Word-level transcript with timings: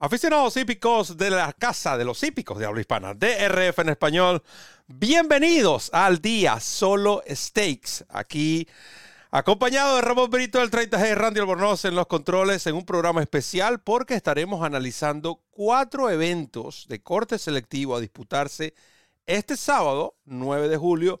Aficionados 0.00 0.56
hípicos 0.56 1.16
de 1.16 1.28
la 1.28 1.52
Casa 1.52 1.98
de 1.98 2.04
los 2.04 2.22
Hípicos 2.22 2.56
de 2.56 2.66
habla 2.66 2.80
hispana, 2.80 3.14
DRF 3.14 3.80
en 3.80 3.88
español, 3.88 4.44
bienvenidos 4.86 5.90
al 5.92 6.20
día 6.20 6.60
Solo 6.60 7.24
Stakes. 7.28 8.04
Aquí, 8.08 8.68
acompañado 9.32 9.96
de 9.96 10.02
Ramón 10.02 10.30
Brito 10.30 10.60
del 10.60 10.70
30G, 10.70 11.16
Randy 11.16 11.40
Albornoz 11.40 11.84
en 11.84 11.96
los 11.96 12.06
controles, 12.06 12.64
en 12.68 12.76
un 12.76 12.86
programa 12.86 13.22
especial 13.22 13.80
porque 13.80 14.14
estaremos 14.14 14.64
analizando 14.64 15.40
cuatro 15.50 16.08
eventos 16.10 16.86
de 16.88 17.02
corte 17.02 17.36
selectivo 17.36 17.96
a 17.96 18.00
disputarse 18.00 18.74
este 19.26 19.56
sábado, 19.56 20.14
9 20.26 20.68
de 20.68 20.76
julio, 20.76 21.20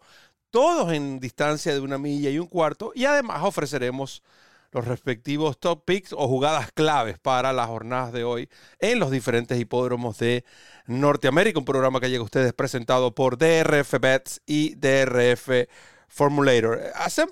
todos 0.50 0.92
en 0.92 1.18
distancia 1.18 1.74
de 1.74 1.80
una 1.80 1.98
milla 1.98 2.30
y 2.30 2.38
un 2.38 2.46
cuarto, 2.46 2.92
y 2.94 3.06
además 3.06 3.42
ofreceremos 3.42 4.22
los 4.72 4.86
respectivos 4.86 5.58
top 5.58 5.84
picks 5.84 6.12
o 6.12 6.28
jugadas 6.28 6.72
claves 6.72 7.18
para 7.18 7.52
las 7.52 7.68
jornadas 7.68 8.12
de 8.12 8.24
hoy 8.24 8.48
en 8.78 8.98
los 8.98 9.10
diferentes 9.10 9.58
hipódromos 9.58 10.18
de 10.18 10.44
Norteamérica. 10.86 11.58
Un 11.58 11.64
programa 11.64 12.00
que 12.00 12.10
llega 12.10 12.20
a 12.20 12.24
ustedes 12.24 12.52
presentado 12.52 13.14
por 13.14 13.38
DRF 13.38 13.94
Bets 14.00 14.42
y 14.46 14.74
DRF 14.74 15.68
Formulator. 16.08 16.80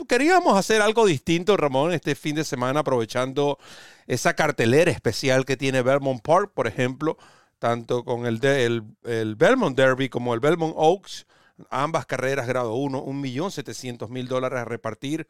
queríamos 0.07 0.57
hacer 0.59 0.83
algo 0.83 1.07
distinto, 1.07 1.57
Ramón, 1.57 1.93
este 1.93 2.15
fin 2.15 2.37
de 2.37 2.45
semana, 2.45 2.81
aprovechando 2.81 3.59
esa 4.07 4.35
cartelera 4.35 4.91
especial 4.91 5.45
que 5.45 5.57
tiene 5.57 5.83
Belmont 5.83 6.23
Park, 6.23 6.53
por 6.55 6.67
ejemplo, 6.67 7.17
tanto 7.59 8.05
con 8.05 8.27
el, 8.27 8.39
el 8.45 9.35
Belmont 9.37 9.77
Derby 9.77 10.09
como 10.09 10.35
el 10.35 10.41
Belmont 10.41 10.75
Oaks. 10.77 11.27
Ambas 11.71 12.05
carreras 12.05 12.47
grado 12.47 12.75
1, 12.75 13.03
1.700.000 13.07 14.27
dólares 14.27 14.59
a 14.59 14.65
repartir 14.67 15.27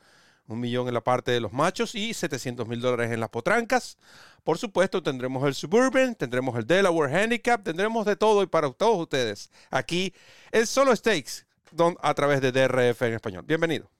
un 0.49 0.61
millón 0.61 0.89
en 0.89 0.95
la 0.95 1.01
parte 1.01 1.31
de 1.33 1.41
los 1.41 1.53
machos 1.53 1.95
y 1.95 2.15
700 2.15 2.67
mil 2.69 2.81
dólares 2.81 3.13
en 3.13 3.21
las 3.21 3.31
potrancas. 3.31 3.99
Por 4.45 4.59
supuesto, 4.59 5.03
tendremos 5.03 5.45
el 5.47 5.55
Suburban, 5.55 6.15
tendremos 6.15 6.57
el 6.57 6.67
Delaware 6.67 7.15
Handicap, 7.15 7.63
tendremos 7.63 8.07
de 8.07 8.17
todo 8.17 8.43
y 8.43 8.47
para 8.47 8.71
todos 8.71 8.99
ustedes 8.99 9.51
aquí 9.71 10.15
el 10.53 10.67
Solo 10.67 10.95
Stakes 10.95 11.47
a 12.01 12.15
través 12.15 12.41
de 12.41 12.53
DRF 12.53 13.03
en 13.03 13.15
español. 13.15 13.45
Bienvenido. 13.47 13.91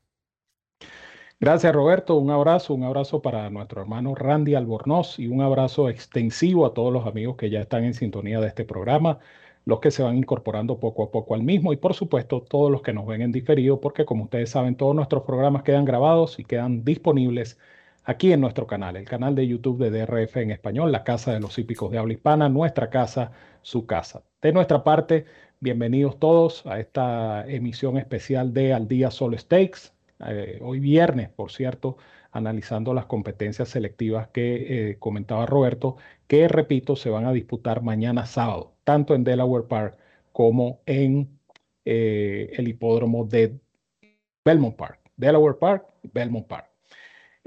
Gracias 1.39 1.75
Roberto, 1.75 2.17
un 2.17 2.31
abrazo, 2.31 2.73
un 2.73 2.85
abrazo 2.85 3.21
para 3.21 3.51
nuestro 3.51 3.83
hermano 3.83 4.15
Randy 4.15 4.55
Albornoz 4.55 5.19
y 5.19 5.27
un 5.27 5.43
abrazo 5.43 5.91
extensivo 5.91 6.65
a 6.65 6.73
todos 6.73 6.91
los 6.91 7.07
amigos 7.07 7.37
que 7.37 7.51
ya 7.51 7.61
están 7.61 7.85
en 7.85 7.93
sintonía 7.93 8.41
de 8.41 8.47
este 8.47 8.65
programa 8.65 9.19
los 9.67 9.81
que 9.81 9.91
se 9.91 10.03
van 10.03 10.17
incorporando 10.17 10.79
poco 10.81 11.03
a 11.05 11.11
poco 11.11 11.35
al 11.35 11.43
mismo 11.43 11.73
y 11.73 11.77
por 11.77 11.93
supuesto 11.95 12.41
todos 12.43 12.71
los 12.71 12.83
que 12.83 12.93
nos 12.93 13.07
ven 13.07 13.23
en 13.23 13.33
diferido 13.33 13.81
porque 13.81 14.05
como 14.05 14.25
ustedes 14.25 14.51
saben 14.51 14.77
todos 14.77 14.95
nuestros 14.95 15.25
programas 15.25 15.65
quedan 15.65 15.85
grabados 15.85 16.39
y 16.39 16.45
quedan 16.45 16.85
disponibles 16.85 17.59
aquí 18.05 18.33
en 18.33 18.41
nuestro 18.41 18.67
canal, 18.69 18.97
el 18.97 19.05
canal 19.07 19.35
de 19.35 19.47
YouTube 19.49 19.79
de 19.79 19.91
DRF 19.91 20.37
en 20.37 20.53
español, 20.53 20.93
la 20.93 21.05
casa 21.05 21.33
de 21.33 21.41
los 21.41 21.59
hípicos 21.59 21.91
de 21.91 21.99
habla 21.99 22.13
hispana, 22.15 22.49
nuestra 22.49 22.91
casa, 22.91 23.33
su 23.63 23.87
casa. 23.87 24.23
De 24.41 24.53
nuestra 24.53 24.85
parte, 24.85 25.27
bienvenidos 25.61 26.19
todos 26.21 26.65
a 26.67 26.79
esta 26.79 27.45
emisión 27.49 27.99
especial 27.99 28.55
de 28.55 28.73
Al 28.73 28.87
Día 28.87 29.11
Solo 29.11 29.37
Stakes, 29.37 29.93
eh, 30.27 30.61
hoy 30.63 30.79
viernes, 30.79 31.29
por 31.31 31.51
cierto, 31.51 31.97
analizando 32.31 32.95
las 32.95 33.07
competencias 33.07 33.69
selectivas 33.71 34.29
que 34.29 34.91
eh, 34.91 34.99
comentaba 35.01 35.47
Roberto, 35.47 35.97
que 36.29 36.47
repito, 36.49 36.95
se 36.97 37.11
van 37.11 37.27
a 37.27 37.33
disputar 37.33 37.83
mañana 37.83 38.27
sábado 38.27 38.76
tanto 38.87 39.17
en 39.17 39.25
Delaware 39.25 39.67
Park 39.67 39.99
como 40.33 40.81
en 40.87 41.29
eh, 41.85 42.53
el 42.53 42.69
hipódromo 42.69 43.25
de 43.25 43.59
Belmont 44.45 44.77
Park. 44.77 45.01
Delaware 45.17 45.59
Park, 45.59 45.87
Belmont 46.05 46.47
Park. 46.47 46.71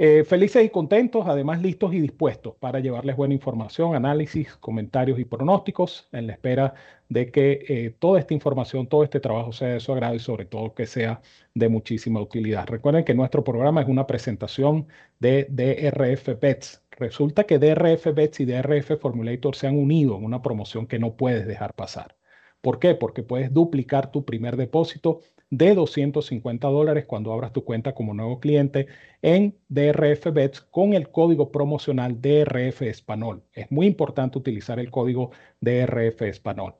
Eh, 0.01 0.23
felices 0.25 0.65
y 0.65 0.69
contentos, 0.69 1.25
además 1.27 1.61
listos 1.61 1.93
y 1.93 1.99
dispuestos 1.99 2.55
para 2.55 2.79
llevarles 2.79 3.15
buena 3.15 3.33
información, 3.33 3.95
análisis, 3.95 4.55
comentarios 4.57 5.19
y 5.19 5.25
pronósticos 5.25 6.09
en 6.11 6.27
la 6.27 6.33
espera 6.33 6.73
de 7.09 7.31
que 7.31 7.65
eh, 7.67 7.95
toda 7.99 8.19
esta 8.19 8.33
información, 8.33 8.87
todo 8.87 9.03
este 9.03 9.19
trabajo 9.19 9.51
sea 9.53 9.69
de 9.69 9.79
su 9.79 9.93
agrado 9.93 10.15
y 10.15 10.19
sobre 10.19 10.45
todo 10.45 10.73
que 10.73 10.87
sea 10.87 11.21
de 11.53 11.69
muchísima 11.69 12.21
utilidad. 12.21 12.67
Recuerden 12.67 13.03
que 13.05 13.13
nuestro 13.13 13.43
programa 13.43 13.81
es 13.81 13.87
una 13.87 14.07
presentación 14.07 14.87
de 15.19 15.47
DRF 15.49 16.39
Bets. 16.39 16.81
Resulta 16.99 17.45
que 17.45 17.59
DRF 17.59 18.13
Bets 18.13 18.41
y 18.41 18.45
DRF 18.45 18.99
Formulator 18.99 19.55
se 19.55 19.67
han 19.67 19.77
unido 19.77 20.17
en 20.17 20.25
una 20.25 20.41
promoción 20.41 20.85
que 20.85 20.99
no 20.99 21.15
puedes 21.15 21.47
dejar 21.47 21.73
pasar. 21.73 22.17
¿Por 22.61 22.77
qué? 22.79 22.93
Porque 22.93 23.23
puedes 23.23 23.53
duplicar 23.53 24.11
tu 24.11 24.25
primer 24.25 24.57
depósito 24.57 25.21
de 25.49 25.75
250 25.75 26.67
dólares 26.67 27.05
cuando 27.05 27.31
abras 27.31 27.53
tu 27.53 27.63
cuenta 27.63 27.95
como 27.95 28.13
nuevo 28.13 28.41
cliente 28.41 28.87
en 29.21 29.57
DRF 29.69 30.33
Bets 30.33 30.59
con 30.59 30.93
el 30.93 31.09
código 31.09 31.51
promocional 31.53 32.21
DRF 32.21 32.81
Español. 32.81 33.43
Es 33.53 33.71
muy 33.71 33.87
importante 33.87 34.37
utilizar 34.37 34.77
el 34.77 34.91
código 34.91 35.31
DRF 35.61 36.23
Español. 36.23 36.75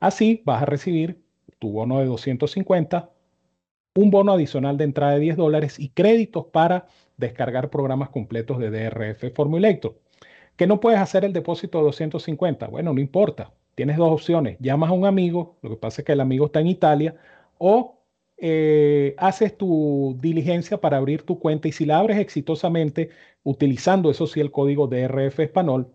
Así 0.00 0.42
vas 0.44 0.62
a 0.62 0.66
recibir 0.66 1.22
tu 1.58 1.72
bono 1.72 1.98
de 1.98 2.04
250, 2.04 3.10
un 3.94 4.10
bono 4.10 4.32
adicional 4.32 4.76
de 4.76 4.84
entrada 4.84 5.14
de 5.14 5.20
10 5.20 5.36
dólares 5.36 5.80
y 5.80 5.88
créditos 5.88 6.44
para 6.52 6.86
descargar 7.16 7.70
programas 7.70 8.10
completos 8.10 8.58
de 8.58 8.70
DRF 8.70 9.34
Formulator. 9.34 9.98
¿Que 10.56 10.66
no 10.66 10.80
puedes 10.80 11.00
hacer 11.00 11.24
el 11.24 11.32
depósito 11.32 11.78
de 11.78 11.84
250? 11.84 12.68
Bueno, 12.68 12.92
no 12.92 13.00
importa. 13.00 13.52
Tienes 13.74 13.98
dos 13.98 14.10
opciones. 14.10 14.56
Llamas 14.60 14.90
a 14.90 14.94
un 14.94 15.04
amigo, 15.04 15.58
lo 15.62 15.70
que 15.70 15.76
pasa 15.76 16.00
es 16.00 16.06
que 16.06 16.12
el 16.12 16.20
amigo 16.20 16.46
está 16.46 16.60
en 16.60 16.68
Italia, 16.68 17.16
o 17.58 18.00
eh, 18.38 19.14
haces 19.18 19.56
tu 19.56 20.16
diligencia 20.20 20.78
para 20.80 20.98
abrir 20.98 21.22
tu 21.22 21.38
cuenta 21.38 21.68
y 21.68 21.72
si 21.72 21.86
la 21.86 21.98
abres 21.98 22.18
exitosamente 22.18 23.10
utilizando, 23.42 24.10
eso 24.10 24.26
sí, 24.26 24.40
el 24.40 24.50
código 24.50 24.88
DRF 24.88 25.40
español, 25.40 25.92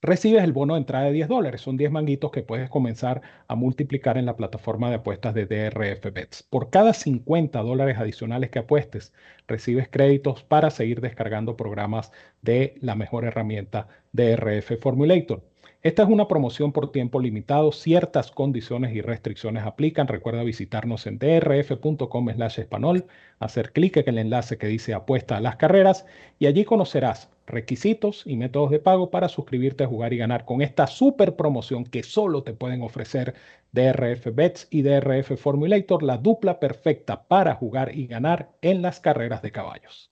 recibes 0.00 0.44
el 0.44 0.52
bono 0.52 0.74
de 0.74 0.80
entrada 0.80 1.06
de 1.06 1.12
10 1.12 1.28
dólares. 1.28 1.60
Son 1.60 1.76
10 1.76 1.90
manguitos 1.90 2.30
que 2.30 2.42
puedes 2.42 2.70
comenzar 2.70 3.22
a 3.48 3.54
multiplicar 3.54 4.18
en 4.18 4.26
la 4.26 4.36
plataforma 4.36 4.88
de 4.88 4.96
apuestas 4.96 5.34
de 5.34 5.46
DRF 5.46 6.12
Bets. 6.12 6.42
Por 6.44 6.70
cada 6.70 6.92
50 6.92 7.60
dólares 7.62 7.98
adicionales 7.98 8.50
que 8.50 8.60
apuestes, 8.60 9.12
recibes 9.46 9.88
créditos 9.88 10.42
para 10.44 10.70
seguir 10.70 11.00
descargando 11.00 11.56
programas 11.56 12.12
de 12.42 12.76
la 12.80 12.94
mejor 12.94 13.24
herramienta 13.24 13.88
DRF 14.12 14.80
Formulator. 14.80 15.42
Esta 15.80 16.02
es 16.02 16.08
una 16.08 16.26
promoción 16.26 16.72
por 16.72 16.90
tiempo 16.90 17.20
limitado. 17.20 17.70
Ciertas 17.70 18.32
condiciones 18.32 18.94
y 18.94 19.00
restricciones 19.00 19.62
aplican. 19.62 20.08
Recuerda 20.08 20.42
visitarnos 20.42 21.06
en 21.06 21.18
drf.com 21.18 22.28
español, 22.30 23.06
hacer 23.38 23.72
clic 23.72 23.96
en 23.96 24.08
el 24.08 24.18
enlace 24.18 24.58
que 24.58 24.66
dice 24.66 24.92
apuesta 24.92 25.36
a 25.36 25.40
las 25.40 25.56
carreras 25.56 26.04
y 26.40 26.46
allí 26.46 26.64
conocerás 26.64 27.30
requisitos 27.48 28.22
y 28.26 28.36
métodos 28.36 28.70
de 28.70 28.78
pago 28.78 29.10
para 29.10 29.28
suscribirte 29.28 29.84
a 29.84 29.88
jugar 29.88 30.12
y 30.12 30.18
ganar 30.18 30.44
con 30.44 30.62
esta 30.62 30.86
super 30.86 31.36
promoción 31.36 31.84
que 31.84 32.02
solo 32.02 32.42
te 32.42 32.52
pueden 32.52 32.82
ofrecer 32.82 33.34
DRF 33.72 34.34
Bets 34.34 34.68
y 34.70 34.82
DRF 34.82 35.36
Formulator, 35.36 36.02
la 36.02 36.18
dupla 36.18 36.60
perfecta 36.60 37.26
para 37.26 37.54
jugar 37.54 37.94
y 37.94 38.06
ganar 38.06 38.50
en 38.62 38.82
las 38.82 39.00
carreras 39.00 39.42
de 39.42 39.52
caballos. 39.52 40.10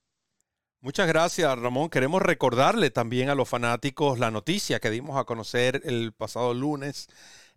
Muchas 0.80 1.08
gracias, 1.08 1.58
Ramón. 1.58 1.88
Queremos 1.88 2.22
recordarle 2.22 2.90
también 2.90 3.28
a 3.28 3.34
los 3.34 3.48
fanáticos 3.48 4.18
la 4.18 4.30
noticia 4.30 4.78
que 4.78 4.90
dimos 4.90 5.18
a 5.18 5.24
conocer 5.24 5.80
el 5.84 6.12
pasado 6.12 6.54
lunes 6.54 7.08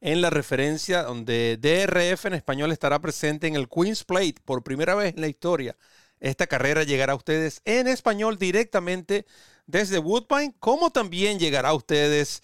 en 0.02 0.22
la 0.22 0.30
referencia 0.30 1.04
donde 1.04 1.58
DRF 1.58 2.26
en 2.26 2.34
español 2.34 2.72
estará 2.72 3.00
presente 3.00 3.48
en 3.48 3.56
el 3.56 3.68
Queen's 3.70 4.04
Plate 4.04 4.36
por 4.46 4.64
primera 4.64 4.96
vez 4.96 5.14
en 5.14 5.22
la 5.22 5.28
historia. 5.28 5.76
Esta 6.20 6.48
carrera 6.48 6.84
llegará 6.84 7.14
a 7.14 7.18
ustedes 7.18 7.62
en 7.66 7.88
español 7.88 8.38
directamente 8.38 9.26
desde 9.70 10.00
Woodbine, 10.00 10.56
como 10.60 10.90
también 10.90 11.38
llegará 11.38 11.70
a 11.70 11.74
ustedes 11.76 12.42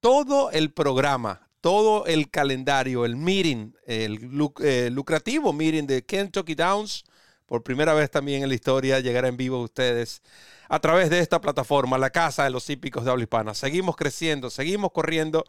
todo 0.00 0.50
el 0.50 0.70
programa, 0.70 1.48
todo 1.62 2.04
el 2.04 2.30
calendario, 2.30 3.06
el 3.06 3.16
meeting, 3.16 3.72
el 3.86 4.18
eh, 4.60 4.90
lucrativo 4.92 5.54
meeting 5.54 5.86
de 5.86 6.04
Kentucky 6.04 6.54
Downs 6.54 7.04
por 7.46 7.62
primera 7.62 7.94
vez 7.94 8.10
también 8.10 8.42
en 8.42 8.50
la 8.50 8.54
historia 8.54 9.00
llegar 9.00 9.24
en 9.24 9.38
vivo 9.38 9.56
a 9.56 9.62
ustedes 9.62 10.20
a 10.68 10.78
través 10.78 11.08
de 11.08 11.20
esta 11.20 11.40
plataforma, 11.40 11.96
la 11.96 12.10
Casa 12.10 12.44
de 12.44 12.50
los 12.50 12.68
Hípicos 12.68 13.06
de 13.06 13.12
Habla 13.12 13.22
Hispana. 13.22 13.54
Seguimos 13.54 13.96
creciendo, 13.96 14.50
seguimos 14.50 14.92
corriendo 14.92 15.44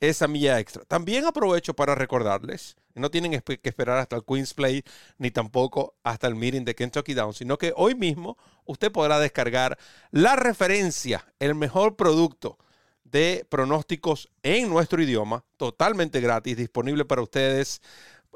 esa 0.00 0.28
milla 0.28 0.58
extra. 0.58 0.84
También 0.84 1.24
aprovecho 1.26 1.74
para 1.74 1.94
recordarles, 1.94 2.76
no 2.94 3.10
tienen 3.10 3.40
que 3.40 3.60
esperar 3.62 3.98
hasta 3.98 4.16
el 4.16 4.24
Queen's 4.24 4.54
Play 4.54 4.82
ni 5.18 5.30
tampoco 5.30 5.94
hasta 6.02 6.26
el 6.26 6.34
meeting 6.34 6.64
de 6.64 6.74
Kentucky 6.74 7.14
Down, 7.14 7.34
sino 7.34 7.58
que 7.58 7.72
hoy 7.76 7.94
mismo 7.94 8.36
usted 8.64 8.92
podrá 8.92 9.18
descargar 9.18 9.78
la 10.10 10.36
referencia, 10.36 11.24
el 11.38 11.54
mejor 11.54 11.96
producto 11.96 12.58
de 13.04 13.46
pronósticos 13.48 14.28
en 14.42 14.68
nuestro 14.68 15.02
idioma, 15.02 15.44
totalmente 15.56 16.20
gratis, 16.20 16.56
disponible 16.56 17.04
para 17.04 17.22
ustedes 17.22 17.80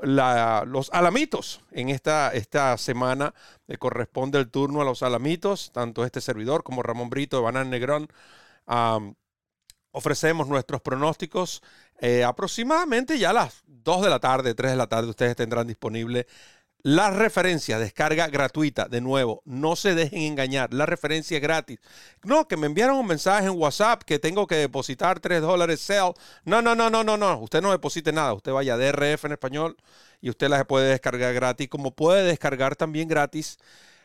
los 0.02 0.90
alamitos. 0.92 1.60
En 1.70 1.90
esta, 1.90 2.32
esta 2.32 2.76
semana 2.78 3.34
le 3.66 3.76
corresponde 3.76 4.38
el 4.38 4.50
turno 4.50 4.80
a 4.80 4.84
los 4.84 5.02
alamitos, 5.02 5.70
tanto 5.72 6.04
este 6.04 6.20
servidor 6.20 6.62
como 6.62 6.82
Ramón 6.82 7.10
Brito 7.10 7.36
de 7.36 7.42
Banán 7.42 7.70
Negrón. 7.70 8.08
Ofrecemos 9.92 10.48
nuestros 10.48 10.80
pronósticos 10.80 11.62
eh, 12.00 12.24
aproximadamente 12.24 13.18
ya 13.18 13.30
a 13.30 13.34
las 13.34 13.62
2 13.66 14.02
de 14.02 14.10
la 14.10 14.18
tarde, 14.18 14.54
3 14.54 14.72
de 14.72 14.76
la 14.76 14.88
tarde. 14.88 15.10
Ustedes 15.10 15.36
tendrán 15.36 15.66
disponible 15.66 16.26
Las 16.82 17.14
referencias, 17.14 17.78
descarga 17.78 18.26
gratuita, 18.26 18.86
de 18.86 19.00
nuevo, 19.00 19.42
no 19.44 19.76
se 19.76 19.94
dejen 19.94 20.22
engañar, 20.22 20.74
la 20.74 20.84
referencia 20.84 21.36
es 21.36 21.42
gratis. 21.42 21.78
No, 22.24 22.48
que 22.48 22.56
me 22.56 22.66
enviaron 22.66 22.96
un 22.96 23.06
mensaje 23.06 23.46
en 23.46 23.56
WhatsApp 23.56 24.02
que 24.02 24.18
tengo 24.18 24.48
que 24.48 24.56
depositar 24.56 25.20
3 25.20 25.42
dólares 25.42 25.80
sell. 25.80 26.12
No, 26.44 26.60
no, 26.60 26.74
no, 26.74 26.90
no, 26.90 27.04
no, 27.04 27.16
no, 27.16 27.38
usted 27.38 27.62
no 27.62 27.70
deposite 27.70 28.12
nada, 28.12 28.32
usted 28.34 28.50
vaya 28.52 28.74
a 28.74 28.78
DRF 28.78 29.26
en 29.26 29.32
español 29.32 29.76
y 30.20 30.30
usted 30.30 30.48
la 30.48 30.64
puede 30.64 30.90
descargar 30.90 31.34
gratis, 31.34 31.68
como 31.68 31.92
puede 31.94 32.24
descargar 32.24 32.74
también 32.74 33.06
gratis 33.06 33.58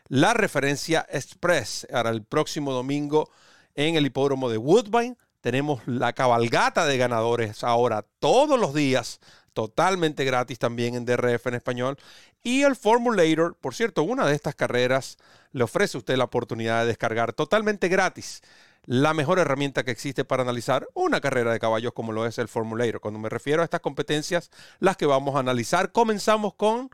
la 0.08 0.34
referencia 0.34 1.06
Express. 1.10 1.88
Ahora, 1.92 2.12
el 2.12 2.24
próximo 2.24 2.74
domingo 2.74 3.30
en 3.76 3.96
el 3.96 4.06
hipódromo 4.06 4.50
de 4.50 4.58
Woodbine 4.58 5.18
tenemos 5.48 5.82
la 5.86 6.12
cabalgata 6.12 6.86
de 6.86 6.98
ganadores 6.98 7.64
ahora 7.64 8.04
todos 8.20 8.60
los 8.60 8.74
días 8.74 9.22
totalmente 9.54 10.26
gratis 10.26 10.60
también 10.60 10.94
en 10.94 11.06
DRF 11.06 11.48
en 11.48 11.54
español. 11.54 11.98
Y 12.44 12.64
el 12.64 12.76
Formulator, 12.76 13.56
por 13.56 13.74
cierto, 13.74 14.04
una 14.04 14.28
de 14.28 14.36
estas 14.36 14.56
carreras 14.56 15.18
le 15.54 15.64
ofrece 15.64 15.96
a 15.96 16.00
usted 16.00 16.18
la 16.18 16.26
oportunidad 16.26 16.82
de 16.82 16.88
descargar 16.88 17.32
totalmente 17.32 17.88
gratis 17.88 18.42
la 18.84 19.14
mejor 19.14 19.40
herramienta 19.40 19.86
que 19.86 19.92
existe 19.92 20.26
para 20.26 20.44
analizar 20.44 20.86
una 20.94 21.22
carrera 21.22 21.54
de 21.54 21.62
caballos 21.62 21.94
como 21.94 22.12
lo 22.12 22.26
es 22.26 22.38
el 22.40 22.50
Formulator. 22.50 23.00
Cuando 23.00 23.18
me 23.18 23.30
refiero 23.30 23.62
a 23.62 23.64
estas 23.64 23.80
competencias, 23.80 24.52
las 24.80 24.98
que 24.98 25.06
vamos 25.06 25.38
a 25.38 25.40
analizar, 25.40 25.94
comenzamos 25.94 26.56
con 26.56 26.90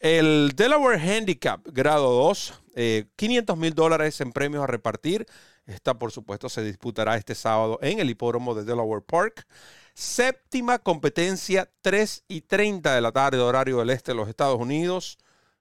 el 0.00 0.52
Delaware 0.56 0.98
Handicap 0.98 1.60
grado 1.66 2.10
2, 2.10 2.62
500 3.16 3.54
eh, 3.54 3.60
mil 3.60 3.74
dólares 3.74 4.18
en 4.22 4.32
premios 4.32 4.64
a 4.64 4.66
repartir. 4.66 5.26
Esta, 5.66 5.94
por 5.94 6.10
supuesto, 6.10 6.48
se 6.48 6.62
disputará 6.62 7.16
este 7.16 7.34
sábado 7.34 7.78
en 7.82 8.00
el 8.00 8.10
hipódromo 8.10 8.54
de 8.54 8.64
Delaware 8.64 9.02
Park. 9.02 9.46
Séptima 9.94 10.78
competencia, 10.78 11.70
3 11.82 12.24
y 12.28 12.40
30 12.42 12.94
de 12.94 13.00
la 13.00 13.12
tarde, 13.12 13.38
horario 13.38 13.78
del 13.78 13.90
este 13.90 14.12
de 14.12 14.16
los 14.16 14.28
Estados 14.28 14.58
Unidos. 14.58 15.18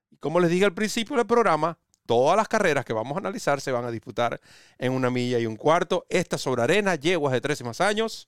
Y 0.10 0.18
como 0.18 0.40
les 0.40 0.50
dije 0.50 0.66
al 0.66 0.74
principio 0.74 1.18
del 1.18 1.28
programa, 1.28 1.78
todas 2.06 2.36
las 2.36 2.48
carreras 2.48 2.84
que 2.84 2.94
vamos 2.94 3.16
a 3.16 3.20
analizar 3.20 3.62
se 3.62 3.72
van 3.72 3.86
a 3.86 3.92
disputar 3.92 4.42
en 4.80 4.94
una 4.94 5.10
milla 5.10 5.38
y 5.38 5.46
un 5.46 5.56
cuarto. 5.56 6.06
Esta 6.10 6.38
sobre 6.38 6.64
arena, 6.64 6.96
yeguas 6.96 7.34
de 7.34 7.42
13 7.42 7.64
más 7.64 7.82
años. 7.82 8.28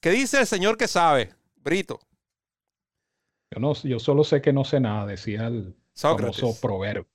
¿Qué 0.00 0.10
dice 0.10 0.40
el 0.40 0.46
señor 0.46 0.76
que 0.76 0.88
sabe? 0.88 1.32
Brito. 1.56 2.00
Yo, 3.50 3.60
no, 3.60 3.72
yo 3.74 3.98
solo 3.98 4.24
sé 4.24 4.42
que 4.42 4.52
no 4.52 4.64
sé 4.64 4.80
nada, 4.80 5.06
decía 5.06 5.46
el 5.46 5.74
famoso 5.94 6.58
proverbio 6.60 7.08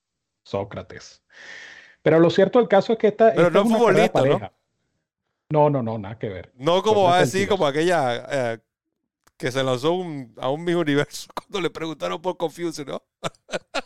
Sócrates. 0.43 1.21
Pero 2.01 2.19
lo 2.19 2.29
cierto 2.29 2.59
del 2.59 2.67
caso 2.67 2.93
es 2.93 2.99
que 2.99 3.07
esta, 3.07 3.33
Pero 3.33 3.49
no 3.49 3.61
es 3.61 3.67
una 3.67 4.11
pareja. 4.11 4.53
No, 5.49 5.69
no, 5.69 5.81
no, 5.81 5.97
nada 5.97 6.17
que 6.17 6.29
ver. 6.29 6.51
No 6.55 6.83
como 6.83 7.03
va 7.03 7.17
a 7.17 7.19
decir, 7.21 7.47
como 7.47 7.65
aquella 7.65 8.53
eh, 8.53 8.59
que 9.35 9.51
se 9.51 9.63
lanzó 9.63 9.89
a 10.37 10.49
un 10.49 10.63
mismo 10.63 10.81
universo 10.81 11.29
cuando 11.35 11.61
le 11.61 11.69
preguntaron 11.69 12.21
por 12.21 12.37
Confucio, 12.37 12.85
¿no? 12.85 13.01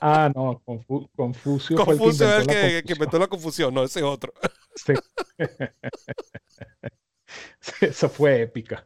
ah, 0.02 0.32
no, 0.36 0.62
Confucio. 1.16 1.78
Confucio 1.78 2.28
es 2.28 2.42
el 2.42 2.48
que, 2.48 2.84
que, 2.86 2.94
inventó 2.94 3.18
la 3.18 3.28
confusión, 3.28 3.74
no, 3.74 3.84
ese 3.84 4.00
es 4.00 4.06
otro. 4.06 4.34
sí. 4.76 4.94
Eso 7.82 8.10
fue 8.10 8.42
épica. 8.42 8.86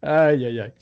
Ay, 0.00 0.46
ay, 0.46 0.60
ay. 0.60 0.72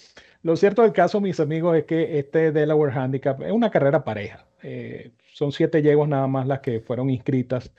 Lo 0.43 0.57
cierto 0.57 0.83
del 0.83 0.93
caso, 0.93 1.21
mis 1.21 1.41
amigos, 1.41 1.77
es 1.77 1.85
que 1.85 2.19
este 2.19 2.53
Delaware 2.53 2.93
Handicap 2.93 3.43
es 3.43 3.53
una 3.53 3.71
carrera 3.71 4.05
pareja. 4.05 4.47
Eh, 4.63 5.13
son 5.41 5.53
siete 5.53 5.81
yeguas 5.81 6.07
nada 6.07 6.27
más 6.27 6.47
las 6.47 6.61
que 6.61 6.81
fueron 6.81 7.09
inscritas. 7.09 7.73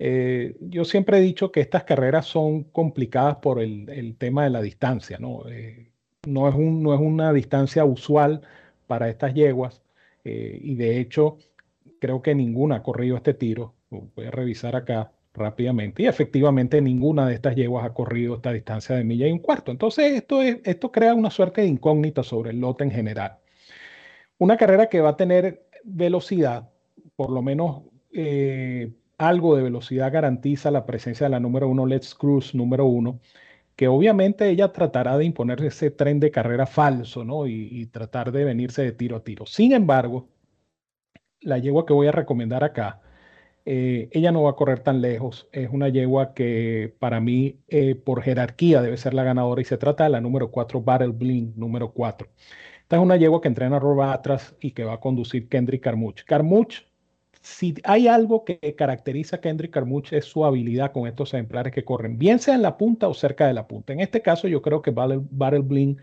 Eh, 0.00 0.56
yo 0.60 0.84
siempre 0.84 1.18
he 1.18 1.20
dicho 1.20 1.52
que 1.52 1.60
estas 1.60 1.84
carreras 1.84 2.26
son 2.26 2.64
complicadas 2.64 3.36
por 3.36 3.60
el, 3.62 4.16
tema 4.18 4.42
de 4.42 4.50
la 4.50 4.60
distancia, 4.60 5.18
¿no? 5.20 5.48
Eh, 5.48 5.92
no, 6.26 6.48
es 6.48 6.56
un, 6.56 6.82
no 6.82 6.92
es 6.92 6.98
una 6.98 7.32
distancia 7.32 7.84
usual 7.84 8.42
para 8.88 9.08
estas 9.08 9.32
yeguas 9.32 9.80
eh, 10.24 10.58
y 10.60 10.74
de 10.74 10.98
hecho 10.98 11.38
creo 12.00 12.20
que 12.20 12.34
ninguna 12.34 12.76
ha 12.76 12.82
corrido 12.82 13.16
este 13.16 13.34
tiro. 13.34 13.74
Voy 13.90 14.26
a 14.26 14.32
revisar 14.32 14.74
acá 14.74 15.12
rápidamente 15.34 16.02
y 16.02 16.06
efectivamente 16.06 16.80
ninguna 16.80 17.28
de 17.28 17.34
estas 17.34 17.54
yeguas 17.54 17.86
ha 17.86 17.94
corrido 17.94 18.34
esta 18.34 18.52
distancia 18.52 18.96
de 18.96 19.04
milla 19.04 19.28
y 19.28 19.32
un 19.32 19.38
cuarto. 19.38 19.70
Entonces 19.70 20.14
esto, 20.14 20.42
es, 20.42 20.58
esto 20.64 20.90
crea 20.90 21.14
una 21.14 21.30
suerte 21.30 21.60
de 21.60 21.68
incógnita 21.68 22.24
sobre 22.24 22.50
el 22.50 22.60
lote 22.60 22.82
en 22.82 22.90
general. 22.90 23.38
Una 24.38 24.56
carrera 24.56 24.88
que 24.88 25.00
va 25.00 25.10
a 25.10 25.16
tener 25.16 25.68
velocidad, 25.84 26.73
por 27.16 27.30
lo 27.30 27.42
menos 27.42 27.82
algo 29.18 29.56
de 29.56 29.62
velocidad 29.62 30.12
garantiza 30.12 30.70
la 30.70 30.86
presencia 30.86 31.26
de 31.26 31.30
la 31.30 31.40
número 31.40 31.68
uno, 31.68 31.86
Let's 31.86 32.14
Cruise 32.14 32.54
número 32.54 32.86
uno, 32.86 33.20
que 33.76 33.88
obviamente 33.88 34.48
ella 34.48 34.72
tratará 34.72 35.18
de 35.18 35.24
imponer 35.24 35.62
ese 35.64 35.90
tren 35.90 36.20
de 36.20 36.30
carrera 36.30 36.66
falso, 36.66 37.24
¿no? 37.24 37.46
Y, 37.46 37.86
tratar 37.86 38.32
de 38.32 38.44
venirse 38.44 38.82
de 38.82 38.92
tiro 38.92 39.16
a 39.16 39.24
tiro. 39.24 39.46
Sin 39.46 39.72
embargo, 39.72 40.28
la 41.40 41.58
yegua 41.58 41.86
que 41.86 41.92
voy 41.92 42.06
a 42.06 42.12
recomendar 42.12 42.64
acá, 42.64 43.00
eh, 43.66 44.08
ella 44.12 44.32
no 44.32 44.42
va 44.44 44.50
a 44.50 44.56
correr 44.56 44.80
tan 44.80 45.00
lejos. 45.00 45.48
Es 45.52 45.70
una 45.70 45.88
yegua 45.88 46.34
que 46.34 46.94
para 46.98 47.20
mí, 47.20 47.60
eh, 47.68 47.94
por 47.94 48.22
jerarquía, 48.22 48.82
debe 48.82 48.96
ser 48.96 49.14
la 49.14 49.24
ganadora 49.24 49.60
y 49.62 49.64
se 49.64 49.78
trata 49.78 50.04
de 50.04 50.10
la 50.10 50.20
número 50.20 50.50
4, 50.50 50.82
Battle 50.82 51.08
Bling, 51.08 51.54
número 51.56 51.92
4. 51.92 52.28
Esta 52.82 52.96
es 52.96 53.02
una 53.02 53.16
yegua 53.16 53.40
que 53.40 53.48
entrena 53.48 53.78
a 53.78 54.12
atrás 54.12 54.56
y 54.60 54.72
que 54.72 54.84
va 54.84 54.94
a 54.94 55.00
conducir 55.00 55.48
Kendrick 55.48 55.82
Carmuch. 55.82 56.24
Carmuch 56.24 56.84
si 57.44 57.74
hay 57.84 58.08
algo 58.08 58.44
que 58.44 58.74
caracteriza 58.74 59.36
a 59.36 59.40
Kendrick 59.40 59.70
Carmuch 59.70 60.12
es 60.14 60.24
su 60.24 60.46
habilidad 60.46 60.92
con 60.92 61.06
estos 61.06 61.34
ejemplares 61.34 61.74
que 61.74 61.84
corren, 61.84 62.18
bien 62.18 62.38
sea 62.38 62.54
en 62.54 62.62
la 62.62 62.78
punta 62.78 63.06
o 63.06 63.14
cerca 63.14 63.46
de 63.46 63.52
la 63.52 63.68
punta. 63.68 63.92
En 63.92 64.00
este 64.00 64.22
caso, 64.22 64.48
yo 64.48 64.62
creo 64.62 64.80
que 64.80 64.90
Battle, 64.90 65.20
Battle 65.30 65.60
Bling 65.60 65.98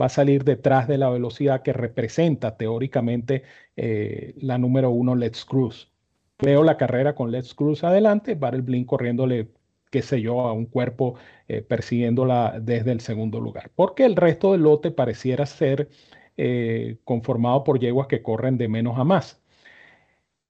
va 0.00 0.06
a 0.06 0.08
salir 0.08 0.44
detrás 0.44 0.88
de 0.88 0.96
la 0.96 1.10
velocidad 1.10 1.62
que 1.62 1.74
representa 1.74 2.56
teóricamente 2.56 3.42
eh, 3.76 4.34
la 4.40 4.56
número 4.56 4.90
uno 4.90 5.14
Let's 5.14 5.44
Cruise. 5.44 5.90
Veo 6.38 6.64
la 6.64 6.78
carrera 6.78 7.14
con 7.14 7.30
Let's 7.30 7.54
Cruise 7.54 7.84
adelante, 7.84 8.34
Battle 8.34 8.62
Bling 8.62 8.86
corriéndole, 8.86 9.50
qué 9.90 10.00
sé 10.00 10.22
yo, 10.22 10.40
a 10.40 10.54
un 10.54 10.66
cuerpo 10.66 11.16
eh, 11.48 11.60
persiguiéndola 11.60 12.60
desde 12.62 12.92
el 12.92 13.00
segundo 13.00 13.40
lugar. 13.40 13.70
Porque 13.74 14.06
el 14.06 14.16
resto 14.16 14.52
del 14.52 14.62
lote 14.62 14.90
pareciera 14.90 15.44
ser 15.44 15.90
eh, 16.38 16.96
conformado 17.04 17.62
por 17.62 17.78
yeguas 17.78 18.06
que 18.06 18.22
corren 18.22 18.56
de 18.56 18.68
menos 18.68 18.98
a 18.98 19.04
más. 19.04 19.42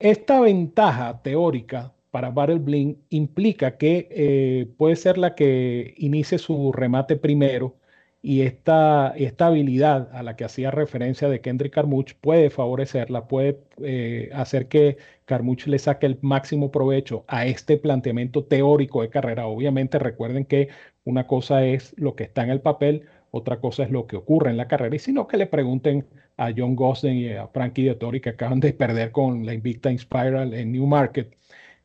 Esta 0.00 0.40
ventaja 0.40 1.22
teórica 1.22 1.92
para 2.10 2.30
Battle 2.30 2.58
Bling 2.58 2.96
implica 3.10 3.76
que 3.76 4.08
eh, 4.10 4.68
puede 4.76 4.94
ser 4.96 5.18
la 5.18 5.34
que 5.34 5.94
inicie 5.98 6.38
su 6.38 6.72
remate 6.72 7.16
primero 7.16 7.76
y 8.22 8.42
esta, 8.42 9.12
esta, 9.16 9.46
habilidad 9.46 10.08
a 10.12 10.22
la 10.22 10.36
que 10.36 10.44
hacía 10.44 10.70
referencia 10.70 11.28
de 11.28 11.40
Kendrick 11.40 11.72
Carmuch 11.74 12.14
puede 12.20 12.50
favorecerla, 12.50 13.28
puede 13.28 13.60
eh, 13.82 14.30
hacer 14.34 14.68
que 14.68 14.98
Carmuch 15.24 15.66
le 15.66 15.78
saque 15.78 16.06
el 16.06 16.18
máximo 16.22 16.70
provecho 16.70 17.24
a 17.28 17.46
este 17.46 17.76
planteamiento 17.76 18.44
teórico 18.44 19.02
de 19.02 19.10
carrera. 19.10 19.46
Obviamente 19.46 19.98
recuerden 19.98 20.44
que 20.44 20.68
una 21.04 21.26
cosa 21.26 21.64
es 21.64 21.94
lo 21.98 22.14
que 22.16 22.24
está 22.24 22.42
en 22.44 22.50
el 22.50 22.60
papel, 22.60 23.06
otra 23.30 23.60
cosa 23.60 23.82
es 23.82 23.90
lo 23.90 24.06
que 24.06 24.16
ocurre 24.16 24.50
en 24.50 24.56
la 24.56 24.68
carrera 24.68 24.94
y 24.94 24.98
si 24.98 25.12
no 25.12 25.26
que 25.26 25.36
le 25.36 25.46
pregunten 25.46 26.06
a 26.36 26.52
John 26.56 26.74
Gosden 26.76 27.16
y 27.16 27.32
a 27.32 27.48
Frankie 27.48 27.84
Dettori 27.84 28.20
que 28.20 28.30
acaban 28.30 28.60
de 28.60 28.72
perder 28.72 29.12
con 29.12 29.44
la 29.44 29.54
Invicta 29.54 29.90
Inspiral 29.90 30.54
en 30.54 30.72
Newmarket. 30.72 31.36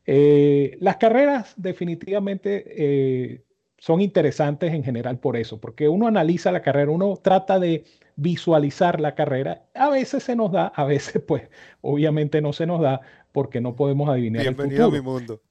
Eh, 0.06 0.76
las 0.80 0.96
carreras 0.96 1.54
definitivamente 1.56 2.64
eh, 2.68 3.42
son 3.78 4.00
interesantes 4.00 4.72
en 4.72 4.84
general 4.84 5.18
por 5.18 5.36
eso, 5.36 5.60
porque 5.60 5.88
uno 5.88 6.06
analiza 6.06 6.52
la 6.52 6.62
carrera, 6.62 6.90
uno 6.90 7.16
trata 7.22 7.58
de 7.58 7.84
visualizar 8.16 9.00
la 9.00 9.14
carrera. 9.14 9.66
A 9.74 9.90
veces 9.90 10.22
se 10.22 10.36
nos 10.36 10.52
da, 10.52 10.68
a 10.68 10.84
veces 10.84 11.22
pues 11.26 11.48
obviamente 11.80 12.40
no 12.40 12.52
se 12.52 12.66
nos 12.66 12.80
da 12.80 13.00
porque 13.32 13.60
no 13.60 13.74
podemos 13.74 14.08
adivinar 14.08 14.42
Bienvenido 14.42 14.86
el 14.86 14.92
futuro. 14.92 14.98
a 14.98 15.02
mi 15.02 15.20
mundo. 15.20 15.42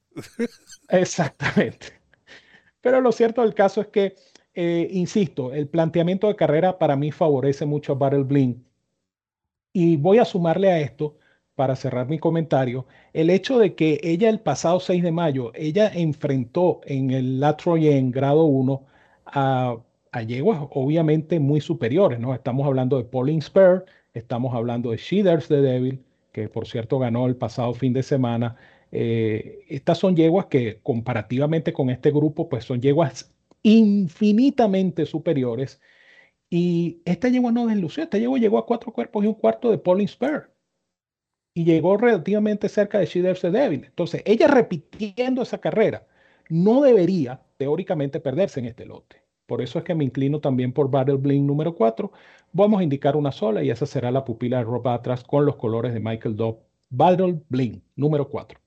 Exactamente. 0.88 1.88
Pero 2.80 3.00
lo 3.00 3.12
cierto 3.12 3.42
del 3.42 3.54
caso 3.54 3.80
es 3.80 3.88
que, 3.88 4.14
eh, 4.54 4.88
insisto, 4.92 5.52
el 5.52 5.68
planteamiento 5.68 6.28
de 6.28 6.36
carrera 6.36 6.78
para 6.78 6.96
mí 6.96 7.10
favorece 7.12 7.66
mucho 7.66 7.92
a 7.92 7.96
Battle 7.96 8.24
Bling 8.24 8.64
y 9.72 9.96
voy 9.96 10.18
a 10.18 10.24
sumarle 10.24 10.70
a 10.70 10.80
esto, 10.80 11.16
para 11.54 11.76
cerrar 11.76 12.08
mi 12.08 12.18
comentario, 12.18 12.86
el 13.12 13.30
hecho 13.30 13.58
de 13.58 13.74
que 13.74 14.00
ella 14.02 14.28
el 14.28 14.40
pasado 14.40 14.80
6 14.80 15.02
de 15.02 15.12
mayo, 15.12 15.52
ella 15.54 15.90
enfrentó 15.94 16.80
en 16.84 17.10
el 17.10 17.42
en 17.42 18.10
grado 18.10 18.44
1 18.44 18.86
a, 19.26 19.78
yeguas 20.26 20.60
obviamente 20.70 21.40
muy 21.40 21.60
superiores, 21.60 22.20
¿no? 22.20 22.34
Estamos 22.34 22.66
hablando 22.66 22.96
de 22.98 23.04
Pauline 23.04 23.42
Spur, 23.42 23.84
estamos 24.14 24.54
hablando 24.54 24.90
de 24.90 24.96
Sheeders 24.96 25.48
de 25.48 25.60
Devil, 25.60 26.04
que 26.32 26.48
por 26.48 26.66
cierto 26.66 26.98
ganó 26.98 27.26
el 27.26 27.36
pasado 27.36 27.74
fin 27.74 27.92
de 27.92 28.02
semana. 28.02 28.56
Eh, 28.92 29.64
estas 29.68 29.98
son 29.98 30.16
yeguas 30.16 30.46
que 30.46 30.80
comparativamente 30.82 31.72
con 31.72 31.90
este 31.90 32.10
grupo, 32.12 32.48
pues 32.48 32.64
son 32.64 32.80
yeguas 32.80 33.33
infinitamente 33.64 35.06
superiores 35.06 35.80
y 36.48 37.02
esta 37.04 37.28
yegua 37.28 37.50
no 37.50 37.66
deslució, 37.66 38.04
esta 38.04 38.18
yegua 38.18 38.38
llegó 38.38 38.58
a 38.58 38.66
cuatro 38.66 38.92
cuerpos 38.92 39.24
y 39.24 39.26
un 39.26 39.34
cuarto 39.34 39.72
de 39.72 39.78
Pauline 39.78 40.06
Spur. 40.06 40.52
Y 41.52 41.64
llegó 41.64 41.96
relativamente 41.96 42.68
cerca 42.68 42.98
de 42.98 43.06
She 43.06 43.22
Devil. 43.22 43.84
Entonces, 43.84 44.22
ella 44.24 44.46
repitiendo 44.46 45.42
esa 45.42 45.58
carrera, 45.58 46.06
no 46.48 46.80
debería 46.82 47.42
teóricamente 47.56 48.20
perderse 48.20 48.60
en 48.60 48.66
este 48.66 48.84
lote. 48.84 49.22
Por 49.46 49.62
eso 49.62 49.78
es 49.78 49.84
que 49.84 49.94
me 49.94 50.04
inclino 50.04 50.40
también 50.40 50.72
por 50.72 50.90
Battle 50.90 51.16
Bling 51.16 51.46
número 51.46 51.74
4. 51.74 52.12
Vamos 52.52 52.80
a 52.80 52.84
indicar 52.84 53.16
una 53.16 53.32
sola 53.32 53.62
y 53.62 53.70
esa 53.70 53.86
será 53.86 54.10
la 54.10 54.24
pupila 54.24 54.58
de 54.58 54.64
Rob 54.64 54.86
Atras 54.86 55.24
con 55.24 55.44
los 55.44 55.56
colores 55.56 55.92
de 55.92 56.00
Michael 56.00 56.36
Dobb 56.36 56.58
Battle 56.88 57.42
Bling, 57.48 57.82
número 57.96 58.28
4. 58.28 58.60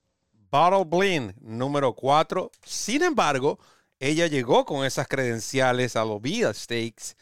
Battle 0.51 0.85
Bling, 0.85 1.33
número 1.41 1.93
4. 1.93 2.51
Sin 2.63 3.03
embargo, 3.03 3.59
ella 3.99 4.27
llegó 4.27 4.65
con 4.65 4.85
esas 4.85 5.07
credenciales 5.07 5.95
a 5.95 6.05
los 6.05 6.21
Vida 6.21 6.53
Stakes 6.53 7.15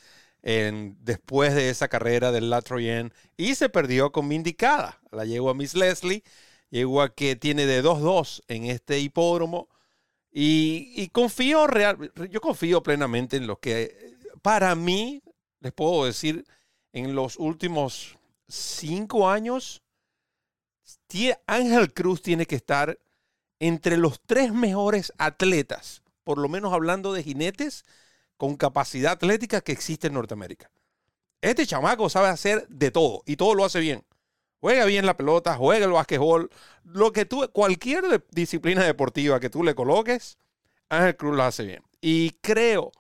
después 0.44 1.56
de 1.56 1.70
esa 1.70 1.88
carrera 1.88 2.32
del 2.32 2.52
La 2.52 2.62
Troyen 2.62 3.12
y 3.36 3.56
se 3.56 3.70
perdió 3.70 4.12
con 4.12 4.28
mi 4.28 4.36
indicada. 4.36 5.02
La 5.12 5.26
llegó 5.26 5.50
a 5.50 5.56
Miss 5.56 5.74
Leslie, 5.74 6.24
llegó 6.70 7.02
a 7.02 7.16
que 7.16 7.36
tiene 7.36 7.66
de 7.66 7.84
2-2 7.84 8.44
en 8.48 8.66
este 8.66 9.00
hipódromo 9.00 9.70
y, 10.32 10.94
y 10.96 11.10
confío 11.10 11.66
real, 11.66 12.12
yo 12.30 12.42
confío 12.42 12.84
plenamente 12.84 13.38
en 13.38 13.48
lo 13.48 13.60
que 13.60 14.16
para 14.44 14.76
mí, 14.76 15.24
les 15.62 15.74
puedo 15.74 16.06
decir, 16.06 16.46
en 16.94 17.16
los 17.16 17.38
últimos 17.38 18.16
cinco 18.48 19.28
años, 19.28 19.82
Ángel 21.48 21.94
Cruz 21.94 22.22
tiene 22.22 22.46
que 22.46 22.56
estar 22.56 23.00
entre 23.60 23.98
los 23.98 24.22
tres 24.22 24.54
mejores 24.54 25.12
atletas, 25.18 26.04
por 26.26 26.38
lo 26.40 26.50
menos 26.50 26.74
hablando 26.74 27.14
de 27.14 27.24
jinetes 27.24 27.86
con 28.36 28.58
capacidad 28.58 29.14
atlética 29.14 29.62
que 29.62 29.72
existe 29.72 30.08
en 30.08 30.16
Norteamérica. 30.16 30.70
Este 31.42 31.66
chamaco 31.66 32.10
sabe 32.10 32.28
hacer 32.28 32.68
de 32.68 32.92
todo 32.92 33.22
y 33.26 33.38
todo 33.38 33.56
lo 33.56 33.64
hace 33.64 33.80
bien. 33.80 34.04
Juega 34.60 34.86
bien 34.86 35.06
la 35.06 35.16
pelota, 35.16 35.56
juega 35.56 35.86
el 35.86 35.92
basquetbol, 35.92 36.50
lo 36.84 37.12
que 37.14 37.26
tú, 37.26 37.48
cualquier 37.54 38.26
disciplina 38.32 38.84
deportiva 38.84 39.40
que 39.40 39.50
tú 39.50 39.64
le 39.64 39.76
coloques, 39.76 40.40
Ángel 40.90 41.16
Cruz 41.16 41.36
lo 41.36 41.44
hace 41.44 41.64
bien. 41.64 41.84
Y 42.02 42.32
creo 42.42 42.92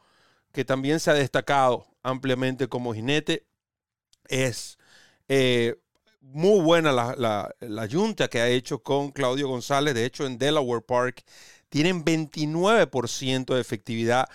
que 0.52 0.64
también 0.64 1.00
se 1.00 1.10
ha 1.12 1.16
destacado 1.16 1.88
ampliamente 2.04 2.68
como 2.68 2.94
jinete. 2.94 3.46
Es 4.28 4.78
eh, 5.28 5.76
muy 6.22 6.62
buena 6.62 6.92
la, 6.92 7.16
la, 7.18 7.56
la 7.60 7.88
junta 7.88 8.28
que 8.28 8.42
ha 8.42 8.48
hecho 8.48 8.84
con 8.84 9.12
Claudio 9.12 9.48
González. 9.48 9.96
De 9.96 10.06
hecho, 10.06 10.26
en 10.26 10.38
Delaware 10.38 10.84
Park 10.84 11.24
tienen 11.70 12.04
29% 12.04 13.54
de 13.54 13.62
efectividad 13.62 14.28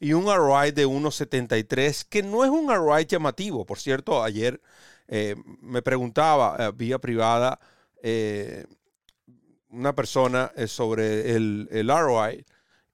y 0.00 0.12
un 0.12 0.26
ROI 0.26 0.72
de 0.72 0.86
1.73, 0.86 2.06
que 2.08 2.22
no 2.22 2.44
es 2.44 2.50
un 2.50 2.68
ROI 2.68 3.06
llamativo. 3.06 3.66
Por 3.66 3.78
cierto, 3.78 4.22
ayer 4.22 4.60
eh, 5.08 5.34
me 5.60 5.82
preguntaba 5.82 6.56
eh, 6.58 6.72
vía 6.74 6.98
privada 6.98 7.58
eh, 8.02 8.64
una 9.70 9.94
persona 9.94 10.52
sobre 10.66 11.34
el, 11.34 11.68
el, 11.70 11.88
ROI 11.88 12.44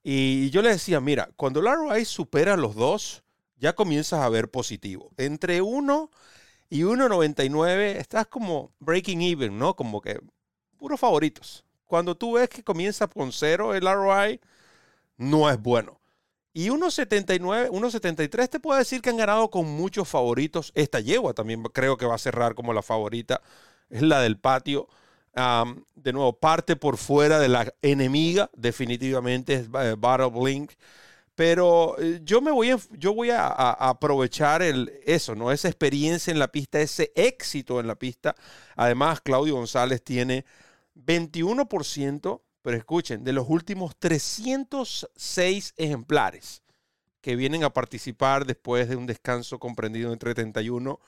y 0.03 0.51
yo 0.51 0.61
le 0.61 0.71
decía, 0.71 1.01
mira, 1.01 1.31
cuando 1.37 1.61
el 1.61 1.67
ROI 1.67 2.05
supera 2.05 2.57
los 2.57 2.75
dos, 2.75 3.23
ya 3.57 3.75
comienzas 3.75 4.21
a 4.21 4.29
ver 4.29 4.51
positivo. 4.51 5.11
Entre 5.17 5.63
1 5.63 6.11
y 6.69 6.83
1.99 6.83 7.97
estás 7.97 8.27
como 8.27 8.73
breaking 8.81 9.23
even, 9.23 9.59
¿no? 9.59 9.77
Como 9.77 10.01
que 10.01 10.19
puros 10.77 10.99
favoritos. 10.99 11.65
Cuando 11.95 12.17
tú 12.17 12.33
ves 12.33 12.49
que 12.49 12.65
comienza 12.65 13.07
con 13.07 13.31
cero 13.31 13.73
el 13.73 13.85
ROI, 13.85 14.41
no 15.17 15.49
es 15.49 15.63
bueno. 15.63 16.01
Y 16.53 16.69
1.79, 16.71 17.71
1.73 17.71 18.49
te 18.49 18.59
puedo 18.59 18.77
decir 18.77 19.01
que 19.01 19.11
han 19.11 19.17
ganado 19.17 19.49
con 19.49 19.65
muchos 19.69 20.09
favoritos. 20.09 20.73
Esta 20.75 20.99
yegua 20.99 21.35
también 21.35 21.63
creo 21.63 21.97
que 21.97 22.05
va 22.05 22.17
a 22.17 22.19
cerrar 22.19 22.57
como 22.57 22.73
la 22.73 22.83
favorita. 22.83 23.43
Es 23.91 24.03
la 24.03 24.21
del 24.23 24.39
patio. 24.41 24.89
de 25.95 26.13
nuevo, 26.13 26.33
parte 26.33 26.75
por 26.75 26.97
fuera 26.97 27.39
de 27.39 27.47
la 27.47 27.73
enemiga. 27.81 28.51
Definitivamente 28.55 29.55
es 29.55 29.69
eh, 29.73 29.95
Battle 29.97 30.31
Blink. 30.31 30.73
Pero 31.37 31.95
eh, 32.01 32.23
yo 32.25 32.41
me 32.41 32.51
voy 32.51 32.73
a, 32.73 32.79
yo 32.91 33.15
voy 33.15 33.31
a, 33.31 33.47
aprovechar 33.47 34.63
el, 34.63 34.91
eso, 35.07 35.37
¿no? 35.37 35.53
Esa 35.53 35.69
experiencia 35.69 36.33
en 36.33 36.41
la 36.41 36.49
pista, 36.49 36.81
ese 36.81 37.13
éxito 37.15 37.79
en 37.79 37.87
la 37.87 37.95
pista. 37.95 38.35
Además, 38.75 39.21
Claudio 39.21 39.55
González 39.55 40.03
tiene 40.03 40.45
21%, 40.95 42.43
pero 42.63 42.77
escuchen, 42.77 43.25
de 43.25 43.33
los 43.33 43.49
últimos 43.49 43.97
306 43.99 45.75
ejemplares 45.77 46.63
que 47.21 47.37
vienen 47.37 47.65
a 47.65 47.71
participar 47.71 48.47
después 48.47 48.89
de 48.89 48.97
un 48.97 49.07
descanso 49.07 49.59
comprendido 49.59 50.13
entre 50.13 50.35
31 50.35 51.01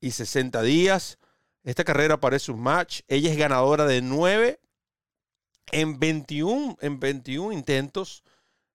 y 0.00 0.10
60 0.10 0.62
días. 0.62 1.18
Esta 1.62 1.84
carrera 1.84 2.18
parece 2.18 2.50
un 2.50 2.60
match. 2.60 3.02
Ella 3.08 3.30
es 3.30 3.36
ganadora 3.36 3.86
de 3.86 4.02
9 4.02 4.60
en 5.72 5.98
21, 6.00 6.78
en 6.80 6.98
21 6.98 7.52
intentos 7.52 8.24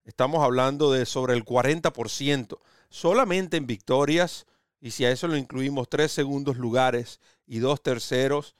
Estamos 0.06 0.44
hablando 0.44 0.92
de 0.92 1.08
sobre 1.08 1.34
el 1.34 1.44
40%, 1.44 2.60
solamente 2.90 3.58
en 3.58 3.66
victorias, 3.66 4.46
y 4.80 4.92
si 4.92 5.04
a 5.04 5.10
eso 5.10 5.28
lo 5.28 5.36
incluimos 5.36 5.90
tres 5.90 6.12
segundos 6.12 6.58
lugares 6.58 7.20
y 7.48 7.58
dos 7.58 7.82
terceros, 7.82 8.56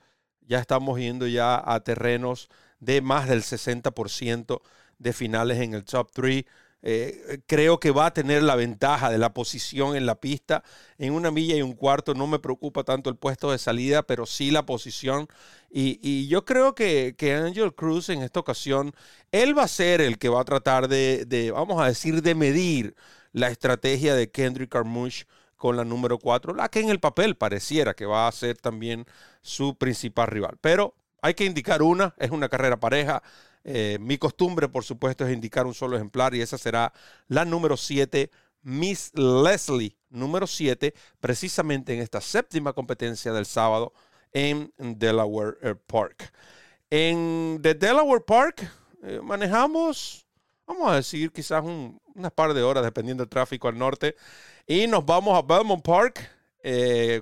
ya 0.46 0.58
estamos 0.58 0.98
yendo 0.98 1.26
ya 1.26 1.62
a 1.64 1.80
terrenos 1.80 2.48
de 2.80 3.00
más 3.00 3.28
del 3.28 3.42
60% 3.42 4.60
de 4.98 5.12
finales 5.12 5.58
en 5.60 5.74
el 5.74 5.84
top 5.84 6.10
3. 6.12 6.44
Eh, 6.88 7.40
creo 7.46 7.80
que 7.80 7.90
va 7.90 8.06
a 8.06 8.14
tener 8.14 8.42
la 8.42 8.54
ventaja 8.54 9.10
de 9.10 9.18
la 9.18 9.34
posición 9.34 9.96
en 9.96 10.06
la 10.06 10.20
pista. 10.20 10.62
En 10.98 11.14
una 11.14 11.30
milla 11.30 11.56
y 11.56 11.62
un 11.62 11.74
cuarto 11.74 12.14
no 12.14 12.26
me 12.26 12.38
preocupa 12.38 12.84
tanto 12.84 13.10
el 13.10 13.16
puesto 13.16 13.50
de 13.50 13.58
salida, 13.58 14.02
pero 14.04 14.24
sí 14.26 14.50
la 14.50 14.66
posición. 14.66 15.26
Y, 15.68 16.28
yo 16.28 16.44
creo 16.44 16.74
que, 16.74 17.14
que, 17.18 17.34
Angel 17.34 17.74
Cruz 17.74 18.08
en 18.08 18.22
esta 18.22 18.40
ocasión, 18.40 18.92
él 19.32 19.56
va 19.58 19.64
a 19.64 19.68
ser 19.68 20.00
el 20.00 20.18
que 20.18 20.28
va 20.28 20.40
a 20.40 20.44
tratar 20.44 20.88
de, 20.88 21.24
de 21.26 21.50
vamos 21.50 21.82
a 21.82 21.86
decir, 21.86 22.22
de 22.22 22.34
medir 22.34 22.94
la 23.32 23.48
estrategia 23.48 24.14
de 24.14 24.30
Kendrick 24.30 24.70
Carmouche 24.70 25.26
con 25.56 25.76
la 25.76 25.84
número 25.84 26.18
4, 26.18 26.54
la 26.54 26.68
que 26.68 26.80
en 26.80 26.90
el 26.90 27.00
papel 27.00 27.36
pareciera 27.36 27.94
que 27.94 28.06
va 28.06 28.28
a 28.28 28.32
ser 28.32 28.58
también 28.58 29.06
su 29.42 29.76
principal 29.76 30.28
rival. 30.28 30.58
Pero 30.60 30.94
hay 31.22 31.34
que 31.34 31.44
indicar 31.44 31.82
una, 31.82 32.14
es 32.18 32.30
una 32.30 32.48
carrera 32.48 32.78
pareja. 32.78 33.22
Eh, 33.64 33.98
mi 34.00 34.18
costumbre, 34.18 34.68
por 34.68 34.84
supuesto, 34.84 35.26
es 35.26 35.32
indicar 35.32 35.66
un 35.66 35.74
solo 35.74 35.96
ejemplar 35.96 36.34
y 36.34 36.40
esa 36.40 36.58
será 36.58 36.92
la 37.26 37.44
número 37.44 37.76
7, 37.76 38.30
Miss 38.62 39.12
Leslie, 39.14 39.96
número 40.10 40.46
7, 40.46 40.94
precisamente 41.20 41.94
en 41.94 42.00
esta 42.00 42.20
séptima 42.20 42.72
competencia 42.72 43.32
del 43.32 43.46
sábado 43.46 43.92
en 44.32 44.72
Delaware 44.78 45.56
eh, 45.62 45.74
Park. 45.74 46.32
En 46.90 47.58
The 47.62 47.74
Delaware 47.74 48.22
Park 48.24 48.70
eh, 49.02 49.20
manejamos, 49.22 50.25
vamos 50.66 50.90
a 50.90 50.96
decir, 50.96 51.32
quizás 51.32 51.62
un, 51.64 52.00
unas 52.14 52.32
par 52.32 52.54
de 52.54 52.62
horas, 52.62 52.84
dependiendo 52.84 53.22
del 53.22 53.30
tráfico 53.30 53.68
al 53.68 53.78
norte, 53.78 54.16
y 54.66 54.86
nos 54.86 55.04
vamos 55.06 55.38
a 55.38 55.42
Belmont 55.42 55.84
Park, 55.84 56.30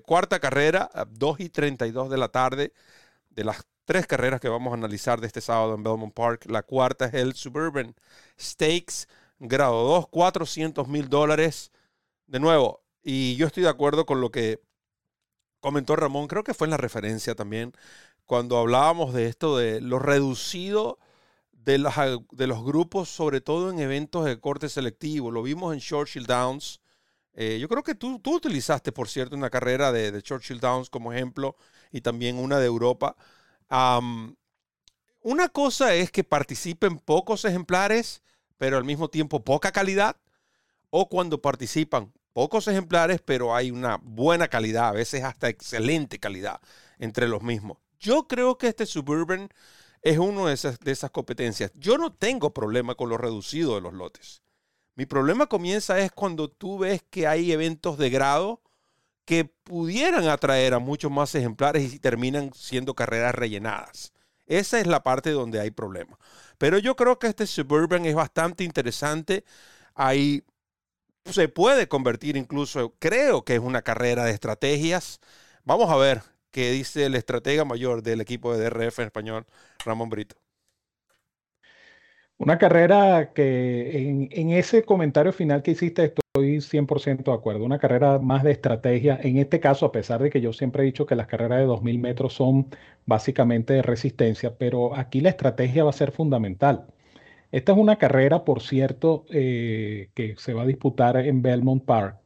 cuarta 0.07 0.41
carrera, 0.41 0.91
a 0.95 1.05
2 1.05 1.41
y 1.41 1.49
32 1.51 2.11
de 2.11 2.17
la 2.17 2.29
tarde, 2.29 2.73
de 3.31 3.45
las 3.45 3.67
tres 3.85 4.07
carreras 4.07 4.41
que 4.41 4.49
vamos 4.49 4.73
a 4.73 4.77
analizar 4.77 5.21
de 5.21 5.27
este 5.27 5.41
sábado 5.41 5.75
en 5.75 5.83
Belmont 5.83 6.15
Park. 6.15 6.47
La 6.47 6.63
cuarta 6.63 7.07
es 7.07 7.15
el 7.15 7.35
Suburban 7.35 7.95
Stakes, 8.41 9.07
grado 9.39 9.85
2, 9.85 10.09
400 10.09 10.89
mil 10.89 11.09
dólares. 11.09 11.71
De 12.27 12.41
nuevo, 12.41 12.83
y 13.03 13.37
yo 13.37 13.47
estoy 13.47 13.65
de 13.65 13.69
acuerdo 13.69 14.07
con 14.07 14.21
lo 14.21 14.31
que 14.31 14.61
comentó 15.61 15.97
Ramón, 15.97 16.27
creo 16.29 16.45
que 16.45 16.55
fue 16.55 16.67
en 16.67 16.73
la 16.73 16.77
referencia 16.77 17.35
también, 17.35 17.73
cuando 18.27 18.59
hablábamos 18.59 19.13
de 19.15 19.27
esto, 19.27 19.57
de 19.59 19.81
lo 19.81 19.99
reducido 19.99 20.99
de, 21.65 21.79
los 22.47 22.65
grupos, 22.65 23.09
sobre 23.09 23.41
todo 23.41 23.71
en 23.71 23.79
eventos 23.79 24.25
de 24.25 24.39
corte 24.39 24.69
selectivo. 24.69 25.31
Lo 25.31 25.43
vimos 25.43 25.75
en 25.75 25.81
Churchill 25.81 26.27
Downs. 26.27 26.81
Eh, 27.35 27.59
yo 27.61 27.69
creo 27.69 27.83
que 27.83 27.95
tú, 27.95 28.19
tú 28.21 28.37
utilizaste, 28.37 28.93
por 28.93 29.09
cierto, 29.09 29.35
una 29.37 29.51
carrera 29.51 29.93
de, 29.93 30.13
de 30.13 30.23
Churchill 30.23 30.61
Downs 30.61 30.91
como 30.91 31.13
ejemplo 31.13 31.57
y 31.91 32.01
también 32.01 32.39
una 32.39 32.59
de 32.59 32.67
Europa 32.67 33.17
una 35.23 35.49
cosa 35.49 35.95
es 35.95 36.11
que 36.11 36.23
participen 36.23 36.99
pocos 36.99 37.45
ejemplares, 37.45 38.23
pero 38.59 38.77
al 38.77 38.85
mismo 38.85 39.09
tiempo 39.09 39.43
poca 39.43 39.73
calidad, 39.73 40.17
o 40.91 41.09
cuando 41.09 41.41
participan 41.41 42.13
pocos 42.33 42.69
ejemplares, 42.69 43.21
pero 43.25 43.55
hay 43.55 43.71
una 43.71 43.99
buena 44.03 44.49
calidad, 44.49 44.89
a 44.89 44.93
veces 44.93 45.25
hasta 45.25 45.49
excelente 45.49 46.19
calidad 46.19 46.61
entre 46.99 47.27
los 47.27 47.43
mismos. 47.43 47.79
Yo 47.99 48.29
creo 48.29 48.59
que 48.59 48.69
este 48.69 48.87
Suburban 48.87 49.49
es 50.05 50.19
una 50.19 50.49
de 50.49 50.55
esas, 50.55 50.79
de 50.81 50.93
esas 50.93 51.11
competencias. 51.11 51.73
Yo 51.75 51.99
no 51.99 52.13
tengo 52.13 52.53
problema 52.53 52.95
con 52.95 53.09
lo 53.09 53.17
reducido 53.17 53.75
de 53.75 53.81
los 53.81 53.95
lotes. 53.95 54.43
Mi 54.97 55.07
problema 55.07 55.47
comienza 55.47 55.99
es 55.99 56.13
cuando 56.13 56.51
tú 56.51 56.79
ves 56.79 57.03
que 57.11 57.27
hay 57.27 57.51
eventos 57.53 57.99
de 57.99 58.11
grado 58.11 58.61
que 59.25 59.47
pudieran 59.47 60.29
atraer 60.29 60.75
a 60.75 60.79
muchos 60.79 61.11
más 61.11 61.35
ejemplares 61.35 61.95
y 61.95 61.99
terminan 61.99 62.53
siendo 62.55 62.95
carreras 62.95 63.35
rellenadas. 63.35 64.13
Esa 64.47 64.79
es 64.79 64.87
la 64.87 65.03
parte 65.03 65.31
donde 65.31 65.59
hay 65.59 65.71
problema. 65.71 66.19
Pero 66.59 66.79
yo 66.79 66.97
creo 66.97 67.19
que 67.19 67.29
este 67.29 67.47
Suburban 67.47 68.05
es 68.05 68.15
bastante 68.15 68.63
interesante. 68.63 69.45
Ahí 69.95 70.45
se 71.25 71.49
puede 71.49 71.89
convertir 71.89 72.37
incluso, 72.37 72.95
creo 72.99 73.43
que 73.45 73.55
es 73.55 73.61
una 73.61 73.81
carrera 73.81 74.25
de 74.25 74.33
estrategias. 74.33 75.21
Vamos 75.65 75.91
a 75.91 75.97
ver 75.97 76.34
qué 76.55 76.71
dice 76.71 77.07
el 77.07 77.17
estratega 77.17 77.65
mayor 77.65 78.03
del 78.03 78.21
equipo 78.21 78.57
de 78.57 78.65
DRF 78.71 79.01
en 79.01 79.07
español, 79.07 79.45
Ramón 79.85 80.09
Brito. 80.09 80.37
Una 82.39 82.59
carrera 82.59 83.33
que 83.35 84.29
en, 84.31 84.51
ese 84.51 84.85
comentario 84.85 85.33
final 85.33 85.63
que 85.63 85.73
hiciste 85.73 86.05
estoy 86.05 86.61
100% 86.61 87.25
de 87.25 87.33
acuerdo. 87.33 87.65
Una 87.65 87.79
carrera 87.79 88.19
más 88.21 88.45
de 88.45 88.53
estrategia. 88.53 89.19
En 89.23 89.39
este 89.39 89.61
caso, 89.61 89.87
a 89.87 89.93
pesar 89.93 90.23
de 90.23 90.31
que 90.31 90.41
yo 90.41 90.53
siempre 90.53 90.83
he 90.83 90.87
dicho 90.87 91.07
que 91.07 91.17
las 91.17 91.27
carreras 91.27 91.61
de 91.61 91.67
2.000 91.67 91.99
metros 91.99 92.35
son 92.35 92.69
básicamente 93.07 93.75
de 93.75 93.83
resistencia, 93.83 94.57
pero 94.57 94.97
aquí 94.97 95.21
la 95.21 95.31
estrategia 95.31 95.85
va 95.85 95.91
a 95.91 95.93
ser 95.93 96.13
fundamental. 96.13 96.87
Esta 97.53 97.73
es 97.73 97.79
una 97.79 97.97
carrera, 97.99 98.45
por 98.45 98.63
cierto, 98.63 99.27
eh, 99.31 100.11
que 100.15 100.35
se 100.39 100.55
va 100.55 100.63
a 100.63 100.67
disputar 100.67 101.17
en 101.19 101.43
Belmont 101.43 101.85
Park. 101.85 102.24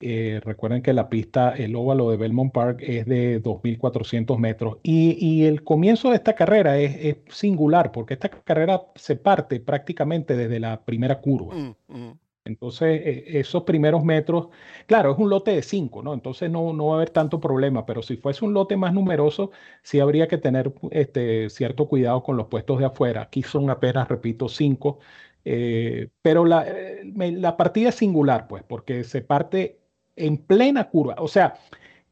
Eh, 0.00 0.40
recuerden 0.44 0.82
que 0.82 0.92
la 0.92 1.08
pista, 1.08 1.54
el 1.56 1.74
óvalo 1.74 2.10
de 2.10 2.18
Belmont 2.18 2.52
Park 2.52 2.80
es 2.82 3.06
de 3.06 3.42
2.400 3.42 4.38
metros 4.38 4.76
y, 4.82 5.44
el 5.46 5.64
comienzo 5.64 6.10
de 6.10 6.16
esta 6.16 6.34
carrera 6.34 6.78
es, 6.78 7.16
singular 7.28 7.92
porque 7.92 8.14
esta 8.14 8.28
carrera 8.28 8.82
se 8.94 9.16
parte 9.16 9.58
prácticamente 9.58 10.36
desde 10.36 10.60
la 10.60 10.84
primera 10.84 11.20
curva. 11.20 11.54
Mm, 11.54 11.74
mm. 11.88 12.18
Entonces, 12.44 13.00
e, 13.04 13.38
esos 13.40 13.62
primeros 13.64 14.04
metros, 14.04 14.48
claro, 14.86 15.12
es 15.12 15.18
un 15.18 15.30
lote 15.30 15.52
de 15.52 15.62
5, 15.62 16.02
¿no? 16.02 16.12
Entonces 16.12 16.50
no, 16.50 16.74
no, 16.74 16.88
va 16.88 16.92
a 16.94 16.96
haber 16.96 17.10
tanto 17.10 17.40
problema, 17.40 17.86
pero 17.86 18.02
si 18.02 18.18
fuese 18.18 18.44
un 18.44 18.52
lote 18.52 18.76
más 18.76 18.92
numeroso, 18.92 19.50
sí 19.82 20.00
habría 20.00 20.28
que 20.28 20.36
tener 20.36 20.74
este, 20.90 21.48
cierto 21.48 21.88
cuidado 21.88 22.22
con 22.22 22.36
los 22.36 22.48
puestos 22.48 22.78
de 22.78 22.84
afuera. 22.84 23.22
Aquí 23.22 23.42
son 23.42 23.70
apenas, 23.70 24.08
repito, 24.08 24.48
5. 24.48 24.98
Eh, 25.44 26.08
pero 26.22 26.44
la, 26.44 26.66
eh, 26.68 27.02
la 27.14 27.56
partida 27.56 27.90
es 27.90 27.94
singular, 27.94 28.46
pues, 28.48 28.62
porque 28.64 29.04
se 29.04 29.22
parte 29.22 29.85
en 30.16 30.38
plena 30.38 30.88
curva. 30.88 31.16
O 31.18 31.28
sea, 31.28 31.54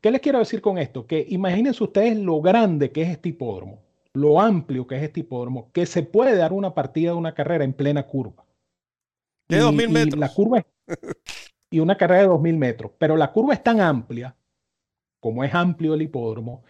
¿qué 0.01 0.11
les 0.11 0.21
quiero 0.21 0.39
decir 0.39 0.61
con 0.61 0.79
esto? 0.79 1.07
Que 1.07 1.27
imagínense 1.29 1.83
ustedes 1.83 2.17
lo 2.17 2.41
grande 2.41 2.91
que 2.93 3.03
es 3.03 3.09
este 3.09 3.31
hipódromo, 3.31 3.81
lo 4.13 4.41
amplio 4.41 4.87
que 4.87 4.97
es 4.97 5.03
este 5.03 5.21
hipódromo, 5.21 5.71
que 5.73 5.87
se 5.87 6.03
puede 6.03 6.37
dar 6.37 6.53
una 6.53 6.75
partida 6.75 7.11
de 7.11 7.17
una 7.17 7.35
carrera 7.35 7.65
en 7.65 7.73
plena 7.73 8.05
curva. 8.05 8.45
De 9.49 9.61
2.000 9.61 9.89
metros. 9.91 10.17
Y 10.17 10.21
la 10.21 10.29
curva 10.29 10.67
y 11.71 11.81
una 11.81 11.97
carrera 11.97 12.23
de 12.23 12.29
2.000 12.29 12.57
metros. 12.57 12.93
Pero 12.99 13.17
la 13.17 13.33
curva 13.33 13.55
es 13.55 13.63
tan 13.63 13.81
amplia, 13.81 14.37
como 15.21 15.43
es 15.43 15.55
amplio 15.55 15.95
el 15.95 16.03
hipódromo, 16.03 16.63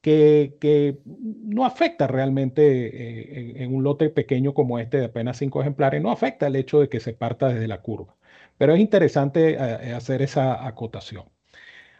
que, 0.00 0.98
no 1.04 1.64
afecta 1.64 2.06
realmente 2.06 2.62
eh, 2.62 3.62
en, 3.62 3.74
un 3.74 3.82
lote 3.84 4.10
pequeño 4.10 4.54
como 4.54 4.78
este 4.78 4.98
de 4.98 5.06
apenas 5.06 5.38
cinco 5.38 5.60
ejemplares, 5.60 6.02
no 6.02 6.10
afecta 6.10 6.46
el 6.46 6.56
hecho 6.56 6.80
de 6.80 6.88
que 6.88 7.00
se 7.00 7.12
parta 7.12 7.48
desde 7.48 7.68
la 7.68 7.82
curva. 7.82 8.16
Pero 8.58 8.74
es 8.74 8.80
interesante 8.80 9.54
eh, 9.54 9.94
hacer 9.94 10.22
esa 10.22 10.66
acotación. 10.66 11.24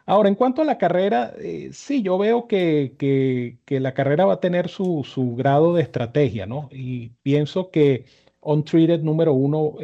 Ahora, 0.06 0.28
en 0.28 0.34
cuanto 0.34 0.62
a 0.62 0.64
la 0.64 0.78
carrera, 0.78 1.32
eh, 1.38 1.70
sí, 1.72 2.02
yo 2.02 2.18
veo 2.18 2.46
que, 2.48 3.58
la 3.68 3.94
carrera 3.94 4.24
va 4.26 4.34
a 4.34 4.40
tener 4.40 4.68
su, 4.68 5.04
grado 5.36 5.74
de 5.74 5.82
estrategia, 5.82 6.46
¿no? 6.46 6.68
Y 6.72 7.10
pienso 7.22 7.70
que 7.70 8.06
On 8.40 8.64
Treated 8.64 9.00
número 9.02 9.34
uno 9.34 9.76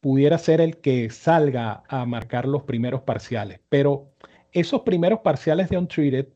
pudiera 0.00 0.38
ser 0.38 0.60
el 0.60 0.78
que 0.78 1.10
salga 1.10 1.82
a 1.88 2.06
marcar 2.06 2.46
los 2.48 2.62
primeros 2.64 3.02
parciales, 3.02 3.60
pero 3.68 4.12
esos 4.52 4.82
primeros 4.82 5.20
parciales 5.20 5.68
de 5.68 5.76
On 5.76 5.88
Treated 5.88 6.28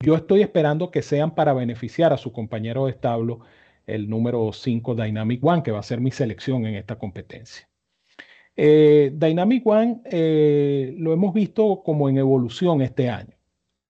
yo 0.00 0.14
estoy 0.14 0.42
esperando 0.42 0.90
que 0.92 1.02
sean 1.02 1.34
para 1.34 1.52
beneficiar 1.52 2.12
a 2.12 2.18
su 2.18 2.32
compañero 2.32 2.86
de 2.86 2.92
establo, 2.92 3.40
el 3.86 4.08
número 4.08 4.52
5 4.52 4.94
Dynamic 4.94 5.44
One, 5.44 5.62
que 5.64 5.72
va 5.72 5.80
a 5.80 5.82
ser 5.82 6.00
mi 6.00 6.12
selección 6.12 6.66
en 6.66 6.76
esta 6.76 6.98
competencia. 6.98 7.68
Eh, 8.60 9.12
Dynamic 9.14 9.64
One 9.66 10.00
eh, 10.04 10.94
lo 10.98 11.12
hemos 11.12 11.32
visto 11.32 11.82
como 11.84 12.08
en 12.08 12.18
evolución 12.18 12.82
este 12.82 13.08
año. 13.08 13.34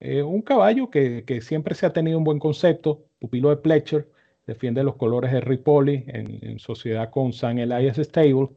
un 0.01 0.43
caballo 0.43 0.91
que, 0.91 1.41
siempre 1.43 1.75
se 1.75 1.87
ha 1.87 1.93
tenido 1.93 2.19
un 2.19 2.25
buen 2.25 2.39
concepto, 2.39 3.07
pupilo 3.19 3.49
de 3.51 3.57
Pletcher, 3.57 4.09
defiende 4.47 4.85
los 4.85 4.97
colores 4.97 5.33
de 5.33 5.41
Ripoli 5.41 6.05
en, 6.07 6.39
en 6.43 6.59
sociedad 6.59 7.11
con 7.11 7.33
San 7.33 7.59
Elias 7.59 7.97
Stable 7.99 8.51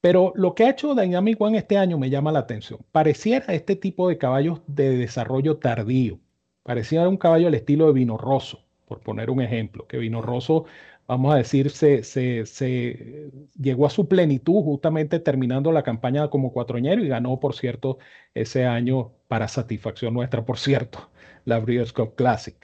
pero 0.00 0.32
lo 0.36 0.54
que 0.54 0.64
ha 0.64 0.70
hecho 0.70 0.94
Dynamic 0.94 1.40
One 1.40 1.58
este 1.58 1.76
año 1.76 1.98
me 1.98 2.10
llama 2.10 2.32
la 2.32 2.40
atención. 2.40 2.80
Pareciera 2.92 3.52
este 3.54 3.76
tipo 3.76 4.08
de 4.08 4.18
caballos 4.18 4.60
de 4.66 4.96
desarrollo 4.96 5.56
tardío. 5.58 6.20
Pareciera 6.62 7.08
un 7.08 7.16
caballo 7.16 7.48
al 7.48 7.54
estilo 7.54 7.86
de 7.86 7.92
Vino 7.94 8.16
Rosso, 8.16 8.60
por 8.86 9.00
poner 9.00 9.30
un 9.30 9.40
ejemplo. 9.40 9.86
Que 9.86 9.98
Vino 9.98 10.22
Rosso, 10.22 10.66
vamos 11.08 11.34
a 11.34 11.38
decir, 11.38 11.70
se, 11.70 12.04
se, 12.04 13.32
llegó 13.58 13.86
a 13.86 13.90
su 13.90 14.08
plenitud 14.08 14.62
justamente 14.62 15.18
terminando 15.20 15.72
la 15.72 15.82
campaña 15.82 16.28
como 16.30 16.52
cuatroñero 16.52 17.02
y 17.02 17.08
ganó, 17.08 17.40
por 17.40 17.54
cierto, 17.54 17.98
ese 18.34 18.66
año 18.66 19.12
para 19.28 19.48
satisfacción 19.48 20.14
nuestra, 20.14 20.44
por 20.44 20.58
cierto, 20.58 21.10
la 21.44 21.58
Breeders' 21.60 21.92
Cup 21.92 22.14
Classic. 22.14 22.56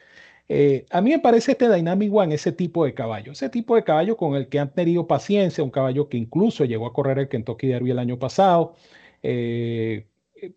Eh, 0.48 0.86
a 0.90 1.00
mí 1.00 1.10
me 1.10 1.20
parece 1.20 1.52
este 1.52 1.74
Dynamic 1.74 2.12
One 2.14 2.34
ese 2.34 2.52
tipo 2.52 2.84
de 2.84 2.92
caballo, 2.94 3.32
ese 3.32 3.48
tipo 3.48 3.76
de 3.76 3.84
caballo 3.84 4.16
con 4.16 4.34
el 4.36 4.48
que 4.48 4.58
han 4.58 4.72
tenido 4.74 5.06
paciencia, 5.06 5.64
un 5.64 5.70
caballo 5.70 6.08
que 6.10 6.18
incluso 6.18 6.66
llegó 6.66 6.86
a 6.86 6.92
correr 6.92 7.18
el 7.18 7.28
Kentucky 7.28 7.68
Derby 7.68 7.90
el 7.92 7.98
año 7.98 8.18
pasado. 8.18 8.74
Eh, 9.22 10.06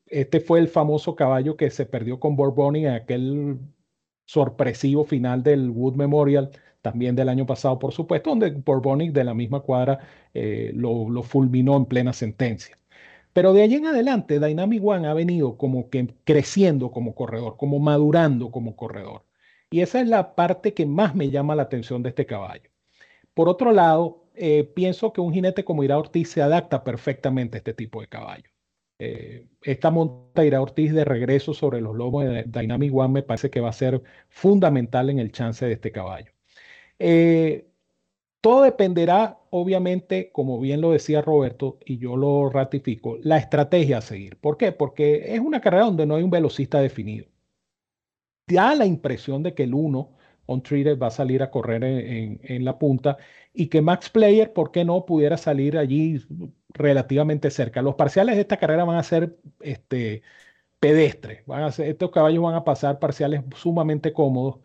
este 0.07 0.41
fue 0.41 0.59
el 0.59 0.67
famoso 0.67 1.15
caballo 1.15 1.55
que 1.57 1.69
se 1.69 1.85
perdió 1.85 2.19
con 2.19 2.35
Bourbon 2.35 2.75
en 2.75 2.87
aquel 2.89 3.59
sorpresivo 4.25 5.05
final 5.05 5.43
del 5.43 5.69
Wood 5.69 5.95
Memorial, 5.95 6.51
también 6.87 7.17
del 7.17 7.27
año 7.27 7.45
pasado, 7.45 7.77
por 7.79 7.91
supuesto, 7.91 8.29
donde 8.29 8.51
Bourbonic 8.51 9.11
de 9.11 9.25
la 9.25 9.33
misma 9.33 9.59
cuadra 9.59 9.99
eh, 10.33 10.71
lo, 10.73 11.09
lo 11.09 11.21
fulminó 11.21 11.75
en 11.75 11.85
plena 11.85 12.13
sentencia. 12.13 12.77
Pero 13.33 13.53
de 13.53 13.61
allí 13.61 13.75
en 13.75 13.87
adelante, 13.87 14.39
Dynamic 14.39 14.81
One 14.83 15.07
ha 15.07 15.13
venido 15.13 15.57
como 15.57 15.89
que 15.89 16.07
creciendo 16.23 16.89
como 16.91 17.13
corredor, 17.13 17.57
como 17.57 17.79
madurando 17.79 18.51
como 18.51 18.75
corredor. 18.77 19.25
Y 19.69 19.81
esa 19.81 19.99
es 19.99 20.07
la 20.07 20.33
parte 20.35 20.73
que 20.73 20.85
más 20.85 21.13
me 21.13 21.29
llama 21.29 21.55
la 21.55 21.63
atención 21.63 22.01
de 22.03 22.09
este 22.09 22.25
caballo. 22.25 22.69
Por 23.33 23.49
otro 23.49 23.73
lado, 23.73 24.23
eh, 24.35 24.63
pienso 24.63 25.11
que 25.11 25.21
un 25.21 25.33
jinete 25.33 25.65
como 25.65 25.83
Ira 25.83 25.97
Ortiz 25.97 26.31
se 26.31 26.41
adapta 26.41 26.83
perfectamente 26.85 27.57
a 27.57 27.59
este 27.59 27.73
tipo 27.73 27.99
de 28.01 28.07
caballo. 28.07 28.49
Eh, 28.99 29.45
esta 29.61 29.91
monta 29.91 30.45
Ira 30.45 30.61
Ortiz 30.61 30.93
de 30.93 31.05
regreso 31.05 31.53
sobre 31.53 31.81
los 31.81 31.95
lomos 31.95 32.25
de 32.25 32.43
Dynamic 32.43 32.93
One 32.95 33.13
me 33.13 33.23
parece 33.23 33.49
que 33.49 33.61
va 33.61 33.69
a 33.69 33.73
ser 33.73 34.01
fundamental 34.29 35.09
en 35.09 35.19
el 35.19 35.31
chance 35.31 35.65
de 35.65 35.73
este 35.73 35.91
caballo. 35.91 36.31
Eh, 36.99 37.69
todo 38.41 38.63
dependerá, 38.63 39.39
obviamente, 39.49 40.31
como 40.31 40.59
bien 40.59 40.81
lo 40.81 40.91
decía 40.91 41.21
Roberto, 41.21 41.79
y 41.85 41.97
yo 41.99 42.15
lo 42.17 42.49
ratifico, 42.49 43.17
la 43.23 43.37
estrategia 43.37 43.99
a 43.99 44.01
seguir. 44.01 44.37
¿Por 44.39 44.57
qué? 44.57 44.71
Porque 44.71 45.35
es 45.35 45.39
una 45.39 45.61
carrera 45.61 45.85
donde 45.85 46.05
no 46.05 46.15
hay 46.15 46.23
un 46.23 46.29
velocista 46.31 46.79
definido 46.81 47.27
da 48.47 48.75
la 48.75 48.85
impresión 48.85 49.43
de 49.43 49.53
que 49.53 49.63
el 49.63 49.73
1 49.73 50.13
on 50.45 50.61
va 50.61 51.07
a 51.07 51.11
salir 51.11 51.43
a 51.43 51.51
correr 51.51 51.83
en, 51.83 52.65
la 52.65 52.79
punta 52.79 53.17
y 53.53 53.67
que 53.67 53.81
Max 53.81 54.09
Player, 54.09 54.53
¿por 54.53 54.71
qué 54.71 54.85
no 54.85 55.05
pudiera 55.05 55.37
salir 55.37 55.77
allí 55.77 56.21
relativamente 56.69 57.51
cerca? 57.51 57.81
Los 57.81 57.95
parciales 57.95 58.35
de 58.35 58.41
esta 58.41 58.57
carrera 58.57 58.85
van 58.85 58.97
a 58.97 59.03
ser 59.03 59.37
este, 59.59 60.21
pedestres, 60.79 61.45
van 61.47 61.63
a 61.63 61.71
ser, 61.71 61.89
estos 61.89 62.11
caballos 62.11 62.43
van 62.43 62.55
a 62.55 62.63
pasar 62.65 62.99
parciales 62.99 63.43
sumamente 63.55 64.13
cómodos 64.13 64.59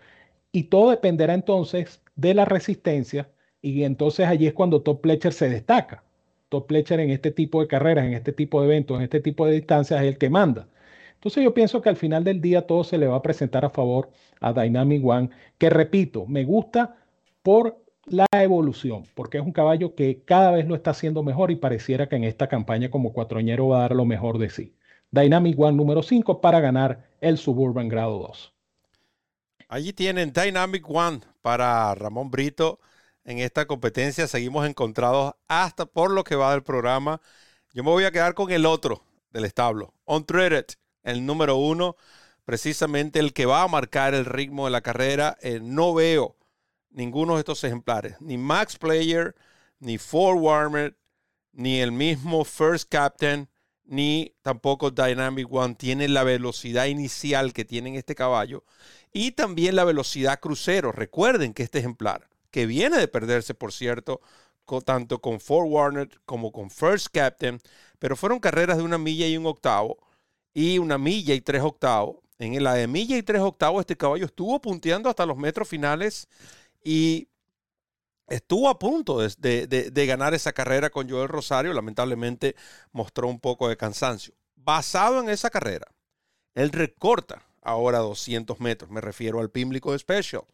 y 0.52 0.64
todo 0.64 0.90
dependerá 0.90 1.34
entonces 1.34 2.02
de 2.14 2.34
la 2.34 2.44
resistencia 2.44 3.30
y 3.62 3.84
entonces 3.84 4.26
allí 4.26 4.46
es 4.46 4.52
cuando 4.52 4.82
Top 4.82 5.00
Pletcher 5.00 5.32
se 5.32 5.48
destaca. 5.48 6.04
Top 6.48 6.66
Pletcher 6.66 7.00
en 7.00 7.10
este 7.10 7.30
tipo 7.30 7.60
de 7.60 7.68
carreras, 7.68 8.04
en 8.04 8.12
este 8.12 8.32
tipo 8.32 8.60
de 8.60 8.66
eventos, 8.66 8.98
en 8.98 9.04
este 9.04 9.20
tipo 9.20 9.46
de 9.46 9.52
distancias 9.52 10.02
es 10.02 10.08
el 10.08 10.18
que 10.18 10.28
manda. 10.28 10.68
Entonces 11.14 11.44
yo 11.44 11.54
pienso 11.54 11.80
que 11.80 11.88
al 11.88 11.96
final 11.96 12.24
del 12.24 12.40
día 12.40 12.66
todo 12.66 12.84
se 12.84 12.98
le 12.98 13.06
va 13.06 13.16
a 13.16 13.22
presentar 13.22 13.64
a 13.64 13.70
favor 13.70 14.10
a 14.40 14.52
Dynamic 14.52 15.04
One, 15.06 15.30
que 15.56 15.70
repito, 15.70 16.26
me 16.26 16.44
gusta 16.44 16.96
por 17.42 17.78
la 18.06 18.26
evolución, 18.32 19.04
porque 19.14 19.38
es 19.38 19.44
un 19.44 19.52
caballo 19.52 19.94
que 19.94 20.22
cada 20.24 20.50
vez 20.50 20.66
lo 20.66 20.74
está 20.74 20.90
haciendo 20.90 21.22
mejor 21.22 21.50
y 21.52 21.56
pareciera 21.56 22.08
que 22.08 22.16
en 22.16 22.24
esta 22.24 22.48
campaña 22.48 22.90
como 22.90 23.12
cuatroñero 23.12 23.68
va 23.68 23.78
a 23.78 23.80
dar 23.82 23.94
lo 23.94 24.04
mejor 24.04 24.38
de 24.38 24.50
sí. 24.50 24.74
Dynamic 25.12 25.58
One 25.58 25.76
número 25.76 26.02
5 26.02 26.40
para 26.40 26.60
ganar 26.60 27.04
el 27.20 27.38
Suburban 27.38 27.88
grado 27.88 28.18
2. 28.18 28.54
Allí 29.72 29.94
tienen 29.94 30.34
Dynamic 30.34 30.84
One 30.86 31.20
para 31.40 31.94
Ramón 31.94 32.30
Brito. 32.30 32.78
En 33.24 33.38
esta 33.38 33.64
competencia 33.64 34.28
seguimos 34.28 34.68
encontrados 34.68 35.32
hasta 35.48 35.86
por 35.86 36.10
lo 36.10 36.24
que 36.24 36.36
va 36.36 36.52
del 36.52 36.62
programa. 36.62 37.22
Yo 37.72 37.82
me 37.82 37.88
voy 37.88 38.04
a 38.04 38.10
quedar 38.10 38.34
con 38.34 38.50
el 38.50 38.66
otro 38.66 39.02
del 39.30 39.46
establo, 39.46 39.94
On 40.04 40.26
el 41.04 41.24
número 41.24 41.56
uno, 41.56 41.96
precisamente 42.44 43.18
el 43.18 43.32
que 43.32 43.46
va 43.46 43.62
a 43.62 43.68
marcar 43.68 44.12
el 44.12 44.26
ritmo 44.26 44.66
de 44.66 44.72
la 44.72 44.82
carrera. 44.82 45.38
Eh, 45.40 45.58
no 45.62 45.94
veo 45.94 46.36
ninguno 46.90 47.36
de 47.36 47.40
estos 47.40 47.64
ejemplares, 47.64 48.20
ni 48.20 48.36
Max 48.36 48.76
Player, 48.76 49.34
ni 49.78 49.96
Ford 49.96 50.36
Warmer, 50.36 50.98
ni 51.52 51.80
el 51.80 51.92
mismo 51.92 52.44
First 52.44 52.90
Captain, 52.90 53.48
ni 53.84 54.34
tampoco 54.42 54.90
Dynamic 54.90 55.52
One 55.52 55.74
tiene 55.74 56.08
la 56.08 56.24
velocidad 56.24 56.86
inicial 56.86 57.52
que 57.52 57.64
tiene 57.64 57.96
este 57.96 58.14
caballo 58.14 58.64
y 59.12 59.32
también 59.32 59.76
la 59.76 59.84
velocidad 59.84 60.40
crucero. 60.40 60.92
Recuerden 60.92 61.54
que 61.54 61.62
este 61.62 61.80
ejemplar, 61.80 62.28
que 62.50 62.66
viene 62.66 62.98
de 62.98 63.08
perderse, 63.08 63.54
por 63.54 63.72
cierto, 63.72 64.20
tanto 64.80 65.20
con 65.20 65.40
Ford 65.40 65.66
Warner 65.68 66.08
como 66.24 66.52
con 66.52 66.70
First 66.70 67.08
Captain, 67.12 67.60
pero 67.98 68.16
fueron 68.16 68.40
carreras 68.40 68.78
de 68.78 68.82
una 68.82 68.98
milla 68.98 69.26
y 69.26 69.36
un 69.36 69.46
octavo 69.46 69.98
y 70.54 70.78
una 70.78 70.98
milla 70.98 71.34
y 71.34 71.40
tres 71.40 71.62
octavos. 71.62 72.16
En 72.38 72.62
la 72.64 72.74
de 72.74 72.88
milla 72.88 73.16
y 73.16 73.22
tres 73.22 73.40
octavos, 73.40 73.80
este 73.80 73.96
caballo 73.96 74.26
estuvo 74.26 74.60
punteando 74.60 75.08
hasta 75.08 75.26
los 75.26 75.36
metros 75.36 75.68
finales 75.68 76.28
y 76.82 77.28
estuvo 78.32 78.68
a 78.68 78.78
punto 78.78 79.18
de, 79.18 80.06
ganar 80.06 80.32
esa 80.32 80.52
carrera 80.52 80.90
con 80.90 81.08
Joel 81.08 81.28
Rosario, 81.28 81.72
lamentablemente 81.72 82.56
mostró 82.90 83.28
un 83.28 83.38
poco 83.38 83.68
de 83.68 83.76
cansancio. 83.76 84.34
Basado 84.56 85.20
en 85.20 85.28
esa 85.28 85.50
carrera, 85.50 85.86
él 86.54 86.72
recorta 86.72 87.42
ahora 87.60 87.98
200 87.98 88.58
metros, 88.60 88.90
me 88.90 89.00
refiero 89.00 89.40
al 89.40 89.50
Pimlico 89.50 89.96
Special. 89.98 90.44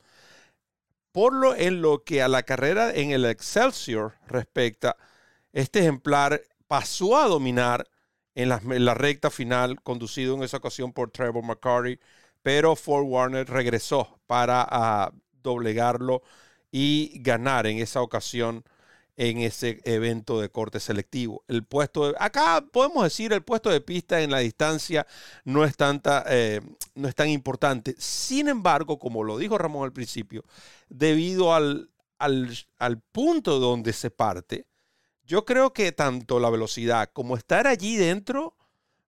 Por 1.12 1.32
lo 1.32 1.54
en 1.54 1.80
lo 1.80 2.04
que 2.04 2.20
a 2.20 2.28
la 2.28 2.42
carrera 2.42 2.92
en 2.92 3.12
el 3.12 3.24
Excelsior 3.24 4.14
respecta, 4.26 4.96
este 5.52 5.80
ejemplar 5.80 6.42
pasó 6.66 7.16
a 7.16 7.28
dominar 7.28 7.88
en 8.34 8.48
la, 8.48 8.94
recta 8.94 9.30
final, 9.30 9.80
conducido 9.82 10.34
en 10.34 10.42
esa 10.42 10.58
ocasión 10.58 10.92
por 10.92 11.10
Trevor 11.10 11.44
McCarty, 11.44 11.98
pero 12.42 12.76
Ford 12.76 13.04
Warner 13.04 13.48
regresó 13.48 14.20
para 14.26 14.66
ah, 14.68 15.12
doblegarlo 15.42 16.22
y 16.70 17.20
ganar 17.22 17.66
en 17.66 17.78
esa 17.78 18.02
ocasión 18.02 18.64
en 19.18 19.38
ese 19.38 19.80
evento 19.84 20.40
de 20.40 20.48
corte 20.48 20.78
selectivo. 20.78 21.42
El 21.48 21.64
puesto 21.64 22.14
acá 22.20 22.64
podemos 22.72 23.02
decir 23.02 23.32
el 23.32 23.42
puesto 23.42 23.68
de 23.68 23.80
pista 23.80 24.20
en 24.20 24.30
la 24.30 24.38
distancia 24.38 25.06
no 25.44 25.64
es, 25.64 25.76
tanta, 25.76 26.24
eh, 26.28 26.60
no 26.94 27.08
es 27.08 27.16
tan 27.16 27.28
importante. 27.28 27.96
Sin 27.98 28.48
embargo, 28.48 28.98
como 28.98 29.24
lo 29.24 29.36
dijo 29.36 29.58
Ramón 29.58 29.84
al 29.84 29.92
principio, 29.92 30.44
debido 30.88 31.52
al, 31.52 31.90
al, 32.18 32.56
al 32.78 33.00
punto 33.00 33.58
donde 33.58 33.92
se 33.92 34.10
parte, 34.10 34.66
yo 35.24 35.44
creo 35.44 35.72
que 35.72 35.90
tanto 35.90 36.38
la 36.38 36.48
velocidad 36.48 37.10
como 37.12 37.36
estar 37.36 37.66
allí 37.66 37.96
dentro 37.96 38.54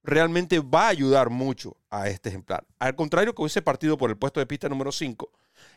realmente 0.03 0.59
va 0.59 0.87
a 0.87 0.89
ayudar 0.89 1.31
mucho 1.31 1.77
a 1.89 2.09
este 2.09 2.31
ejemplar. 2.31 2.67
Al 2.81 2.97
contrario 2.97 3.33
que 3.33 3.43
hubiese 3.43 3.63
partido 3.63 3.97
por 3.97 4.11
el 4.11 4.17
puesto 4.17 4.41
de 4.41 4.47
pista 4.47 4.69
número 4.69 4.91
5, 4.91 5.31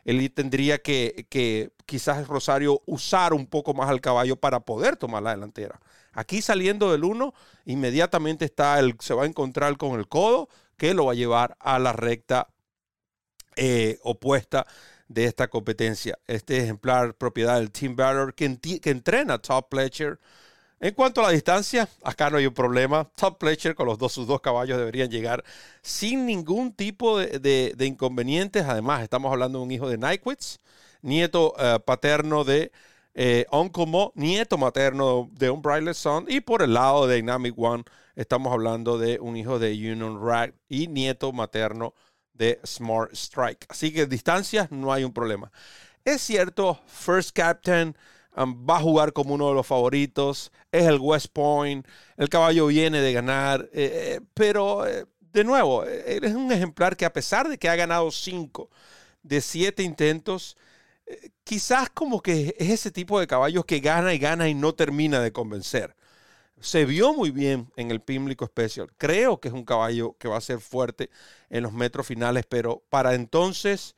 él 0.05 0.31
tendría 0.33 0.79
que, 0.79 1.71
quizás 1.85 2.27
Rosario 2.27 2.81
usar 2.85 3.33
un 3.33 3.47
poco 3.47 3.73
más 3.73 3.89
al 3.89 4.01
caballo 4.01 4.35
para 4.35 4.59
poder 4.61 4.97
tomar 4.97 5.23
la 5.23 5.31
delantera. 5.31 5.79
Aquí 6.13 6.41
saliendo 6.41 6.91
del 6.91 7.03
1, 7.03 7.33
inmediatamente 7.65 8.45
está 8.45 8.79
el, 8.79 8.95
se 8.99 9.13
va 9.13 9.23
a 9.23 9.27
encontrar 9.27 9.77
con 9.77 9.99
el 9.99 10.07
codo 10.07 10.49
que 10.77 10.93
lo 10.93 11.05
va 11.05 11.13
a 11.13 11.15
llevar 11.15 11.55
a 11.59 11.79
la 11.79 11.93
recta 11.93 12.49
eh, 13.55 13.99
opuesta 14.03 14.65
de 15.07 15.25
esta 15.25 15.47
competencia. 15.47 16.17
Este 16.27 16.57
ejemplar 16.57 17.15
propiedad 17.15 17.55
del 17.55 17.71
Team 17.71 17.95
Battle 17.95 18.33
que, 18.35 18.79
que 18.79 18.89
entrena 18.89 19.39
Top 19.39 19.69
Pletcher 19.69 20.19
en 20.83 20.93
cuanto 20.95 21.21
a 21.21 21.27
la 21.27 21.29
distancia, 21.29 21.87
acá 22.03 22.29
no 22.29 22.35
hay 22.35 22.45
un 22.45 22.53
problema. 22.53 23.09
Top 23.15 23.37
Pletcher 23.37 23.73
con 23.73 23.87
los 23.87 23.97
dos, 23.97 24.11
sus 24.11 24.27
dos 24.27 24.41
caballos 24.41 24.77
deberían 24.77 25.09
llegar 25.09 25.41
sin 25.81 26.25
ningún 26.25 26.73
tipo 26.73 27.17
de, 27.19 27.73
inconvenientes. 27.79 28.65
Además, 28.65 29.01
estamos 29.01 29.31
hablando 29.31 29.59
de 29.59 29.63
un 29.63 29.71
hijo 29.71 29.87
de 29.87 29.97
Nyquist, 29.97 30.61
nieto 31.01 31.53
eh, 31.57 31.79
paterno 31.85 32.43
de 32.43 32.73
eh, 33.13 33.45
Uncle 33.49 33.85
Mo, 33.85 34.11
nieto 34.15 34.57
materno 34.57 35.29
de 35.31 35.49
un 35.49 35.61
Brightlet 35.61 35.95
Son. 35.95 36.25
Y 36.27 36.41
por 36.41 36.61
el 36.61 36.73
lado 36.73 37.07
de 37.07 37.15
Dynamic 37.15 37.57
One, 37.57 37.85
estamos 38.17 38.51
hablando 38.51 38.97
de 38.97 39.21
un 39.21 39.37
hijo 39.37 39.59
de 39.59 39.71
Union 39.71 40.21
Rag 40.21 40.53
y 40.67 40.87
nieto 40.87 41.31
materno 41.31 41.93
de 42.33 42.59
Smart 42.65 43.13
Strike. 43.13 43.67
Así 43.69 43.93
que 43.93 44.05
distancias 44.05 44.69
no 44.69 44.91
hay 44.91 45.05
un 45.05 45.13
problema. 45.13 45.49
Es 46.03 46.21
cierto, 46.23 46.77
First 46.87 47.31
Captain 47.33 47.95
va 48.37 48.77
a 48.77 48.81
jugar 48.81 49.13
como 49.13 49.35
uno 49.35 49.49
de 49.49 49.55
los 49.55 49.67
favoritos, 49.67 50.51
es 50.73 50.85
el 50.87 50.99
West 50.99 51.27
Point, 51.31 51.87
el 52.17 52.29
caballo 52.29 52.65
viene 52.67 52.99
de 52.99 53.13
ganar, 53.13 53.69
eh, 53.73 54.15
eh, 54.15 54.21
pero 54.33 54.87
eh, 54.87 55.05
de 55.19 55.43
nuevo, 55.43 55.85
es 55.85 56.33
un 56.33 56.51
ejemplar 56.51 56.97
que 56.97 57.05
a 57.05 57.13
pesar 57.13 57.47
de 57.47 57.59
que 57.59 57.69
ha 57.69 57.75
ganado 57.75 58.11
cinco 58.11 58.69
de 59.21 59.39
siete 59.41 59.83
intentos, 59.83 60.57
quizás 61.43 61.89
como 61.91 62.21
que 62.21 62.55
es 62.57 62.69
ese 62.69 62.91
tipo 62.91 63.19
de 63.19 63.27
caballos 63.27 63.65
que 63.65 63.79
gana 63.79 64.13
y 64.13 64.19
gana 64.19 64.49
y 64.49 64.55
no 64.55 64.73
termina 64.73 65.19
de 65.21 65.31
convencer. 65.31 65.95
Se 66.59 66.85
vio 66.85 67.13
muy 67.13 67.31
bien 67.31 67.71
en 67.75 67.91
el 67.91 68.01
Pimlico 68.01 68.45
Special. 68.45 68.87
Creo 68.97 69.39
que 69.39 69.49
es 69.49 69.53
un 69.53 69.65
caballo 69.65 70.15
que 70.19 70.27
va 70.27 70.37
a 70.37 70.41
ser 70.41 70.59
fuerte 70.59 71.09
en 71.49 71.63
los 71.63 71.73
metros 71.73 72.07
finales, 72.07 72.45
pero 72.47 72.83
para 72.89 73.15
entonces 73.15 73.95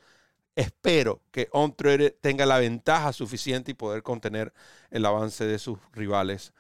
espero 0.55 1.21
que 1.31 1.47
On 1.51 1.75
tenga 2.21 2.45
la 2.45 2.59
ventaja 2.59 3.13
suficiente 3.13 3.71
y 3.71 3.73
poder 3.75 4.03
contener 4.03 4.53
el 4.89 5.05
avance 5.05 5.45
de 5.45 5.59
sus 5.59 5.79
rivales 5.93 6.53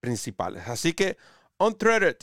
principales. 0.00 0.66
Así 0.68 0.92
que 0.92 1.16
On 1.62 1.76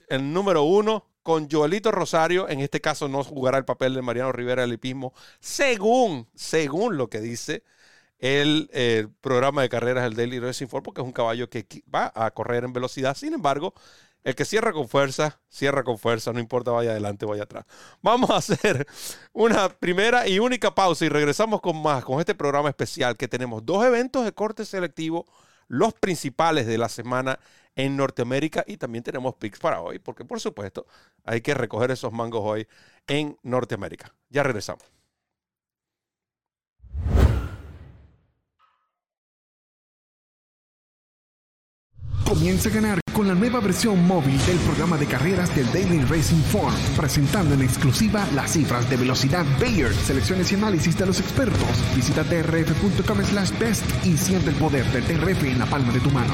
el 0.10 0.34
número 0.34 0.64
uno, 0.64 1.06
con 1.22 1.48
Joelito 1.48 1.92
Rosario, 1.92 2.50
en 2.50 2.60
este 2.60 2.82
caso 2.82 3.08
no 3.08 3.24
jugará 3.24 3.60
el 3.60 3.66
papel 3.66 3.94
de 3.94 4.02
Mariano 4.02 4.32
Rivera 4.32 4.64
del 4.64 4.74
hipismo, 4.74 5.14
según, 5.40 6.28
según 6.34 6.98
lo 6.98 7.10
que 7.10 7.20
dice 7.20 7.64
el, 8.18 8.68
el 8.74 9.10
programa 9.10 9.62
de 9.62 9.70
carreras 9.70 10.06
del 10.06 10.16
Daily 10.16 10.40
Racing 10.40 10.68
Form, 10.68 10.84
porque 10.84 11.02
es 11.02 11.06
un 11.06 11.14
caballo 11.14 11.52
que 11.52 11.68
va 11.94 12.12
a 12.16 12.32
correr 12.32 12.64
en 12.64 12.74
velocidad. 12.74 13.16
Sin 13.16 13.34
embargo, 13.34 13.76
el 14.24 14.36
que 14.36 14.44
cierra 14.44 14.74
con 14.74 14.88
fuerza, 14.88 15.40
cierra 15.50 15.84
con 15.84 16.00
fuerza, 16.00 16.34
no 16.34 16.40
importa 16.40 16.72
vaya 16.72 16.92
adelante 16.92 17.26
o 17.26 17.30
vaya 17.30 17.44
atrás. 17.44 17.66
Vamos 18.02 18.30
a 18.32 18.38
hacer 18.38 18.88
una 19.34 19.70
primera 19.70 20.28
y 20.28 20.40
única 20.40 20.74
pausa 20.74 21.06
y 21.06 21.10
regresamos 21.10 21.62
con 21.62 21.80
más, 21.82 22.04
con 22.04 22.20
este 22.20 22.34
programa 22.34 22.70
especial 22.70 23.16
que 23.18 23.28
tenemos 23.28 23.66
dos 23.66 23.86
eventos 23.86 24.26
de 24.26 24.32
corte 24.32 24.66
selectivo, 24.66 25.28
los 25.68 25.94
principales 25.94 26.66
de 26.66 26.78
la 26.78 26.90
semana 26.90 27.40
en 27.78 27.96
Norteamérica 27.96 28.66
y 28.68 28.76
también 28.76 29.04
tenemos 29.04 29.36
picks 29.36 29.60
para 29.60 29.80
hoy, 29.80 30.00
porque 30.00 30.26
por 30.26 30.42
supuesto 30.42 30.86
hay 31.24 31.40
que 31.40 31.54
recoger 31.54 31.92
esos 31.92 32.12
mangos 32.12 32.42
hoy 32.44 32.68
en 33.08 33.38
Norteamérica. 33.44 34.14
Ya 34.30 34.44
regresamos. 34.44 34.84
Comienza 42.26 42.68
a 42.70 42.74
ganar 42.74 43.00
con 43.14 43.28
la 43.28 43.34
nueva 43.34 43.62
versión 43.62 44.06
móvil 44.06 44.38
del 44.46 44.58
programa 44.60 44.98
de 44.98 45.08
carreras 45.08 45.56
del 45.56 45.66
Daily 45.72 46.02
Racing 46.02 46.42
Form, 46.44 46.76
presentando 46.98 47.54
en 47.56 47.62
exclusiva 47.62 48.28
las 48.36 48.52
cifras 48.52 48.88
de 48.90 48.98
velocidad 48.98 49.46
Bayer, 49.60 49.94
selecciones 49.94 50.52
y 50.52 50.56
análisis 50.56 50.98
de 50.98 51.06
los 51.06 51.20
expertos. 51.20 51.96
Visita 51.96 52.24
drf.com 52.24 53.24
slash 53.24 53.58
best 53.58 54.06
y 54.06 54.18
siente 54.18 54.50
el 54.50 54.56
poder 54.58 54.86
del 54.92 55.08
DRF 55.08 55.46
en 55.46 55.58
la 55.58 55.66
palma 55.66 55.94
de 55.94 56.00
tu 56.00 56.12
mano. 56.12 56.34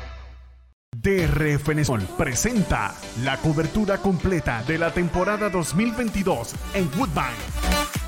DRF 1.01 1.69
Nesol 1.69 2.01
presenta 2.15 2.93
la 3.23 3.37
cobertura 3.37 3.97
completa 3.97 4.61
de 4.67 4.77
la 4.77 4.93
temporada 4.93 5.49
2022 5.49 6.53
en 6.75 6.91
Woodbine, 6.95 7.41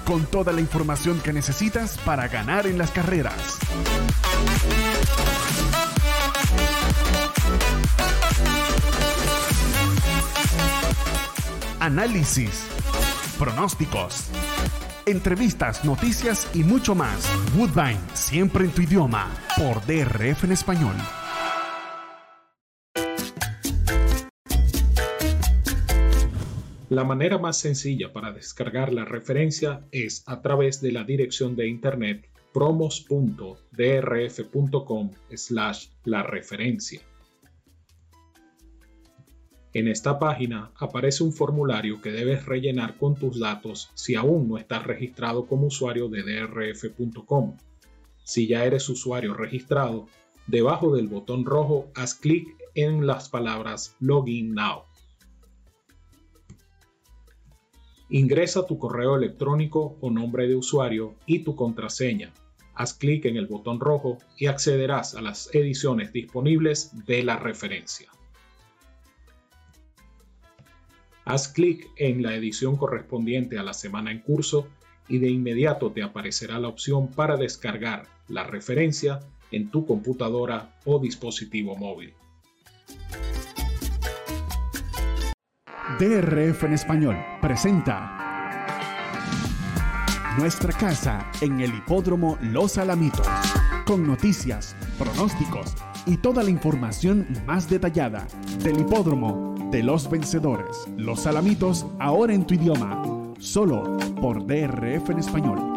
con 0.06 0.28
toda 0.28 0.54
la 0.54 0.62
información 0.62 1.20
que 1.22 1.34
necesitas 1.34 1.98
para 2.06 2.28
ganar 2.28 2.68
en 2.68 2.78
las 2.78 2.92
carreras. 2.92 3.58
Análisis, 11.80 12.64
pronósticos 13.40 14.30
entrevistas, 15.06 15.84
noticias 15.84 16.48
y 16.54 16.64
mucho 16.64 16.96
más. 16.96 17.30
Woodbine, 17.58 18.00
siempre 18.14 18.64
en 18.64 18.72
tu 18.72 18.82
idioma, 18.84 19.30
por 19.58 19.86
DRF 19.86 20.46
en 20.46 20.52
español. 20.54 20.96
La 26.94 27.04
manera 27.04 27.40
más 27.40 27.58
sencilla 27.58 28.14
para 28.14 28.32
descargar 28.32 28.94
la 28.94 29.04
referencia 29.04 29.84
es 29.92 30.24
a 30.28 30.44
través 30.44 30.80
de 30.80 30.92
la 30.92 31.04
dirección 31.04 31.56
de 31.56 31.68
internet 31.68 32.30
promos.drf.com 32.54 35.12
slash 35.34 35.88
la 36.06 36.22
referencia. 36.22 37.02
En 39.74 39.88
esta 39.88 40.20
página 40.20 40.70
aparece 40.78 41.24
un 41.24 41.34
formulario 41.34 42.00
que 42.00 42.12
debes 42.12 42.46
rellenar 42.46 43.00
con 43.00 43.16
tus 43.16 43.40
datos 43.40 43.90
si 43.96 44.14
aún 44.14 44.48
no 44.48 44.60
estás 44.60 44.84
registrado 44.84 45.48
como 45.48 45.66
usuario 45.66 46.10
de 46.10 46.22
drf.com. 46.22 47.58
Si 48.24 48.46
ya 48.46 48.66
eres 48.66 48.88
usuario 48.88 49.34
registrado, 49.34 50.06
debajo 50.46 50.96
del 50.96 51.08
botón 51.08 51.44
rojo 51.44 51.88
haz 51.96 52.14
clic 52.14 52.56
en 52.76 53.08
las 53.08 53.30
palabras 53.30 53.96
Login 54.00 54.54
Now. 54.54 54.93
Ingresa 58.16 58.68
tu 58.68 58.78
correo 58.78 59.16
electrónico 59.16 59.98
o 60.00 60.12
nombre 60.12 60.48
de 60.48 60.56
usuario 60.56 61.16
y 61.26 61.40
tu 61.40 61.56
contraseña. 61.56 62.32
Haz 62.76 62.94
clic 62.94 63.26
en 63.26 63.38
el 63.38 63.48
botón 63.48 63.80
rojo 63.80 64.20
y 64.38 64.46
accederás 64.46 65.16
a 65.16 65.22
las 65.24 65.50
ediciones 65.52 66.14
disponibles 66.14 66.92
de 67.08 67.24
la 67.24 67.38
referencia. 67.38 68.12
Haz 71.26 71.48
clic 71.48 71.90
en 71.96 72.22
la 72.22 72.36
edición 72.36 72.78
correspondiente 72.78 73.58
a 73.58 73.64
la 73.64 73.74
semana 73.74 74.12
en 74.12 74.20
curso 74.20 74.68
y 75.08 75.18
de 75.18 75.32
inmediato 75.32 75.92
te 75.92 76.04
aparecerá 76.04 76.60
la 76.60 76.68
opción 76.68 77.08
para 77.08 77.36
descargar 77.36 78.06
la 78.28 78.44
referencia 78.44 79.22
en 79.50 79.72
tu 79.72 79.88
computadora 79.88 80.78
o 80.86 81.00
dispositivo 81.00 81.76
móvil. 81.76 82.14
DRF 86.00 86.64
en 86.64 86.74
español 86.74 87.16
presenta 87.40 88.18
Nuestra 90.40 90.74
casa 90.74 91.30
en 91.42 91.62
el 91.62 91.76
hipódromo 91.76 92.40
Los 92.42 92.80
Alamitos, 92.80 93.28
con 93.86 94.08
noticias, 94.08 94.76
pronósticos 94.98 95.76
y 96.08 96.18
toda 96.18 96.42
la 96.42 96.50
información 96.50 97.28
más 97.46 97.70
detallada 97.70 98.26
del 98.64 98.80
hipódromo 98.80 99.70
de 99.72 99.84
los 99.84 100.10
vencedores. 100.10 100.88
Los 100.98 101.28
Alamitos 101.28 101.86
ahora 102.00 102.34
en 102.34 102.48
tu 102.48 102.56
idioma, 102.56 103.04
solo 103.38 103.98
por 104.20 104.48
DRF 104.48 105.12
en 105.12 105.20
español. 105.20 105.73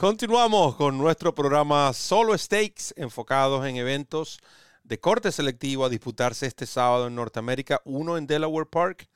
Continuamos 0.00 0.76
con 0.76 0.96
nuestro 0.96 1.34
programa 1.34 1.92
Solo 1.92 2.36
Stakes, 2.38 2.94
enfocados 2.96 3.66
en 3.66 3.76
eventos 3.76 4.40
de 4.82 4.98
corte 4.98 5.30
selectivo 5.30 5.84
a 5.84 5.90
disputarse 5.90 6.46
este 6.46 6.64
sábado 6.64 7.08
en 7.08 7.14
Norteamérica, 7.14 7.82
uno 7.84 8.16
en 8.16 8.26
Delaware 8.26 8.64
Park, 8.64 9.10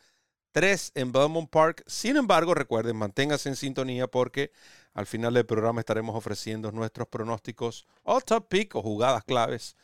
tres 0.52 0.92
en 0.94 1.10
Belmont 1.10 1.48
Park. 1.48 1.82
Sin 1.86 2.18
embargo, 2.18 2.52
recuerden, 2.52 2.98
manténganse 2.98 3.48
en 3.48 3.56
sintonía 3.56 4.08
porque 4.08 4.52
al 4.92 5.06
final 5.06 5.32
del 5.32 5.46
programa 5.46 5.80
estaremos 5.80 6.14
ofreciendo 6.14 6.70
nuestros 6.70 7.08
pronósticos 7.08 7.86
all 8.02 8.22
top 8.22 8.46
pick 8.46 8.74
o 8.74 8.82
jugadas 8.82 9.24
claves 9.24 9.76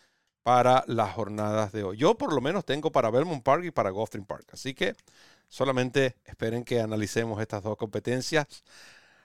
para 0.42 0.84
las 0.86 1.14
jornadas 1.14 1.72
de 1.72 1.82
hoy. 1.82 1.96
Yo 1.96 2.18
por 2.18 2.34
lo 2.34 2.42
menos 2.42 2.66
tengo 2.66 2.92
para 2.92 3.10
Belmont 3.10 3.42
Park 3.42 3.64
y 3.64 3.70
para 3.70 3.88
Gulfstream 3.88 4.26
Park. 4.26 4.50
Así 4.52 4.74
que 4.74 4.94
solamente 5.48 6.16
esperen 6.26 6.62
que 6.62 6.78
analicemos 6.78 7.40
estas 7.40 7.62
dos 7.62 7.78
competencias 7.78 8.64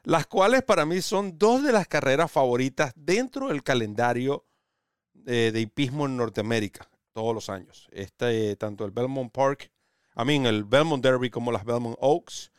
las 0.05 0.27
cuales 0.27 0.63
para 0.63 0.85
mí 0.85 1.01
son 1.01 1.37
dos 1.37 1.63
de 1.63 1.71
las 1.71 1.87
carreras 1.87 2.31
favoritas 2.31 2.93
dentro 2.95 3.49
del 3.49 3.63
calendario 3.63 4.45
eh, 5.25 5.51
de 5.51 5.61
hipismo 5.61 6.05
en 6.05 6.17
Norteamérica 6.17 6.87
todos 7.11 7.33
los 7.33 7.49
años. 7.49 7.87
Este, 7.91 8.55
tanto 8.55 8.85
el 8.85 8.91
Belmont 8.91 9.31
Park, 9.31 9.71
a 10.13 10.23
mí 10.23 10.35
el 10.45 10.63
Belmont 10.63 11.03
Derby 11.03 11.29
como 11.29 11.51
las 11.51 11.65
Belmont 11.65 11.97
Oaks. 11.99 12.51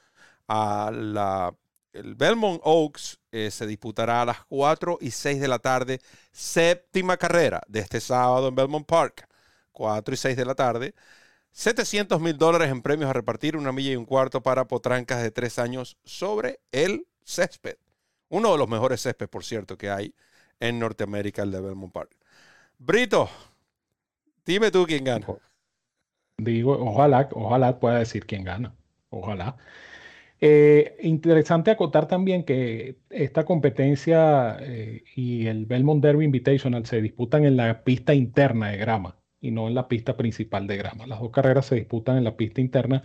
A 0.49 0.91
la, 0.93 1.55
el 1.93 2.15
Belmont 2.15 2.61
Oaks 2.65 3.19
eh, 3.33 3.51
se 3.51 3.67
disputará 3.67 4.23
a 4.23 4.25
las 4.25 4.45
4 4.47 4.99
y 5.01 5.11
6 5.11 5.41
de 5.41 5.49
la 5.49 5.59
tarde, 5.59 6.01
séptima 6.33 7.17
carrera 7.17 7.63
de 7.69 7.81
este 7.81 8.01
sábado 8.01 8.49
en 8.49 8.55
Belmont 8.55 8.87
Park, 8.87 9.29
4 9.73 10.15
y 10.15 10.17
6 10.17 10.37
de 10.37 10.45
la 10.45 10.55
tarde. 10.55 10.95
700 11.53 12.21
mil 12.21 12.37
dólares 12.37 12.71
en 12.71 12.83
premios 12.83 13.09
a 13.09 13.15
repartir, 13.15 13.57
una 13.57 13.73
milla 13.73 13.93
y 13.93 13.97
un 13.97 14.05
cuarto 14.05 14.43
para 14.43 14.67
potrancas 14.67 15.23
de 15.23 15.31
tres 15.31 15.59
años 15.59 15.97
sobre 16.05 16.61
el 16.71 17.07
césped. 17.27 17.77
Uno 18.29 18.53
de 18.53 18.59
los 18.59 18.69
mejores 18.69 19.03
céspedes, 19.03 19.29
por 19.29 19.45
cierto, 19.45 19.77
que 19.77 19.91
hay 19.91 20.15
en 20.61 20.79
Norteamérica, 20.79 21.43
el 21.43 21.51
de 21.51 21.61
Belmont 21.61 21.93
Park. 21.93 22.17
Brito, 22.79 23.29
dime 24.45 24.71
tú 24.71 24.87
quién 24.87 25.05
gana. 25.05 25.27
Digo, 26.39 26.73
ojalá, 26.73 27.29
ojalá 27.33 27.79
pueda 27.79 27.99
decir 27.99 28.27
quién 28.27 28.45
gana. 28.45 28.75
Ojalá. 29.11 29.57
Eh, 30.41 30.99
interesante 31.03 31.71
acotar 31.71 32.07
también 32.07 32.45
que 32.45 32.99
esta 33.09 33.45
competencia 33.45 34.59
eh, 34.61 35.03
y 35.15 35.47
el 35.47 35.65
Belmont 35.65 36.03
Derby 36.03 36.27
Invitational 36.27 36.85
se 36.85 37.01
disputan 37.01 37.45
en 37.45 37.57
la 37.57 37.85
pista 37.85 38.13
interna 38.15 38.71
de 38.71 38.77
grama 38.77 39.17
y 39.41 39.51
no 39.51 39.67
en 39.69 39.75
la 39.75 39.89
pista 39.89 40.17
principal 40.17 40.67
de 40.67 40.77
grama. 40.77 41.07
Las 41.07 41.21
dos 41.21 41.31
carreras 41.31 41.67
se 41.67 41.77
disputan 41.77 42.19
en 42.19 42.25
la 42.25 42.37
pista 42.37 42.61
interna 42.61 43.03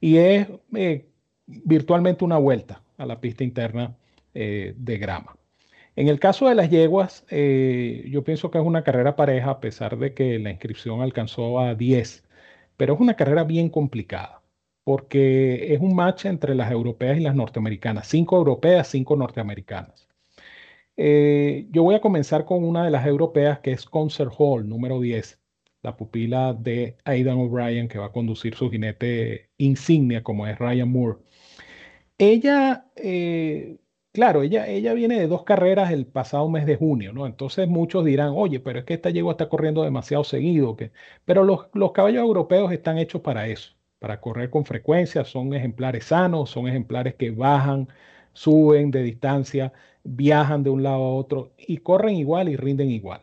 y 0.00 0.18
es 0.18 0.48
eh, 0.74 1.08
virtualmente 1.46 2.24
una 2.24 2.36
vuelta 2.38 2.82
a 2.98 3.06
la 3.06 3.20
pista 3.20 3.44
interna 3.44 3.96
eh, 4.34 4.74
de 4.76 4.98
grama. 4.98 5.36
En 5.96 6.08
el 6.08 6.20
caso 6.20 6.48
de 6.48 6.54
las 6.54 6.70
yeguas, 6.70 7.24
eh, 7.30 8.04
yo 8.10 8.22
pienso 8.24 8.50
que 8.50 8.58
es 8.58 8.64
una 8.64 8.84
carrera 8.84 9.16
pareja 9.16 9.50
a 9.50 9.60
pesar 9.60 9.98
de 9.98 10.14
que 10.14 10.38
la 10.38 10.50
inscripción 10.50 11.00
alcanzó 11.00 11.60
a 11.60 11.74
10, 11.74 12.24
pero 12.76 12.94
es 12.94 13.00
una 13.00 13.14
carrera 13.16 13.44
bien 13.44 13.70
complicada 13.70 14.42
porque 14.86 15.74
es 15.74 15.80
un 15.80 15.96
match 15.96 16.26
entre 16.26 16.54
las 16.54 16.70
europeas 16.70 17.18
y 17.18 17.20
las 17.20 17.34
norteamericanas, 17.34 18.06
cinco 18.06 18.36
europeas, 18.36 18.86
cinco 18.88 19.16
norteamericanas. 19.16 20.06
Eh, 20.96 21.66
yo 21.72 21.82
voy 21.82 21.96
a 21.96 22.00
comenzar 22.00 22.44
con 22.44 22.62
una 22.64 22.84
de 22.84 22.92
las 22.92 23.04
europeas 23.04 23.58
que 23.58 23.72
es 23.72 23.84
Concert 23.84 24.32
Hall, 24.38 24.68
número 24.68 25.00
10, 25.00 25.40
la 25.82 25.96
pupila 25.96 26.54
de 26.54 26.96
Aidan 27.04 27.38
O'Brien, 27.38 27.88
que 27.88 27.98
va 27.98 28.06
a 28.06 28.12
conducir 28.12 28.54
su 28.54 28.70
jinete 28.70 29.50
insignia 29.58 30.22
como 30.22 30.46
es 30.46 30.56
Ryan 30.56 30.88
Moore. 30.88 31.18
Ella, 32.18 32.90
eh, 32.96 33.78
claro, 34.12 34.42
ella, 34.42 34.66
ella 34.68 34.94
viene 34.94 35.20
de 35.20 35.26
dos 35.26 35.44
carreras 35.44 35.90
el 35.90 36.06
pasado 36.06 36.48
mes 36.48 36.64
de 36.64 36.76
junio, 36.76 37.12
¿no? 37.12 37.26
Entonces 37.26 37.68
muchos 37.68 38.04
dirán, 38.06 38.32
oye, 38.34 38.58
pero 38.60 38.78
es 38.78 38.84
que 38.86 38.94
esta 38.94 39.10
yegua 39.10 39.32
está 39.32 39.48
corriendo 39.50 39.82
demasiado 39.82 40.24
seguido. 40.24 40.76
Que... 40.76 40.92
Pero 41.26 41.44
los, 41.44 41.68
los 41.74 41.92
caballos 41.92 42.22
europeos 42.22 42.72
están 42.72 42.96
hechos 42.98 43.20
para 43.20 43.48
eso, 43.48 43.72
para 43.98 44.20
correr 44.20 44.48
con 44.50 44.64
frecuencia, 44.64 45.24
son 45.24 45.52
ejemplares 45.54 46.06
sanos, 46.06 46.50
son 46.50 46.68
ejemplares 46.68 47.14
que 47.16 47.30
bajan, 47.30 47.88
suben 48.32 48.90
de 48.90 49.02
distancia, 49.02 49.72
viajan 50.02 50.62
de 50.62 50.70
un 50.70 50.82
lado 50.82 51.04
a 51.04 51.14
otro 51.14 51.52
y 51.58 51.78
corren 51.78 52.16
igual 52.16 52.48
y 52.48 52.56
rinden 52.56 52.90
igual. 52.90 53.22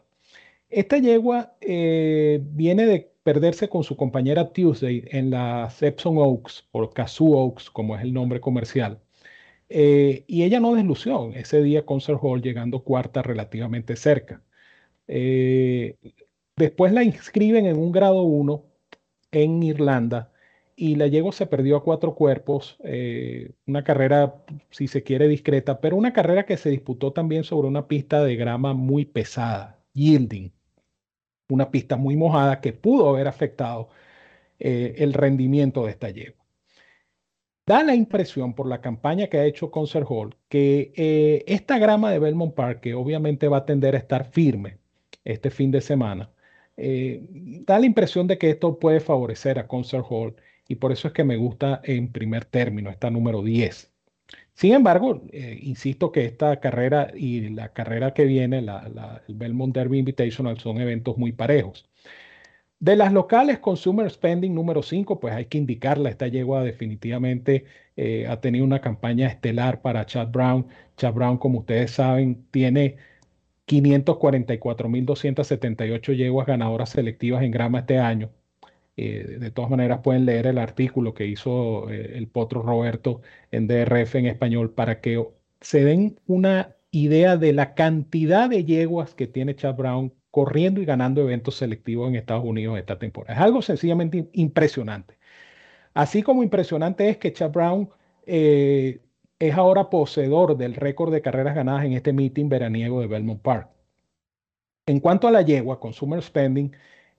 Esta 0.69 0.97
yegua 0.99 1.55
eh, 1.61 2.41
viene 2.43 2.85
de 2.87 3.12
perderse 3.23 3.69
con 3.69 3.83
su 3.83 3.95
compañera 3.97 4.51
Tuesday 4.53 5.03
en 5.11 5.31
la 5.31 5.73
Epsom 5.81 6.17
Oaks, 6.17 6.67
o 6.71 6.89
Kazoo 6.89 7.33
Oaks, 7.37 7.69
como 7.69 7.95
es 7.95 8.03
el 8.03 8.13
nombre 8.13 8.41
comercial. 8.41 8.99
Eh, 9.69 10.25
y 10.27 10.43
ella 10.43 10.59
no 10.59 10.75
deslució 10.75 11.31
ese 11.33 11.63
día 11.63 11.85
Concert 11.85 12.19
Hall, 12.21 12.41
llegando 12.41 12.83
cuarta 12.83 13.21
relativamente 13.23 13.95
cerca. 13.95 14.43
Eh, 15.07 15.97
después 16.55 16.93
la 16.93 17.03
inscriben 17.03 17.65
en 17.65 17.77
un 17.77 17.91
grado 17.91 18.23
1 18.23 18.65
en 19.31 19.63
Irlanda 19.63 20.31
y 20.75 20.95
la 20.95 21.07
yegua 21.07 21.31
se 21.33 21.47
perdió 21.47 21.77
a 21.77 21.83
cuatro 21.83 22.15
cuerpos, 22.15 22.77
eh, 22.83 23.51
una 23.67 23.83
carrera, 23.83 24.43
si 24.71 24.87
se 24.87 25.03
quiere, 25.03 25.27
discreta, 25.27 25.81
pero 25.81 25.95
una 25.97 26.13
carrera 26.13 26.45
que 26.45 26.57
se 26.57 26.69
disputó 26.69 27.13
también 27.13 27.43
sobre 27.43 27.67
una 27.67 27.87
pista 27.87 28.23
de 28.23 28.35
grama 28.35 28.73
muy 28.73 29.05
pesada, 29.05 29.79
yielding 29.93 30.51
una 31.49 31.71
pista 31.71 31.97
muy 31.97 32.15
mojada 32.15 32.61
que 32.61 32.73
pudo 32.73 33.09
haber 33.09 33.27
afectado 33.27 33.89
eh, 34.59 34.95
el 34.99 35.13
rendimiento 35.13 35.85
de 35.85 35.91
esta 35.91 36.09
yegua. 36.09 36.43
Da 37.65 37.81
la 37.83 37.95
impresión 37.95 38.53
por 38.55 38.67
la 38.67 38.81
campaña 38.81 39.27
que 39.27 39.37
ha 39.37 39.45
hecho 39.45 39.71
Concert 39.71 40.05
Hall 40.09 40.35
que 40.49 40.93
eh, 40.95 41.43
esta 41.47 41.77
grama 41.79 42.11
de 42.11 42.19
Belmont 42.19 42.53
Park, 42.53 42.81
que 42.81 42.93
obviamente 42.93 43.47
va 43.47 43.57
a 43.59 43.65
tender 43.65 43.95
a 43.95 43.99
estar 43.99 44.25
firme 44.31 44.79
este 45.23 45.49
fin 45.49 45.71
de 45.71 45.79
semana, 45.81 46.31
eh, 46.75 47.21
da 47.65 47.79
la 47.79 47.85
impresión 47.85 48.27
de 48.27 48.37
que 48.37 48.49
esto 48.49 48.79
puede 48.79 48.99
favorecer 48.99 49.59
a 49.59 49.67
Concert 49.67 50.05
Hall 50.09 50.35
y 50.67 50.75
por 50.75 50.91
eso 50.91 51.07
es 51.07 51.13
que 51.13 51.23
me 51.23 51.37
gusta 51.37 51.81
en 51.83 52.11
primer 52.11 52.45
término 52.45 52.89
esta 52.89 53.09
número 53.09 53.41
10. 53.41 53.92
Sin 54.53 54.73
embargo, 54.73 55.23
eh, 55.31 55.59
insisto 55.61 56.11
que 56.11 56.25
esta 56.25 56.59
carrera 56.59 57.11
y 57.15 57.49
la 57.49 57.73
carrera 57.73 58.13
que 58.13 58.25
viene, 58.25 58.61
la, 58.61 59.23
el 59.27 59.35
Belmont 59.35 59.73
Derby 59.75 59.99
Invitational, 59.99 60.59
son 60.59 60.79
eventos 60.79 61.17
muy 61.17 61.31
parejos. 61.31 61.89
De 62.79 62.95
las 62.97 63.13
locales, 63.13 63.59
Consumer 63.59 64.09
Spending 64.11 64.53
número 64.53 64.83
5, 64.83 65.19
pues 65.19 65.33
hay 65.33 65.45
que 65.45 65.57
indicarla. 65.57 66.09
Esta 66.09 66.27
yegua 66.27 66.63
definitivamente 66.63 67.65
eh, 67.95 68.27
ha 68.27 68.41
tenido 68.41 68.65
una 68.65 68.81
campaña 68.81 69.27
estelar 69.27 69.81
para 69.81 70.05
Chad 70.05 70.27
Brown. 70.29 70.67
Chad 70.97 71.13
Brown, 71.13 71.37
como 71.37 71.59
ustedes 71.59 71.91
saben, 71.91 72.45
tiene 72.51 72.97
544.278 73.67 76.15
yeguas 76.15 76.47
ganadoras 76.47 76.89
selectivas 76.89 77.43
en 77.43 77.51
grama 77.51 77.79
este 77.79 77.99
año. 77.99 78.29
Eh, 78.95 79.37
de 79.39 79.51
todas 79.51 79.71
maneras 79.71 80.01
pueden 80.03 80.25
leer 80.25 80.45
el 80.47 80.59
artículo 80.59 81.13
que 81.15 81.25
hizo 81.25 81.89
eh, 81.89 82.13
el 82.15 82.27
potro 82.27 82.61
Roberto 82.61 83.21
en 83.51 83.67
DRF 83.67 84.15
en 84.15 84.27
español 84.27 84.71
para 84.71 85.01
que 85.01 85.25
se 85.61 85.83
den 85.83 86.19
una 86.27 86.75
idea 86.91 87.37
de 87.37 87.53
la 87.53 87.73
cantidad 87.73 88.49
de 88.49 88.65
yeguas 88.65 89.15
que 89.15 89.25
tiene 89.25 89.55
Chad 89.55 89.75
Brown 89.75 90.13
corriendo 90.29 90.81
y 90.81 90.85
ganando 90.85 91.21
eventos 91.21 91.55
selectivos 91.55 92.09
en 92.09 92.15
Estados 92.15 92.45
Unidos 92.45 92.77
esta 92.77 92.99
temporada. 92.99 93.35
Es 93.35 93.41
algo 93.43 93.61
sencillamente 93.61 94.29
impresionante. 94.33 95.17
Así 95.93 96.23
como 96.23 96.43
impresionante 96.43 97.09
es 97.09 97.17
que 97.17 97.33
Chad 97.33 97.51
Brown 97.51 97.89
eh, 98.25 99.01
es 99.39 99.55
ahora 99.55 99.89
poseedor 99.89 100.57
del 100.57 100.75
récord 100.75 101.11
de 101.13 101.21
carreras 101.21 101.55
ganadas 101.55 101.85
en 101.85 101.93
este 101.93 102.13
meeting 102.13 102.49
veraniego 102.49 103.01
de 103.01 103.07
Belmont 103.07 103.41
Park. 103.41 103.69
En 104.85 104.99
cuanto 104.99 105.27
a 105.27 105.31
la 105.31 105.41
yegua, 105.41 105.79
Consumer 105.79 106.21
Spending, 106.21 106.73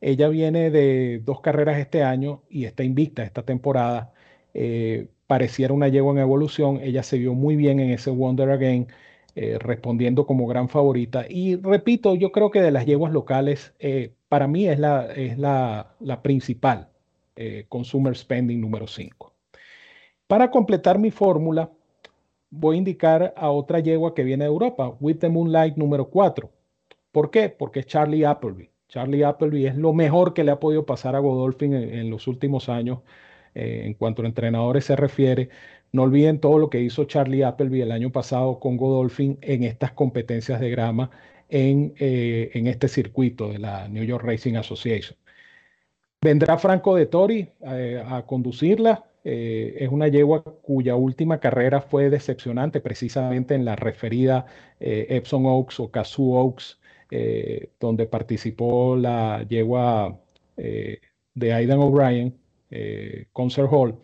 ella 0.05 0.29
viene 0.29 0.71
de 0.71 1.21
dos 1.25 1.41
carreras 1.41 1.79
este 1.79 2.03
año 2.03 2.43
y 2.51 2.67
está 2.67 2.85
invicta 2.85 3.23
esta 3.23 3.43
temporada. 3.43 4.13
Eh, 4.53 5.09
pareciera 5.27 5.73
una 5.73 5.89
yegua 5.89 6.13
en 6.13 6.19
evolución. 6.19 6.79
Ella 6.83 7.03
se 7.03 7.17
vio 7.17 7.33
muy 7.33 7.57
bien 7.57 7.81
en 7.81 7.91
ese 7.91 8.11
Wonder 8.11 8.51
Again, 8.51 8.89
eh, 9.35 9.59
respondiendo 9.59 10.27
como 10.27 10.47
gran 10.47 10.69
favorita. 10.69 11.25
Y 11.27 11.57
repito, 11.57 12.15
yo 12.17 12.33
creo 12.33 12.51
que 12.51 12.61
de 12.61 12.71
las 12.71 12.85
yeguas 12.85 13.15
locales, 13.15 13.73
eh, 13.79 14.13
para 14.29 14.47
mí 14.47 14.69
es, 14.69 14.79
la, 14.79 15.07
es 15.11 15.39
la, 15.39 15.95
la, 16.01 16.23
principal 16.23 16.91
Consumer 17.69 18.15
Spending 18.15 18.61
número 18.61 18.87
5. 18.87 19.33
Para 20.27 20.51
completar 20.51 20.99
mi 20.99 21.11
fórmula, 21.11 21.71
voy 22.51 22.77
a 22.77 22.79
indicar 22.79 23.33
a 23.37 23.51
otra 23.51 23.81
yegua 23.81 24.15
que 24.15 24.25
viene 24.25 24.45
de 24.45 24.51
Europa, 24.51 24.95
With 25.01 25.19
the 25.21 25.31
Moonlight 25.31 25.77
número 25.77 26.11
4. 26.11 26.51
¿Por 27.11 27.31
qué? 27.31 27.49
Porque 27.49 27.81
es 27.81 27.87
Charlie 27.87 28.25
Appleby. 28.27 28.74
Charlie 28.89 29.25
Appleby 29.25 29.67
es 29.67 29.77
lo 29.77 29.93
mejor 29.93 30.35
que 30.35 30.45
le 30.45 30.53
ha 30.53 30.61
podido 30.61 30.87
pasar 30.87 31.17
a 31.17 31.21
Godolphin 31.21 31.75
en, 31.75 32.11
los 32.11 32.29
últimos 32.29 32.69
años 32.69 33.01
eh, 33.55 33.83
en 33.87 33.95
cuanto 33.95 34.23
a 34.23 34.27
entrenadores 34.27 34.85
se 34.85 34.97
refiere. 34.97 35.51
No 35.93 36.03
olviden 36.03 36.41
todo 36.41 36.59
lo 36.59 36.71
que 36.71 36.81
hizo 36.81 37.05
Charlie 37.05 37.45
Appleby 37.45 37.83
el 37.83 37.93
año 37.93 38.11
pasado 38.11 38.59
con 38.59 38.77
Godolphin 38.77 39.39
en 39.43 39.63
estas 39.65 39.93
competencias 39.93 40.61
de 40.61 40.71
grama 40.71 41.11
en, 41.49 41.95
eh, 41.99 42.51
en 42.55 42.67
este 42.67 42.89
circuito 42.89 43.53
de 43.53 43.59
la 43.59 43.89
New 43.89 44.05
York 44.05 44.25
Racing 44.25 44.57
Association. 44.57 45.17
Vendrá 46.21 46.59
Franco 46.59 46.97
de 46.97 47.07
Tori 47.07 47.49
eh, 47.65 48.03
a 48.05 48.23
conducirla. 48.27 49.05
Eh, 49.23 49.77
es 49.79 49.89
una 49.89 50.09
yegua 50.09 50.43
cuya 50.43 50.97
última 50.97 51.39
carrera 51.39 51.81
fue 51.81 52.11
decepcionante, 52.11 52.81
precisamente 52.81 53.55
en 53.55 53.65
la 53.65 53.77
referida 53.77 54.47
Epsom 54.81 55.47
Oaks 55.47 55.81
o 55.81 55.91
Kazoo 55.91 56.35
Oaks, 56.35 56.79
donde 57.81 58.07
participó 58.07 58.97
la 58.97 59.45
yegua 59.49 60.19
de 60.57 61.53
Aidan 61.53 61.79
O'Brien, 61.81 62.35
Concert 63.33 63.69
Hall. 63.71 63.97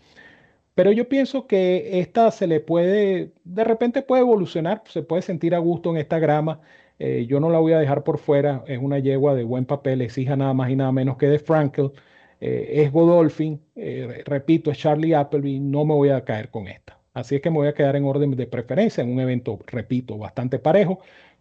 Pero 0.74 0.92
yo 0.92 1.08
pienso 1.08 1.46
que 1.46 2.00
esta 2.00 2.30
se 2.30 2.46
le 2.46 2.60
puede, 2.60 3.32
de 3.44 3.64
repente 3.64 4.00
puede 4.00 4.22
evolucionar, 4.22 4.82
se 4.86 5.02
puede 5.02 5.20
sentir 5.20 5.54
a 5.54 5.58
gusto 5.58 5.90
en 5.90 5.98
esta 5.98 6.18
grama. 6.18 6.60
Eh, 6.98 7.26
yo 7.28 7.40
no 7.40 7.50
la 7.50 7.58
voy 7.58 7.72
a 7.72 7.78
dejar 7.78 8.02
por 8.02 8.18
fuera, 8.18 8.64
es 8.66 8.78
una 8.78 8.98
yegua 8.98 9.34
de 9.34 9.44
buen 9.44 9.66
papel, 9.66 10.00
exija 10.00 10.36
nada 10.36 10.54
más 10.54 10.70
y 10.70 10.76
nada 10.76 10.92
menos 10.92 11.16
que 11.18 11.26
de 11.26 11.38
Frankel, 11.38 11.92
eh, 12.40 12.82
es 12.82 12.92
Godolphin, 12.92 13.60
eh, 13.76 14.22
repito, 14.24 14.70
es 14.70 14.78
Charlie 14.78 15.14
Appleby, 15.14 15.60
no 15.60 15.84
me 15.84 15.94
voy 15.94 16.10
a 16.10 16.24
caer 16.24 16.50
con 16.50 16.66
esta. 16.68 16.98
Así 17.12 17.34
es 17.34 17.42
que 17.42 17.50
me 17.50 17.56
voy 17.56 17.68
a 17.68 17.74
quedar 17.74 17.96
en 17.96 18.04
orden 18.04 18.30
de 18.36 18.46
preferencia 18.46 19.02
en 19.02 19.12
un 19.12 19.20
evento, 19.20 19.58
repito, 19.66 20.16
bastante 20.16 20.58
parejo, 20.58 21.00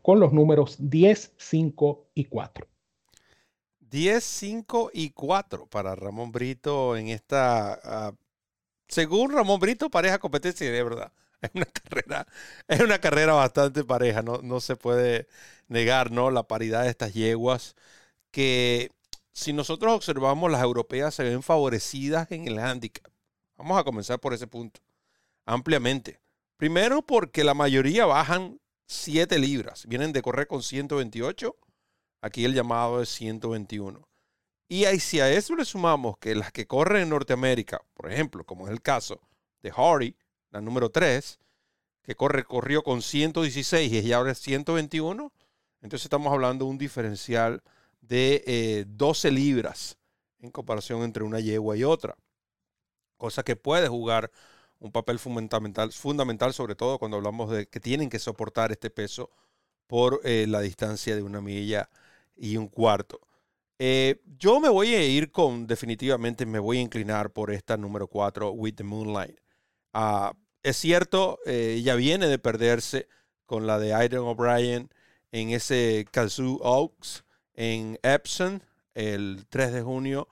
con 0.10 0.20
los 0.20 0.34
números 0.34 0.76
10, 0.80 1.34
5 1.38 2.10
y 2.16 2.26
4. 2.26 2.68
10, 3.80 4.24
5 4.24 4.90
y 4.92 5.12
4 5.12 5.68
para 5.68 5.94
Ramón 5.94 6.32
Brito 6.32 6.98
en 6.98 7.10
esta, 7.10 7.80
ah, 7.84 8.16
según 8.88 9.32
Ramón 9.32 9.60
Brito, 9.60 9.92
pareja 9.92 10.18
competencia 10.18 10.72
de 10.72 10.84
verdad. 10.84 11.12
Es 11.42 11.52
una 11.54 11.66
carrera, 11.66 12.28
es 12.68 12.80
una 12.80 13.00
carrera 13.00 13.34
bastante 13.34 13.84
pareja, 13.84 14.24
no, 14.24 14.40
no 14.42 14.60
se 14.60 14.76
puede 14.76 15.28
negar 15.68 16.10
¿no? 16.10 16.32
la 16.32 16.42
paridad 16.42 16.86
de 16.86 16.90
estas 16.90 17.14
yeguas 17.14 17.76
que 18.32 18.90
si 19.32 19.54
nosotros 19.54 19.94
observamos 19.94 20.50
las 20.50 20.64
europeas 20.64 21.14
se 21.14 21.24
ven 21.24 21.44
favorecidas 21.44 22.32
en 22.32 22.48
el 22.48 22.58
handicap. 22.58 23.14
Vamos 23.58 23.80
a 23.80 23.84
comenzar 23.84 24.20
por 24.20 24.34
ese 24.34 24.48
punto, 24.48 24.82
ampliamente. 25.46 26.20
Primero 26.58 27.04
porque 27.04 27.44
la 27.44 27.54
mayoría 27.54 28.08
bajan 28.08 28.60
7 28.90 29.38
libras, 29.38 29.86
vienen 29.88 30.12
de 30.14 30.24
correr 30.24 30.48
con 30.48 30.64
128, 30.64 31.56
aquí 32.22 32.44
el 32.44 32.56
llamado 32.56 33.04
es 33.04 33.10
121. 33.10 34.10
Y 34.68 34.86
si 35.00 35.20
a 35.20 35.32
eso 35.32 35.56
le 35.56 35.64
sumamos 35.64 36.18
que 36.18 36.34
las 36.34 36.52
que 36.52 36.66
corren 36.66 37.04
en 37.04 37.10
Norteamérica, 37.10 37.82
por 37.94 38.12
ejemplo, 38.12 38.44
como 38.44 38.66
es 38.66 38.74
el 38.74 38.82
caso 38.82 39.22
de 39.62 39.72
Hardy, 39.72 40.16
la 40.50 40.60
número 40.62 40.90
3, 40.90 41.40
que 42.02 42.16
corre, 42.16 42.44
corrió 42.44 42.82
con 42.82 43.04
116 43.04 43.92
y 44.04 44.12
ahora 44.12 44.32
es 44.32 44.40
121, 44.40 45.32
entonces 45.82 46.06
estamos 46.06 46.34
hablando 46.34 46.66
de 46.66 46.72
un 46.72 46.78
diferencial 46.80 47.62
de 48.02 48.86
12 48.88 49.28
eh, 49.28 49.32
libras 49.32 49.98
en 50.40 50.50
comparación 50.50 51.04
entre 51.04 51.24
una 51.24 51.40
yegua 51.40 51.78
y 51.78 51.84
otra. 51.84 52.16
Cosa 53.18 53.44
que 53.44 53.56
puede 53.56 53.88
jugar 53.88 54.32
un 54.80 54.92
papel 54.92 55.20
fundamental, 55.20 55.92
fundamental 55.92 56.54
sobre 56.54 56.76
todo 56.76 56.98
cuando 57.00 57.18
hablamos 57.18 57.52
de 57.52 57.68
que 57.68 57.80
tienen 57.80 58.10
que 58.10 58.20
soportar 58.20 58.72
este 58.72 58.90
peso 58.90 59.30
por 59.88 60.22
eh, 60.24 60.46
la 60.48 60.62
distancia 60.62 61.16
de 61.16 61.24
una 61.24 61.42
milla 61.42 61.90
y 62.36 62.58
un 62.58 62.68
cuarto. 62.68 63.20
Eh, 63.80 64.22
yo 64.38 64.60
me 64.60 64.70
voy 64.70 64.94
a 64.94 65.06
ir 65.06 65.32
con, 65.32 65.66
definitivamente 65.68 66.46
me 66.46 66.60
voy 66.60 66.78
a 66.80 66.82
inclinar 66.82 67.32
por 67.32 67.52
esta 67.52 67.78
número 67.78 68.08
4, 68.08 68.52
With 68.52 68.76
the 68.76 68.84
Moonlight. 68.84 69.40
Ah, 69.94 70.34
es 70.64 70.78
cierto, 70.78 71.40
eh, 71.46 71.76
ella 71.80 71.96
viene 71.96 72.28
de 72.28 72.40
perderse 72.40 73.08
con 73.46 73.66
la 73.68 73.80
de 73.80 73.94
Aidan 73.94 74.22
O'Brien 74.22 74.90
en 75.32 75.50
ese 75.50 76.06
Kazoo 76.12 76.60
Oaks 76.62 77.24
en 77.54 77.98
Epson 78.04 78.64
el 78.94 79.46
3 79.50 79.74
de 79.74 79.82
junio. 79.82 80.28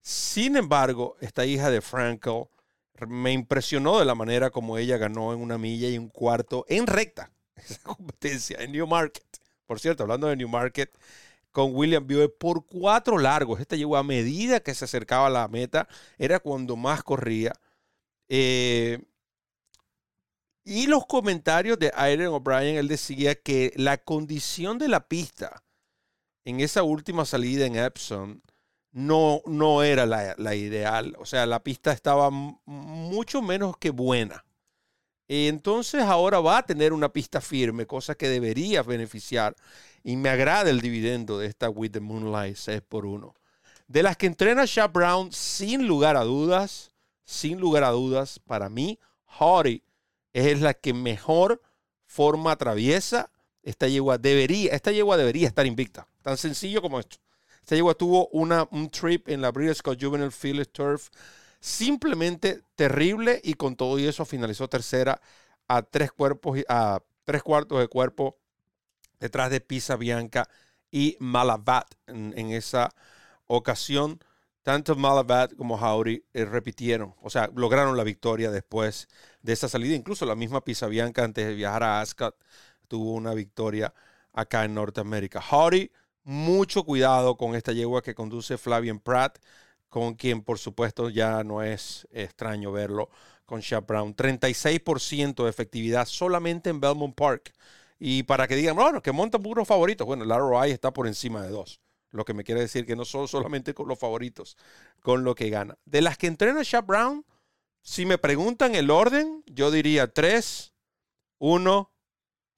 Sin 0.00 0.56
embargo, 0.56 1.16
esta 1.20 1.46
hija 1.46 1.70
de 1.70 1.80
Frankel 1.80 2.44
me 3.08 3.32
impresionó 3.32 3.98
de 3.98 4.04
la 4.04 4.14
manera 4.14 4.50
como 4.50 4.78
ella 4.78 4.96
ganó 4.96 5.32
en 5.32 5.40
una 5.40 5.58
milla 5.58 5.88
y 5.88 5.98
un 5.98 6.08
cuarto 6.08 6.64
en 6.68 6.86
recta 6.86 7.30
esa 7.56 7.80
competencia 7.82 8.58
en 8.60 8.72
New 8.72 8.86
Market. 8.86 9.24
Por 9.66 9.80
cierto, 9.80 10.02
hablando 10.02 10.26
de 10.26 10.36
New 10.36 10.48
Market, 10.48 10.90
con 11.52 11.74
William 11.74 12.06
Buell 12.06 12.30
por 12.30 12.66
cuatro 12.66 13.18
largos. 13.18 13.60
Esta 13.60 13.76
llegó 13.76 13.96
a 13.96 14.02
medida 14.02 14.60
que 14.60 14.74
se 14.74 14.84
acercaba 14.84 15.26
a 15.26 15.30
la 15.30 15.48
meta, 15.48 15.88
era 16.18 16.40
cuando 16.40 16.76
más 16.76 17.02
corría. 17.02 17.52
Eh, 18.28 19.00
y 20.64 20.86
los 20.86 21.06
comentarios 21.06 21.78
de 21.78 21.92
Aaron 21.94 22.34
O'Brien, 22.34 22.76
él 22.76 22.88
decía 22.88 23.34
que 23.34 23.72
la 23.76 23.98
condición 23.98 24.78
de 24.78 24.88
la 24.88 25.08
pista 25.08 25.62
en 26.44 26.60
esa 26.60 26.82
última 26.82 27.24
salida 27.24 27.66
en 27.66 27.76
Epson 27.76 28.42
no, 28.92 29.40
no 29.46 29.82
era 29.82 30.06
la, 30.06 30.54
ideal. 30.54 31.16
O 31.18 31.26
sea, 31.26 31.46
la 31.46 31.62
pista 31.62 31.92
estaba 31.92 32.30
mucho 32.30 33.42
menos 33.42 33.76
que 33.76 33.90
buena. 33.90 34.44
Entonces 35.28 36.02
ahora 36.02 36.40
va 36.40 36.58
a 36.58 36.66
tener 36.66 36.92
una 36.92 37.10
pista 37.10 37.40
firme, 37.40 37.86
cosa 37.86 38.14
que 38.14 38.28
debería 38.28 38.82
beneficiar. 38.82 39.56
Y 40.04 40.16
me 40.16 40.28
agrada 40.28 40.68
el 40.70 40.80
dividendo 40.80 41.38
de 41.38 41.46
esta 41.46 41.70
With 41.70 41.92
the 41.92 42.00
Moonlight 42.00 42.56
6 42.56 42.82
por 42.82 43.06
1. 43.06 43.34
De 43.86 44.02
las 44.02 44.16
que 44.16 44.26
entrena 44.26 44.64
Shaq 44.66 44.92
Brown, 44.92 45.32
sin 45.32 45.86
lugar 45.86 46.16
a 46.16 46.24
dudas, 46.24 46.92
sin 47.24 47.60
lugar 47.60 47.84
a 47.84 47.90
dudas, 47.90 48.40
para 48.40 48.68
mí, 48.68 48.98
Hardy 49.26 49.82
es 50.32 50.60
la 50.60 50.74
que 50.74 50.92
mejor 50.92 51.62
forma 52.04 52.52
atraviesa. 52.52 53.30
Esta 53.62 53.86
yegua 53.86 54.18
debería, 54.18 54.72
esta 54.72 54.92
yegua 54.92 55.16
debería 55.16 55.46
estar 55.46 55.66
invicta. 55.66 56.08
Tan 56.20 56.36
sencillo 56.36 56.82
como 56.82 56.98
esto. 56.98 57.18
Esta 57.62 57.76
yegua 57.76 57.94
tuvo 57.94 58.28
una, 58.28 58.68
un 58.70 58.90
trip 58.90 59.28
en 59.28 59.40
la 59.40 59.50
British 59.50 59.82
Juvenile 59.82 60.30
Field 60.30 60.68
Turf 60.68 61.08
simplemente 61.60 62.62
terrible 62.74 63.40
y 63.42 63.54
con 63.54 63.76
todo 63.76 63.98
y 63.98 64.06
eso 64.06 64.24
finalizó 64.24 64.68
tercera 64.68 65.20
a 65.68 65.82
tres 65.82 66.10
cuerpos 66.12 66.58
a 66.68 67.00
tres 67.24 67.42
cuartos 67.42 67.78
de 67.78 67.86
cuerpo 67.88 68.36
detrás 69.20 69.50
de 69.50 69.60
Pisa 69.60 69.96
Bianca 69.96 70.48
y 70.90 71.16
Malabat 71.20 71.86
en 72.08 72.50
esa 72.50 72.90
ocasión 73.46 74.18
tanto 74.62 74.94
Malabat 74.94 75.54
como 75.56 75.76
Howdy 75.76 76.24
eh, 76.32 76.44
repitieron, 76.44 77.14
o 77.20 77.30
sea, 77.30 77.50
lograron 77.54 77.96
la 77.96 78.04
victoria 78.04 78.50
después 78.50 79.08
de 79.42 79.52
esa 79.52 79.68
salida. 79.68 79.94
Incluso 79.94 80.24
la 80.24 80.36
misma 80.36 80.62
Pisabianca 80.64 81.24
antes 81.24 81.46
de 81.46 81.54
viajar 81.54 81.82
a 81.82 82.00
Ascot 82.00 82.36
tuvo 82.88 83.14
una 83.14 83.34
victoria 83.34 83.92
acá 84.32 84.64
en 84.64 84.74
Norteamérica. 84.74 85.40
Howdy, 85.40 85.90
mucho 86.24 86.84
cuidado 86.84 87.36
con 87.36 87.54
esta 87.54 87.72
yegua 87.72 88.02
que 88.02 88.14
conduce 88.14 88.58
Flavian 88.58 89.00
Pratt, 89.00 89.38
con 89.88 90.14
quien 90.14 90.42
por 90.42 90.58
supuesto 90.58 91.10
ya 91.10 91.44
no 91.44 91.62
es 91.62 92.06
extraño 92.10 92.72
verlo 92.72 93.10
con 93.44 93.60
Shaq 93.60 93.86
Brown. 93.86 94.14
36% 94.14 95.44
de 95.44 95.50
efectividad 95.50 96.06
solamente 96.06 96.70
en 96.70 96.80
Belmont 96.80 97.14
Park. 97.14 97.52
Y 97.98 98.22
para 98.24 98.48
que 98.48 98.56
digan, 98.56 98.74
bueno, 98.74 99.02
que 99.02 99.12
montan 99.12 99.42
puros 99.42 99.68
favoritos. 99.68 100.06
Bueno, 100.06 100.24
la 100.24 100.38
ROI 100.38 100.70
está 100.70 100.92
por 100.92 101.06
encima 101.06 101.42
de 101.42 101.50
dos. 101.50 101.80
Lo 102.10 102.24
que 102.24 102.34
me 102.34 102.44
quiere 102.44 102.60
decir 102.60 102.84
que 102.84 102.96
no 102.96 103.04
son 103.04 103.28
solamente 103.28 103.74
con 103.74 103.88
los 103.88 103.98
favoritos, 103.98 104.56
con 105.00 105.24
lo 105.24 105.34
que 105.34 105.50
gana. 105.50 105.78
De 105.84 106.02
las 106.02 106.18
que 106.18 106.26
entrena 106.26 106.62
Shaq 106.62 106.86
Brown, 106.86 107.24
si 107.82 108.06
me 108.06 108.18
preguntan 108.18 108.74
el 108.74 108.90
orden, 108.90 109.42
yo 109.46 109.70
diría 109.70 110.12
3, 110.12 110.72
1, 111.38 111.92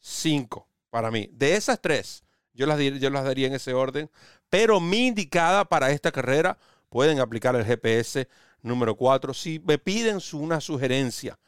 5 0.01 0.69
para 0.91 1.11
mí. 1.11 1.29
De 1.33 1.57
esas 1.57 1.81
tres, 1.81 2.24
yo 2.55 2.67
las, 2.67 2.79
yo 2.79 3.11
las 3.11 3.25
daría 3.25 3.47
en 3.47 3.55
ese 3.55 3.75
orden. 3.75 4.11
Pero 4.49 4.81
mi 4.81 5.09
indicada 5.09 5.65
para 5.65 5.91
esta 5.91 6.11
carrera, 6.11 6.57
pueden 6.89 7.21
aplicar 7.21 7.55
el 7.57 7.65
GPS 7.65 8.29
número 8.63 8.97
4. 8.97 9.35
Si 9.35 9.61
me 9.61 9.79
piden 9.79 10.19
una 10.33 10.61
sugerencia 10.61 11.39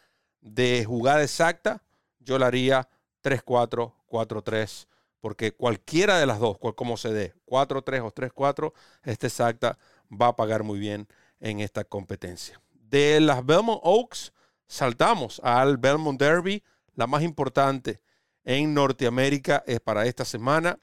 de 0.41 0.85
jugada 0.85 1.23
exacta, 1.23 1.83
yo 2.19 2.39
la 2.39 2.49
haría 2.49 2.89
3-4, 3.23 3.93
4-3 4.09 4.87
porque 5.27 5.51
cualquiera 5.51 6.19
de 6.19 6.27
las 6.27 6.39
dos, 6.39 6.57
como 6.77 6.97
se 6.97 7.13
dé, 7.13 7.35
4-3 7.47 8.05
o 8.05 8.13
3-4, 8.13 8.73
esta 9.03 9.27
exacta 9.27 9.77
va 10.09 10.29
a 10.29 10.37
pagar 10.37 10.63
muy 10.63 10.79
bien 10.79 11.09
en 11.41 11.59
esta 11.59 11.83
competencia. 11.83 12.61
De 12.71 13.19
las 13.19 13.45
Belmont 13.45 13.81
Oaks, 13.83 14.33
saltamos 14.69 15.41
al 15.43 15.79
Belmont 15.79 16.21
Derby, 16.21 16.63
la 16.95 17.09
más 17.09 17.23
importante 17.25 18.01
en 18.47 18.73
Norteamérica 18.73 19.63
es 19.67 19.81
para 19.81 20.07
esta 20.07 20.25
semana. 20.25 20.79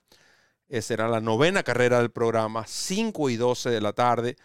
Eh, 0.70 0.82
será 0.84 1.08
la 1.08 1.22
novena 1.22 1.64
carrera 1.64 2.00
del 2.00 2.12
programa, 2.12 2.66
5 2.68 3.30
y 3.32 3.38
12 3.38 3.72
de 3.72 3.82
la 3.82 3.94
tarde. 3.94 4.36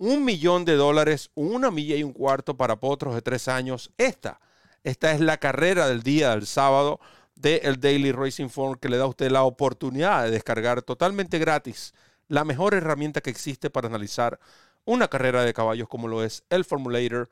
un 0.00 0.24
millón 0.24 0.64
de 0.64 0.76
dólares, 0.76 1.30
una 1.34 1.72
milla 1.72 1.96
y 1.96 2.04
un 2.04 2.12
cuarto 2.12 2.56
para 2.56 2.76
potros 2.76 3.16
de 3.16 3.22
tres 3.22 3.48
años. 3.48 3.90
Esta, 3.98 4.40
esta 4.84 5.12
es 5.12 5.20
la 5.20 5.38
carrera 5.38 5.88
del 5.88 6.04
día 6.04 6.30
del 6.30 6.46
sábado 6.46 7.00
del 7.34 7.60
el 7.64 7.80
Daily 7.80 8.12
Racing 8.12 8.48
Form 8.48 8.78
que 8.78 8.88
le 8.88 8.96
da 8.96 9.04
a 9.04 9.08
usted 9.08 9.30
la 9.30 9.42
oportunidad 9.42 10.24
de 10.24 10.30
descargar 10.30 10.82
totalmente 10.82 11.38
gratis 11.40 11.94
la 12.28 12.44
mejor 12.44 12.74
herramienta 12.74 13.20
que 13.20 13.30
existe 13.30 13.70
para 13.70 13.88
analizar 13.88 14.38
una 14.84 15.08
carrera 15.08 15.42
de 15.42 15.52
caballos 15.52 15.88
como 15.88 16.08
lo 16.08 16.22
es 16.22 16.44
el 16.50 16.64
Formulator 16.64 17.28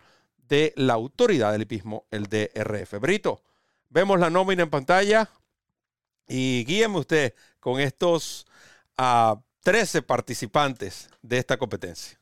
de 0.49 0.73
la 0.77 0.95
autoridad 0.95 1.53
del 1.53 1.63
hipismo, 1.63 2.07
el 2.11 2.27
DRF. 2.27 2.99
Brito, 3.01 3.43
vemos 3.97 4.21
la 4.21 4.29
nómina 4.29 4.63
en 4.63 4.69
pantalla 4.69 5.31
y 6.29 6.67
guíeme 6.67 6.99
usted 6.99 7.33
con 7.61 7.81
estos 7.81 8.47
13 8.95 8.99
ah, 8.99 10.03
participantes 10.07 11.09
de 11.23 11.39
esta 11.39 11.57
competencia. 11.57 12.19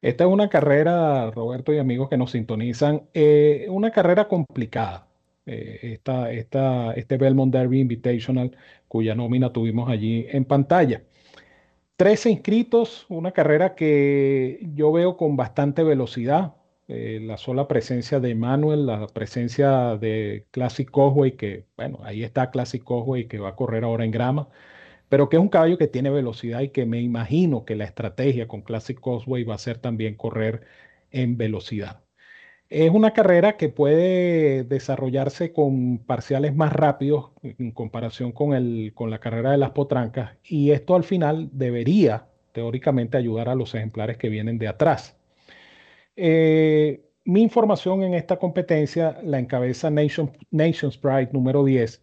Esta 0.00 0.24
es 0.24 0.30
una 0.30 0.48
carrera, 0.48 1.32
Roberto 1.32 1.72
y 1.72 1.78
amigos 1.78 2.08
que 2.08 2.16
nos 2.16 2.30
sintonizan, 2.30 3.02
eh, 3.14 3.66
una 3.68 3.90
carrera 3.90 4.28
complicada. 4.28 5.08
Eh, 5.44 5.98
esta, 6.06 6.94
este 6.94 7.16
Belmont 7.16 7.52
Derby 7.52 7.80
Invitational, 7.80 8.56
cuya 8.86 9.16
nómina 9.16 9.52
tuvimos 9.52 9.90
allí 9.90 10.24
en 10.30 10.44
pantalla. 10.44 11.02
13 11.96 12.30
inscritos, 12.30 13.06
una 13.08 13.32
carrera 13.32 13.74
que 13.74 14.60
yo 14.72 14.92
veo 14.92 15.16
con 15.16 15.36
bastante 15.36 15.82
velocidad. 15.82 16.54
Eh, 16.88 17.20
la 17.22 17.36
sola 17.36 17.68
presencia 17.68 18.18
de 18.20 18.34
Manuel, 18.34 18.86
la 18.86 19.06
presencia 19.08 19.96
de 19.98 20.46
Classic 20.50 20.90
Cosway, 20.90 21.36
que 21.36 21.66
bueno, 21.76 22.00
ahí 22.02 22.24
está 22.24 22.50
Classic 22.50 22.82
Cosway 22.82 23.28
que 23.28 23.38
va 23.38 23.50
a 23.50 23.56
correr 23.56 23.84
ahora 23.84 24.04
en 24.04 24.10
grama 24.10 24.48
pero 25.08 25.28
que 25.28 25.36
es 25.36 25.42
un 25.42 25.48
caballo 25.48 25.78
que 25.78 25.88
tiene 25.88 26.10
velocidad 26.10 26.60
y 26.60 26.70
que 26.70 26.86
me 26.86 27.00
imagino 27.00 27.64
que 27.64 27.76
la 27.76 27.84
estrategia 27.84 28.48
con 28.48 28.62
Classic 28.62 28.98
Causeway 29.00 29.44
va 29.44 29.54
a 29.54 29.58
ser 29.58 29.78
también 29.78 30.14
correr 30.16 30.66
en 31.10 31.36
velocidad. 31.36 32.02
Es 32.70 32.90
una 32.92 33.12
carrera 33.12 33.56
que 33.58 33.70
puede 33.70 34.64
desarrollarse 34.64 35.52
con 35.54 35.98
parciales 36.00 36.56
más 36.56 36.72
rápidos 36.72 37.32
en 37.42 37.72
comparación 37.72 38.32
con, 38.32 38.54
el, 38.54 38.92
con 38.94 39.10
la 39.10 39.20
carrera 39.20 39.52
de 39.52 39.58
las 39.58 39.72
potrancas 39.72 40.38
y 40.44 40.72
esto 40.72 40.96
al 40.96 41.04
final 41.04 41.50
debería 41.52 42.28
teóricamente 42.52 43.18
ayudar 43.18 43.50
a 43.50 43.56
los 43.56 43.74
ejemplares 43.74 44.18
que 44.18 44.30
vienen 44.30 44.58
de 44.58 44.68
atrás. 44.68 45.17
Eh, 46.20 47.04
mi 47.24 47.42
información 47.42 48.02
en 48.02 48.14
esta 48.14 48.38
competencia 48.38 49.18
la 49.22 49.38
encabeza 49.38 49.90
Nation, 49.90 50.32
Nations 50.50 50.98
Pride 50.98 51.30
número 51.32 51.64
10 51.64 52.02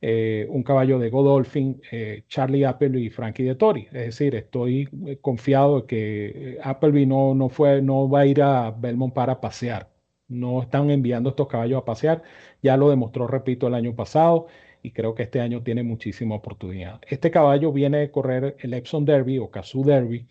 eh, 0.00 0.46
un 0.50 0.62
caballo 0.62 0.98
de 0.98 1.10
Godolphin, 1.10 1.80
eh, 1.90 2.24
Charlie 2.28 2.64
Appleby 2.64 3.06
y 3.06 3.10
Frankie 3.10 3.44
de 3.44 3.54
Tori. 3.54 3.86
Es 3.86 3.92
decir, 3.92 4.34
estoy 4.34 4.88
confiado 5.20 5.80
de 5.80 5.86
que 5.86 6.58
Appleby 6.62 7.06
no, 7.06 7.34
no, 7.34 7.48
fue, 7.48 7.80
no 7.82 8.08
va 8.08 8.20
a 8.20 8.26
ir 8.26 8.42
a 8.42 8.70
Belmont 8.70 9.14
para 9.14 9.40
pasear. 9.40 9.90
No 10.28 10.62
están 10.62 10.90
enviando 10.90 11.30
estos 11.30 11.48
caballos 11.48 11.80
a 11.82 11.84
pasear. 11.84 12.22
Ya 12.62 12.76
lo 12.76 12.90
demostró, 12.90 13.26
repito, 13.26 13.66
el 13.68 13.74
año 13.74 13.94
pasado 13.96 14.46
y 14.82 14.92
creo 14.92 15.14
que 15.14 15.24
este 15.24 15.40
año 15.40 15.62
tiene 15.62 15.82
muchísima 15.82 16.36
oportunidad. 16.36 17.00
Este 17.08 17.30
caballo 17.30 17.72
viene 17.72 17.98
de 17.98 18.10
correr 18.10 18.56
el 18.60 18.74
Epsom 18.74 19.04
Derby 19.04 19.38
o 19.38 19.50
Kazoo 19.50 19.82
Derby, 19.82 20.26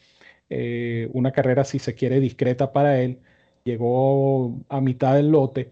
una 1.14 1.32
carrera, 1.32 1.64
si 1.66 1.80
se 1.80 1.96
quiere, 1.96 2.20
discreta 2.20 2.72
para 2.72 3.02
él. 3.02 3.20
Llegó 3.64 4.56
a 4.70 4.82
mitad 4.82 5.16
del 5.16 5.30
lote 5.30 5.72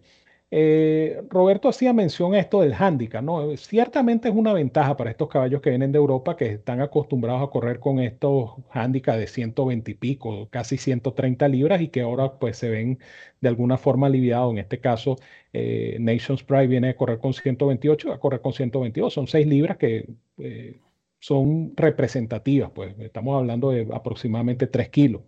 eh, 0.56 1.24
Roberto 1.32 1.68
hacía 1.68 1.94
mención 1.94 2.36
a 2.36 2.40
esto 2.40 2.62
del 2.62 2.76
handicap, 2.76 3.24
¿no? 3.24 3.58
Ciertamente 3.58 4.30
es 4.30 4.36
una 4.36 4.54
ventaja 4.54 4.96
para 4.96 5.10
estos 5.10 5.28
caballos 5.28 5.62
que 5.62 5.72
vienen 5.72 5.92
de 5.92 5.98
Europa 5.98 6.38
que 6.38 6.46
están 6.46 6.80
acostumbrados 6.80 7.42
a 7.42 7.50
correr 7.50 7.80
con 7.80 8.00
estos 8.00 8.52
handicaps 8.70 9.18
de 9.18 9.26
120 9.26 9.90
y 9.90 9.94
pico, 9.96 10.48
casi 10.52 10.78
130 10.78 11.48
libras 11.48 11.82
y 11.82 11.88
que 11.88 12.02
ahora 12.02 12.38
pues 12.38 12.58
se 12.58 12.70
ven 12.70 13.00
de 13.42 13.50
alguna 13.50 13.78
forma 13.80 14.06
aliviados. 14.06 14.52
En 14.52 14.60
este 14.60 14.80
caso, 14.80 15.18
eh, 15.54 15.98
Nations 16.00 16.44
Pride 16.44 16.68
viene 16.68 16.90
a 16.90 16.96
correr 16.98 17.18
con 17.18 17.34
128, 17.34 18.10
va 18.10 18.16
a 18.16 18.20
correr 18.20 18.42
con 18.42 18.54
122, 18.54 19.12
son 19.12 19.26
6 19.26 19.48
libras 19.48 19.78
que 19.78 20.08
eh, 20.38 20.80
son 21.24 21.74
representativas, 21.78 22.72
pues 22.72 23.00
estamos 23.00 23.40
hablando 23.40 23.72
de 23.72 23.88
aproximadamente 23.94 24.68
3 24.68 24.90
kilos. 24.90 25.22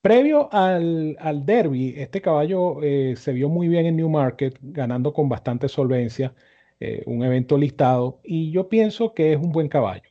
Previo 0.00 0.48
al, 0.52 1.44
derby, 1.44 1.94
este 1.98 2.22
caballo 2.22 2.82
eh, 2.82 3.16
se 3.16 3.32
vio 3.32 3.50
muy 3.50 3.68
bien 3.68 3.84
en 3.86 3.96
Newmarket, 3.96 4.58
ganando 4.62 5.12
con 5.12 5.28
bastante 5.28 5.68
solvencia, 5.68 6.34
eh, 6.80 7.02
un 7.06 7.22
evento 7.22 7.58
listado, 7.58 8.20
y 8.24 8.50
yo 8.50 8.68
pienso 8.70 9.12
que 9.14 9.34
es 9.34 9.38
un 9.38 9.52
buen 9.52 9.68
caballo. 9.68 10.10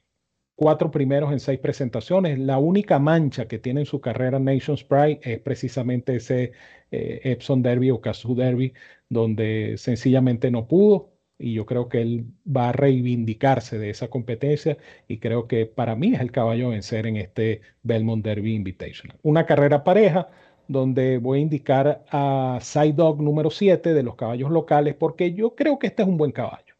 Cuatro 0.55 0.91
primeros 0.91 1.31
en 1.31 1.39
seis 1.39 1.59
presentaciones. 1.59 2.37
La 2.39 2.59
única 2.59 2.99
mancha 2.99 3.47
que 3.47 3.59
tiene 3.59 3.81
en 3.81 3.85
su 3.87 3.99
carrera 4.01 4.39
Nations 4.39 4.83
Pride 4.83 5.19
es 5.23 5.39
precisamente 5.39 6.17
ese 6.17 6.53
eh, 6.91 7.21
Epson 7.23 7.63
Derby 7.63 7.91
o 7.91 8.01
Kazoo 8.01 8.35
Derby, 8.35 8.73
donde 9.09 9.75
sencillamente 9.77 10.51
no 10.51 10.67
pudo 10.67 11.12
y 11.43 11.53
yo 11.53 11.65
creo 11.65 11.89
que 11.89 12.01
él 12.01 12.25
va 12.47 12.69
a 12.69 12.71
reivindicarse 12.71 13.77
de 13.77 13.89
esa 13.89 14.07
competencia 14.07 14.77
y 15.09 15.17
creo 15.17 15.45
que 15.45 15.65
para 15.65 15.93
mí 15.93 16.13
es 16.13 16.21
el 16.21 16.31
caballo 16.31 16.67
a 16.67 16.71
vencer 16.71 17.05
en 17.05 17.17
este 17.17 17.59
Belmont 17.83 18.23
Derby 18.23 18.55
Invitational. 18.55 19.19
Una 19.23 19.45
carrera 19.45 19.83
pareja 19.83 20.29
donde 20.69 21.17
voy 21.17 21.39
a 21.39 21.41
indicar 21.41 22.05
a 22.09 22.59
Side 22.61 22.93
Dog 22.93 23.21
número 23.21 23.49
7 23.49 23.93
de 23.93 24.03
los 24.03 24.15
caballos 24.15 24.51
locales 24.51 24.95
porque 24.95 25.33
yo 25.33 25.53
creo 25.53 25.79
que 25.79 25.87
este 25.87 26.03
es 26.03 26.07
un 26.07 26.15
buen 26.15 26.31
caballo. 26.31 26.75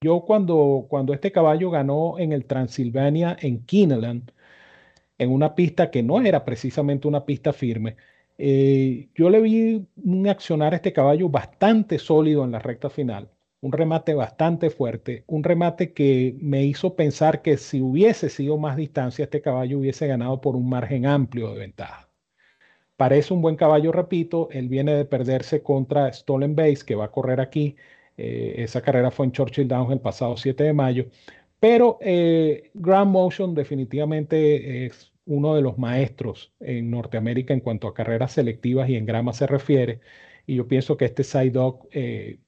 Yo 0.00 0.22
cuando, 0.22 0.86
cuando 0.88 1.12
este 1.12 1.30
caballo 1.30 1.70
ganó 1.70 2.18
en 2.18 2.32
el 2.32 2.46
Transilvania 2.46 3.36
en 3.38 3.66
Kineland, 3.66 4.32
en 5.18 5.30
una 5.30 5.54
pista 5.54 5.90
que 5.90 6.02
no 6.02 6.22
era 6.22 6.42
precisamente 6.46 7.06
una 7.06 7.26
pista 7.26 7.52
firme, 7.52 7.96
eh, 8.38 9.08
yo 9.14 9.28
le 9.28 9.40
vi 9.42 9.86
un 10.02 10.26
accionar 10.26 10.72
a 10.72 10.76
este 10.76 10.92
caballo 10.94 11.28
bastante 11.28 11.98
sólido 11.98 12.44
en 12.44 12.52
la 12.52 12.58
recta 12.60 12.88
final 12.88 13.28
un 13.64 13.72
remate 13.72 14.14
bastante 14.14 14.68
fuerte, 14.68 15.24
un 15.26 15.42
remate 15.42 15.94
que 15.94 16.36
me 16.40 16.64
hizo 16.64 16.96
pensar 16.96 17.40
que 17.40 17.56
si 17.56 17.80
hubiese 17.80 18.28
sido 18.28 18.58
más 18.58 18.76
distancia, 18.76 19.24
este 19.24 19.40
caballo 19.40 19.78
hubiese 19.78 20.06
ganado 20.06 20.40
por 20.42 20.54
un 20.54 20.68
margen 20.68 21.06
amplio 21.06 21.50
de 21.50 21.60
ventaja. 21.60 22.10
Parece 22.96 23.32
un 23.32 23.40
buen 23.42 23.56
caballo, 23.56 23.90
repito, 23.90 24.48
él 24.52 24.68
viene 24.68 24.94
de 24.94 25.06
perderse 25.06 25.62
contra 25.62 26.12
Stolen 26.12 26.54
Base, 26.54 26.84
que 26.86 26.94
va 26.94 27.06
a 27.06 27.10
correr 27.10 27.40
aquí. 27.40 27.76
Eh, 28.18 28.56
esa 28.58 28.82
carrera 28.82 29.10
fue 29.10 29.26
en 29.26 29.32
Churchill 29.32 29.66
Downs 29.66 29.92
el 29.92 30.00
pasado 30.00 30.36
7 30.36 30.62
de 30.64 30.72
mayo. 30.74 31.06
Pero 31.60 31.98
eh, 32.02 32.70
Grand 32.74 33.10
Motion 33.10 33.54
definitivamente 33.54 34.86
es 34.86 35.12
uno 35.26 35.54
de 35.54 35.62
los 35.62 35.78
maestros 35.78 36.52
en 36.60 36.90
Norteamérica 36.90 37.54
en 37.54 37.60
cuanto 37.60 37.88
a 37.88 37.94
carreras 37.94 38.32
selectivas 38.32 38.90
y 38.90 38.96
en 38.96 39.06
grama 39.06 39.32
se 39.32 39.46
refiere. 39.46 40.00
Y 40.46 40.56
yo 40.56 40.68
pienso 40.68 40.96
que 40.98 41.06
este 41.06 41.24
Side 41.24 41.50
Dog 41.50 41.88
eh, 41.92 42.40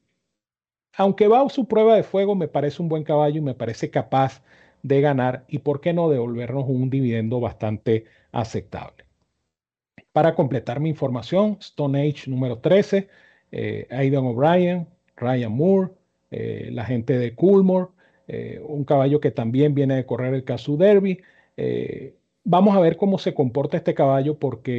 aunque 0.97 1.29
va 1.29 1.43
a 1.43 1.49
su 1.49 1.67
prueba 1.67 1.95
de 1.97 2.03
fuego, 2.03 2.35
me 2.35 2.49
parece 2.49 2.83
un 2.83 2.89
buen 2.89 3.05
caballo 3.05 3.39
y 3.39 3.43
me 3.43 3.55
parece 3.55 3.91
capaz 3.91 4.43
de 4.83 5.01
ganar 5.01 5.45
y 5.49 5.59
por 5.59 5.81
qué 5.81 5.93
no 5.93 6.09
devolvernos 6.09 6.65
un 6.69 6.91
dividendo 6.91 7.41
bastante 7.41 8.05
aceptable. 8.33 9.05
Para 10.13 10.35
completar 10.35 10.81
mi 10.81 10.89
información, 10.89 11.59
Stone 11.61 12.01
Age 12.01 12.31
número 12.31 12.59
13, 12.59 13.09
eh, 13.53 13.87
Aidan 13.91 14.25
O'Brien, 14.25 14.87
Ryan 15.17 15.53
Moore, 15.53 15.91
eh, 16.31 16.71
la 16.73 16.85
gente 16.85 17.19
de 17.19 17.35
Coolmore, 17.35 17.89
eh, 18.29 18.61
un 18.67 18.85
caballo 18.85 19.21
que 19.21 19.31
también 19.31 19.75
viene 19.75 19.97
de 19.97 20.07
correr 20.07 20.35
el 20.35 20.45
Casu 20.45 20.77
Derby. 20.77 21.21
Vamos 22.49 22.77
a 22.77 22.81
ver 22.81 22.97
cómo 22.97 23.19
se 23.19 23.35
comporta 23.35 23.77
este 23.77 23.93
caballo 23.93 24.39
porque 24.39 24.71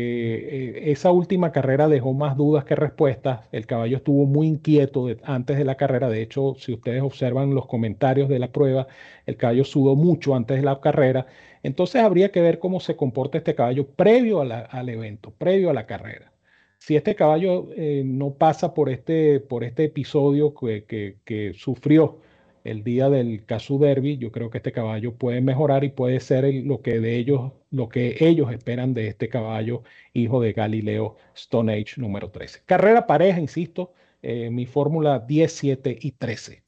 eh, 0.86 0.92
esa 0.92 1.12
última 1.12 1.52
carrera 1.52 1.90
dejó 1.90 2.14
más 2.14 2.38
dudas 2.38 2.64
que 2.64 2.76
respuestas. 2.76 3.42
El 3.52 3.66
caballo 3.68 3.98
estuvo 3.98 4.26
muy 4.26 4.48
inquieto 4.48 5.08
antes 5.24 5.58
de 5.58 5.66
la 5.66 5.76
carrera. 5.76 6.08
De 6.08 6.22
hecho, 6.22 6.56
si 6.58 6.72
ustedes 6.72 7.02
observan 7.02 7.54
los 7.54 7.66
comentarios 7.68 8.30
de 8.30 8.40
la 8.40 8.54
prueba, 8.54 8.88
el 9.26 9.36
caballo 9.36 9.66
sudó 9.66 9.98
mucho 9.98 10.34
antes 10.34 10.56
de 10.58 10.64
la 10.64 10.80
carrera. 10.80 11.28
Entonces 11.62 12.02
habría 12.02 12.32
que 12.32 12.40
ver 12.40 12.60
cómo 12.60 12.80
se 12.80 12.96
comporta 12.96 13.38
este 13.38 13.54
caballo 13.54 13.86
previo 13.86 14.40
al 14.40 14.88
evento, 14.90 15.34
previo 15.38 15.70
a 15.70 15.74
la 15.74 15.86
carrera. 15.86 16.32
Si 16.78 16.96
este 16.96 17.16
caballo 17.16 17.68
eh, 17.76 18.04
no 18.06 18.36
pasa 18.36 18.74
por 18.74 18.90
este, 18.90 19.42
por 19.42 19.66
este 19.66 19.84
episodio 19.84 20.54
que, 20.54 20.86
que 21.26 21.54
sufrió 21.54 22.20
el 22.68 22.84
día 22.84 23.10
del 23.10 23.46
Casu 23.46 23.80
Derby, 23.80 24.18
yo 24.18 24.32
creo 24.32 24.50
que 24.50 24.58
este 24.58 24.72
caballo 24.72 25.16
puede 25.16 25.42
mejorar 25.42 25.84
y 25.84 25.90
puede 25.90 26.20
ser 26.20 26.46
lo 26.66 26.82
que 26.82 27.00
de 27.00 27.18
ellos, 27.18 27.54
lo 27.72 27.88
que 27.90 28.18
ellos 28.20 28.52
esperan 28.52 28.94
de 28.94 29.08
este 29.08 29.30
caballo, 29.30 29.84
hijo 30.14 30.42
de 30.42 30.54
Galileo 30.54 31.16
Stone 31.36 31.74
Age 31.74 31.94
número 32.02 32.30
13. 32.30 32.64
Carrera 32.66 33.08
pareja, 33.08 33.40
insisto, 33.40 33.94
eh, 34.22 34.50
mi 34.50 34.66
fórmula 34.66 35.20
10, 35.20 35.52
7 35.54 35.98
y 36.02 36.12
13. 36.12 36.64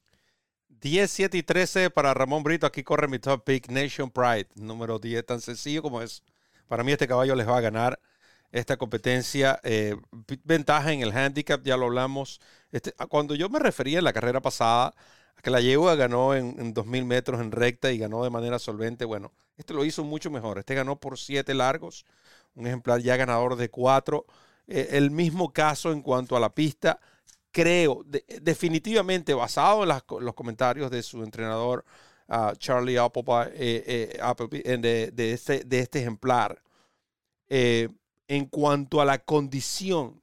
10, 0.68 1.10
7 1.10 1.36
y 1.38 1.42
13 1.42 1.90
para 1.90 2.14
Ramón 2.14 2.42
Brito. 2.42 2.66
Aquí 2.66 2.82
corre 2.82 3.06
mi 3.06 3.18
top 3.18 3.44
pick, 3.44 3.68
Nation 3.68 4.10
Pride, 4.10 4.48
número 4.54 4.98
10, 4.98 5.26
tan 5.26 5.40
sencillo 5.40 5.82
como 5.82 6.00
es. 6.00 6.22
Para 6.66 6.82
mí 6.82 6.92
este 6.92 7.06
caballo 7.06 7.34
les 7.34 7.46
va 7.46 7.58
a 7.58 7.60
ganar 7.60 8.00
esta 8.52 8.76
competencia. 8.78 9.60
Eh, 9.64 9.96
ventaja 10.44 10.92
en 10.92 11.02
el 11.02 11.12
handicap, 11.12 11.62
ya 11.62 11.76
lo 11.76 11.86
hablamos. 11.86 12.40
Este, 12.72 12.92
cuando 13.08 13.34
yo 13.34 13.50
me 13.50 13.58
refería 13.58 13.98
en 13.98 14.04
la 14.04 14.12
carrera 14.12 14.40
pasada 14.40 14.94
que 15.42 15.50
la 15.50 15.60
yegua 15.60 15.94
ganó 15.94 16.34
en, 16.34 16.56
en 16.58 16.74
2.000 16.74 17.04
metros 17.04 17.40
en 17.40 17.52
recta 17.52 17.90
y 17.92 17.98
ganó 17.98 18.22
de 18.24 18.30
manera 18.30 18.58
solvente. 18.58 19.04
Bueno, 19.04 19.32
este 19.60 19.74
lo 19.74 19.84
hizo 19.84 20.04
mucho 20.04 20.30
mejor. 20.30 20.58
Este 20.58 20.74
ganó 20.74 20.96
por 20.98 21.18
siete 21.18 21.52
largos, 21.52 22.06
un 22.54 22.66
ejemplar 22.66 23.00
ya 23.00 23.16
ganador 23.16 23.56
de 23.56 23.68
cuatro. 23.68 24.24
Eh, 24.66 24.88
el 24.92 25.10
mismo 25.10 25.52
caso 25.52 25.92
en 25.92 26.00
cuanto 26.00 26.36
a 26.36 26.40
la 26.40 26.54
pista. 26.54 26.98
Creo, 27.52 28.04
definitivamente 28.40 29.34
basado 29.34 29.82
en 29.82 29.88
los 30.24 30.34
comentarios 30.34 30.90
de 30.90 31.02
su 31.02 31.24
entrenador 31.24 31.84
Charlie 32.58 32.96
Appleby, 32.96 33.50
eh, 33.54 34.16
eh, 34.16 35.32
este, 35.32 35.64
de, 35.64 35.78
este, 35.80 35.98
ejemplar, 35.98 36.62
en 37.48 38.46
cuanto 38.46 39.00
a 39.00 39.04
la 39.04 39.18
condición 39.18 40.19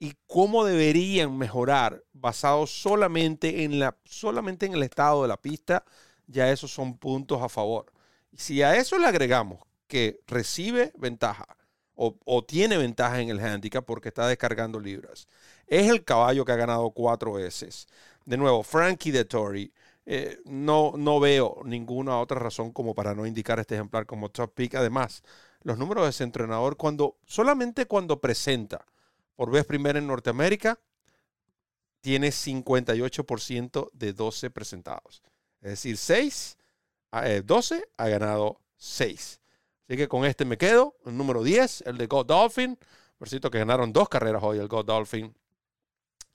y 0.00 0.14
cómo 0.26 0.64
deberían 0.64 1.36
mejorar 1.36 2.02
basado 2.14 2.66
solamente 2.66 3.64
en, 3.64 3.78
la, 3.78 3.96
solamente 4.04 4.64
en 4.66 4.72
el 4.72 4.82
estado 4.82 5.22
de 5.22 5.28
la 5.28 5.36
pista, 5.36 5.84
ya 6.26 6.50
esos 6.50 6.72
son 6.72 6.96
puntos 6.96 7.42
a 7.42 7.50
favor. 7.50 7.92
Si 8.34 8.62
a 8.62 8.76
eso 8.76 8.98
le 8.98 9.06
agregamos 9.06 9.60
que 9.86 10.20
recibe 10.26 10.92
ventaja 10.96 11.46
o, 11.94 12.42
tiene 12.46 12.78
ventaja 12.78 13.20
en 13.20 13.28
el 13.28 13.40
handicap 13.40 13.84
porque 13.84 14.08
está 14.08 14.26
descargando 14.26 14.80
libras, 14.80 15.28
es 15.66 15.90
el 15.90 16.02
caballo 16.02 16.46
que 16.46 16.52
ha 16.52 16.56
ganado 16.56 16.90
cuatro 16.92 17.34
veces. 17.34 17.86
De 18.24 18.38
nuevo, 18.38 18.62
Frankie 18.62 19.10
de 19.10 19.26
Tory. 19.26 19.72
Eh, 20.06 20.40
no, 20.46 20.94
no 20.96 21.20
veo 21.20 21.60
ninguna 21.64 22.18
otra 22.18 22.40
razón 22.40 22.72
como 22.72 22.94
para 22.94 23.14
no 23.14 23.26
indicar 23.26 23.60
este 23.60 23.74
ejemplar 23.74 24.06
como 24.06 24.30
top 24.30 24.54
pick. 24.54 24.74
Además, 24.76 25.22
los 25.62 25.76
números 25.76 26.04
de 26.04 26.10
ese 26.10 26.24
entrenador, 26.24 26.78
cuando, 26.78 27.18
solamente 27.26 27.86
cuando 27.86 28.18
presenta 28.18 28.86
por 29.40 29.50
vez 29.50 29.64
primera 29.64 29.98
en 29.98 30.06
Norteamérica, 30.06 30.78
tiene 32.02 32.28
58% 32.28 33.90
de 33.94 34.12
12 34.12 34.50
presentados. 34.50 35.22
Es 35.62 35.70
decir, 35.70 35.96
6, 35.96 36.58
12 37.44 37.74
eh, 37.74 37.84
ha 37.96 38.08
ganado 38.08 38.60
6. 38.76 39.40
Así 39.88 39.96
que 39.96 40.08
con 40.08 40.26
este 40.26 40.44
me 40.44 40.58
quedo. 40.58 40.94
El 41.06 41.16
número 41.16 41.42
10, 41.42 41.84
el 41.86 41.96
de 41.96 42.06
God 42.06 42.26
Dolphin. 42.26 42.78
Por 43.16 43.30
cierto, 43.30 43.50
que 43.50 43.56
ganaron 43.56 43.94
dos 43.94 44.10
carreras 44.10 44.42
hoy 44.44 44.58
el 44.58 44.68
God 44.68 44.84
Dolphin 44.84 45.34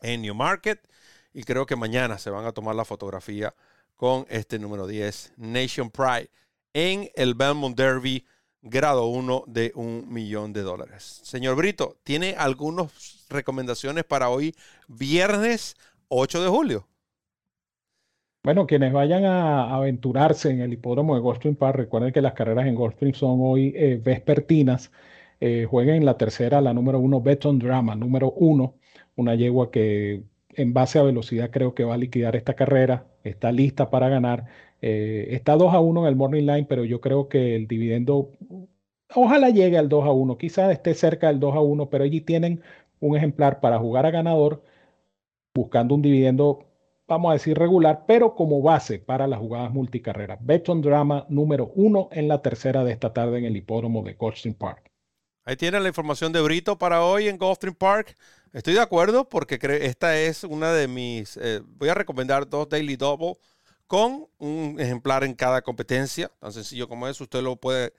en 0.01 0.23
Newmarket. 0.23 0.89
Y 1.31 1.43
creo 1.43 1.67
que 1.67 1.75
mañana 1.75 2.17
se 2.17 2.31
van 2.31 2.45
a 2.45 2.53
tomar 2.53 2.73
la 2.73 2.85
fotografía 2.85 3.53
con 3.95 4.25
este 4.29 4.57
número 4.57 4.87
10, 4.87 5.33
Nation 5.37 5.91
Pride, 5.91 6.31
en 6.73 7.11
el 7.13 7.35
Belmont 7.35 7.77
Derby 7.77 8.25
grado 8.65 9.05
1 9.05 9.43
de 9.47 9.71
un 9.75 10.11
millón 10.11 10.51
de 10.51 10.61
dólares. 10.61 11.21
Señor 11.23 11.55
Brito, 11.55 11.97
¿tiene 12.03 12.35
algunas 12.37 13.25
recomendaciones 13.29 14.03
para 14.03 14.29
hoy, 14.29 14.55
viernes 14.87 15.77
8 16.09 16.41
de 16.41 16.49
julio? 16.49 16.87
Bueno, 18.43 18.67
quienes 18.67 18.91
vayan 18.91 19.25
a 19.25 19.75
aventurarse 19.75 20.49
en 20.49 20.61
el 20.61 20.73
hipódromo 20.73 21.15
de 21.15 21.21
Goldstream 21.21 21.55
Park, 21.55 21.77
recuerden 21.77 22.11
que 22.11 22.21
las 22.21 22.33
carreras 22.33 22.67
en 22.67 22.75
Goldstream 22.75 23.13
son 23.13 23.39
hoy 23.41 23.73
eh, 23.75 23.99
vespertinas. 24.03 24.91
Eh, 25.39 25.65
jueguen 25.69 25.95
en 25.97 26.05
la 26.05 26.17
tercera, 26.17 26.61
la 26.61 26.73
número 26.73 26.99
uno, 26.99 27.21
Beton 27.21 27.59
Drama, 27.59 27.95
número 27.95 28.31
uno, 28.31 28.75
una 29.15 29.35
yegua 29.35 29.71
que 29.71 30.23
en 30.55 30.73
base 30.73 30.99
a 30.99 31.03
velocidad 31.03 31.51
creo 31.51 31.73
que 31.75 31.83
va 31.83 31.95
a 31.95 31.97
liquidar 31.97 32.35
esta 32.35 32.53
carrera, 32.53 33.07
está 33.23 33.51
lista 33.51 33.89
para 33.89 34.09
ganar. 34.09 34.45
Eh, 34.81 35.27
está 35.31 35.55
2 35.55 35.73
a 35.73 35.79
1 35.79 36.01
en 36.01 36.07
el 36.07 36.15
Morning 36.15 36.43
Line, 36.43 36.65
pero 36.69 36.85
yo 36.85 37.01
creo 37.01 37.27
que 37.29 37.55
el 37.55 37.67
dividendo, 37.67 38.31
ojalá 39.13 39.49
llegue 39.49 39.77
al 39.77 39.89
2 39.89 40.05
a 40.05 40.11
1, 40.11 40.37
quizás 40.37 40.71
esté 40.71 40.93
cerca 40.93 41.27
del 41.27 41.39
2 41.39 41.55
a 41.55 41.61
1, 41.61 41.89
pero 41.89 42.03
allí 42.03 42.21
tienen 42.21 42.61
un 42.99 43.17
ejemplar 43.17 43.59
para 43.59 43.79
jugar 43.79 44.05
a 44.05 44.11
ganador, 44.11 44.63
buscando 45.53 45.95
un 45.95 46.01
dividendo, 46.01 46.65
vamos 47.07 47.31
a 47.31 47.33
decir 47.33 47.57
regular, 47.57 48.05
pero 48.07 48.35
como 48.35 48.61
base 48.61 48.99
para 48.99 49.27
las 49.27 49.39
jugadas 49.39 49.71
multicarreras. 49.71 50.39
Beton 50.41 50.81
Drama 50.81 51.25
número 51.29 51.71
1 51.75 52.09
en 52.11 52.27
la 52.27 52.41
tercera 52.41 52.83
de 52.83 52.91
esta 52.91 53.13
tarde 53.13 53.39
en 53.39 53.45
el 53.45 53.57
hipódromo 53.57 54.03
de 54.03 54.17
Coldstream 54.17 54.55
Park. 54.55 54.91
Ahí 55.47 55.55
tienen 55.57 55.83
la 55.83 55.89
información 55.89 56.33
de 56.33 56.41
Brito 56.41 56.75
para 56.79 57.03
hoy 57.03 57.27
en 57.27 57.37
Gulfstream 57.37 57.75
Park. 57.75 58.15
Estoy 58.51 58.73
de 58.73 58.79
acuerdo 58.79 59.29
porque 59.29 59.59
esta 59.83 60.19
es 60.19 60.43
una 60.43 60.73
de 60.73 60.87
mis... 60.87 61.37
Eh, 61.37 61.61
voy 61.63 61.89
a 61.89 61.93
recomendar 61.93 62.49
dos 62.49 62.67
Daily 62.67 62.95
Double 62.95 63.33
con 63.87 64.27
un 64.37 64.77
ejemplar 64.79 65.23
en 65.23 65.33
cada 65.33 65.61
competencia. 65.61 66.31
Tan 66.39 66.51
sencillo 66.51 66.87
como 66.87 67.07
eso. 67.07 67.23
Usted 67.23 67.41
lo 67.41 67.55
puede 67.55 67.93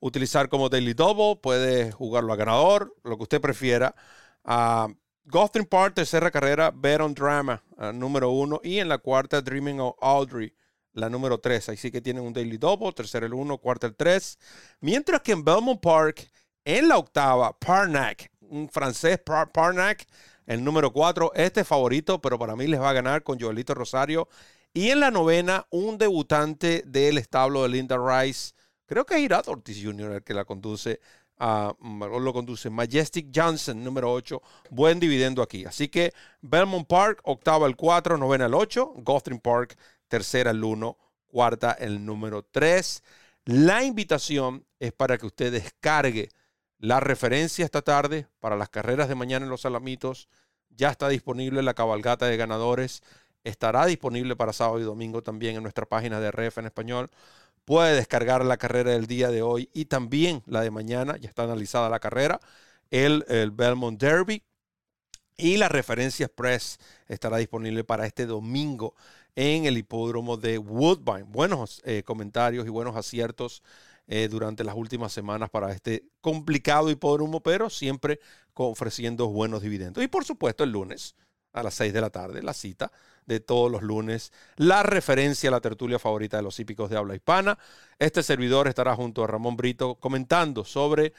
utilizar 0.00 0.48
como 0.48 0.68
Daily 0.68 0.94
Double, 0.94 1.40
puede 1.40 1.92
jugarlo 1.92 2.32
a 2.32 2.36
ganador, 2.36 2.94
lo 3.04 3.16
que 3.16 3.22
usted 3.24 3.40
prefiera. 3.40 3.94
Uh, 4.44 4.92
Gulfstream 5.24 5.66
Park, 5.66 5.94
tercera 5.94 6.30
carrera, 6.30 6.70
Bet 6.74 7.00
Drama, 7.00 7.62
uh, 7.78 7.92
número 7.92 8.30
uno. 8.30 8.60
Y 8.62 8.78
en 8.78 8.88
la 8.88 8.98
cuarta, 8.98 9.40
Dreaming 9.40 9.80
of 9.80 9.96
Audrey, 10.00 10.54
la 10.92 11.08
número 11.08 11.38
tres. 11.38 11.68
Ahí 11.68 11.76
sí 11.76 11.90
que 11.90 12.00
tienen 12.00 12.22
un 12.22 12.32
Daily 12.32 12.58
Double, 12.58 12.92
tercera 12.92 13.26
el 13.26 13.34
uno, 13.34 13.58
cuarta 13.58 13.86
el 13.86 13.96
tres. 13.96 14.38
Mientras 14.80 15.20
que 15.22 15.32
en 15.32 15.44
Belmont 15.44 15.80
Park 15.80 16.30
en 16.66 16.88
la 16.88 16.98
octava, 16.98 17.56
Parnac, 17.58 18.28
un 18.40 18.68
francés 18.68 19.20
Parnac, 19.20 20.04
el 20.46 20.64
número 20.64 20.92
4, 20.92 21.32
este 21.34 21.64
favorito, 21.64 22.20
pero 22.20 22.38
para 22.38 22.56
mí 22.56 22.66
les 22.66 22.80
va 22.80 22.90
a 22.90 22.92
ganar 22.92 23.22
con 23.22 23.38
Joelito 23.38 23.72
Rosario. 23.72 24.28
Y 24.76 24.90
en 24.90 25.00
la 25.00 25.10
novena, 25.10 25.66
un 25.70 25.96
debutante 25.96 26.82
del 26.84 27.16
establo 27.16 27.62
de 27.62 27.70
Linda 27.70 27.96
Rice. 27.96 28.52
Creo 28.84 29.06
que 29.06 29.14
es 29.14 29.22
Irad 29.22 29.48
Ortiz 29.48 29.82
Jr. 29.82 30.12
el 30.12 30.22
que 30.22 30.34
la 30.34 30.44
conduce. 30.44 31.00
Uh, 31.40 32.18
lo 32.20 32.32
conduce 32.34 32.68
Majestic 32.68 33.28
Johnson, 33.34 33.82
número 33.82 34.12
8. 34.12 34.42
Buen 34.68 35.00
dividendo 35.00 35.40
aquí. 35.40 35.64
Así 35.64 35.88
que 35.88 36.12
Belmont 36.42 36.86
Park, 36.86 37.22
octava 37.24 37.66
el 37.66 37.74
4, 37.74 38.18
novena 38.18 38.44
el 38.44 38.52
8. 38.52 38.96
Gotham 38.98 39.40
Park, 39.40 39.78
tercera 40.08 40.50
el 40.50 40.62
1, 40.62 40.94
cuarta 41.26 41.72
el 41.72 42.04
número 42.04 42.42
3. 42.42 43.02
La 43.46 43.82
invitación 43.82 44.66
es 44.78 44.92
para 44.92 45.16
que 45.16 45.24
usted 45.24 45.52
descargue 45.52 46.28
la 46.76 47.00
referencia 47.00 47.64
esta 47.64 47.80
tarde 47.80 48.26
para 48.40 48.56
las 48.56 48.68
carreras 48.68 49.08
de 49.08 49.14
mañana 49.14 49.46
en 49.46 49.50
los 49.50 49.62
Salamitos 49.62 50.28
ya 50.76 50.90
está 50.90 51.08
disponible 51.08 51.62
la 51.62 51.74
cabalgata 51.74 52.26
de 52.26 52.36
ganadores. 52.36 53.02
Estará 53.46 53.86
disponible 53.86 54.34
para 54.34 54.52
sábado 54.52 54.80
y 54.80 54.82
domingo 54.82 55.22
también 55.22 55.54
en 55.54 55.62
nuestra 55.62 55.86
página 55.86 56.18
de 56.18 56.32
RF 56.32 56.58
en 56.58 56.66
español. 56.66 57.10
Puede 57.64 57.94
descargar 57.94 58.44
la 58.44 58.56
carrera 58.56 58.90
del 58.90 59.06
día 59.06 59.30
de 59.30 59.42
hoy 59.42 59.70
y 59.72 59.84
también 59.84 60.42
la 60.46 60.62
de 60.62 60.72
mañana. 60.72 61.16
Ya 61.16 61.28
está 61.28 61.44
analizada 61.44 61.88
la 61.88 62.00
carrera. 62.00 62.40
El, 62.90 63.24
el 63.28 63.52
Belmont 63.52 64.00
Derby. 64.00 64.42
Y 65.36 65.58
la 65.58 65.68
referencia 65.68 66.26
express 66.26 66.80
estará 67.06 67.36
disponible 67.36 67.84
para 67.84 68.04
este 68.06 68.26
domingo 68.26 68.96
en 69.36 69.64
el 69.66 69.78
hipódromo 69.78 70.36
de 70.36 70.58
Woodbine. 70.58 71.22
Buenos 71.28 71.82
eh, 71.84 72.02
comentarios 72.02 72.66
y 72.66 72.70
buenos 72.70 72.96
aciertos 72.96 73.62
eh, 74.08 74.26
durante 74.28 74.64
las 74.64 74.74
últimas 74.74 75.12
semanas 75.12 75.50
para 75.50 75.70
este 75.70 76.02
complicado 76.20 76.90
hipódromo, 76.90 77.40
pero 77.44 77.70
siempre 77.70 78.18
ofreciendo 78.54 79.28
buenos 79.28 79.62
dividendos. 79.62 80.02
Y 80.02 80.08
por 80.08 80.24
supuesto 80.24 80.64
el 80.64 80.70
lunes 80.70 81.14
a 81.52 81.62
las 81.62 81.74
6 81.74 81.92
de 81.92 82.00
la 82.00 82.10
tarde, 82.10 82.42
la 82.42 82.52
cita 82.52 82.90
de 83.26 83.40
todos 83.40 83.70
los 83.70 83.82
lunes, 83.82 84.32
la 84.56 84.82
referencia 84.82 85.48
a 85.48 85.52
la 85.52 85.60
tertulia 85.60 85.98
favorita 85.98 86.36
de 86.36 86.42
los 86.42 86.58
hípicos 86.58 86.90
de 86.90 86.96
habla 86.96 87.14
hispana. 87.14 87.58
Este 87.98 88.22
servidor 88.22 88.68
estará 88.68 88.94
junto 88.94 89.22
a 89.22 89.26
Ramón 89.26 89.56
Brito 89.56 89.96
comentando 89.96 90.64
sobre 90.64 91.12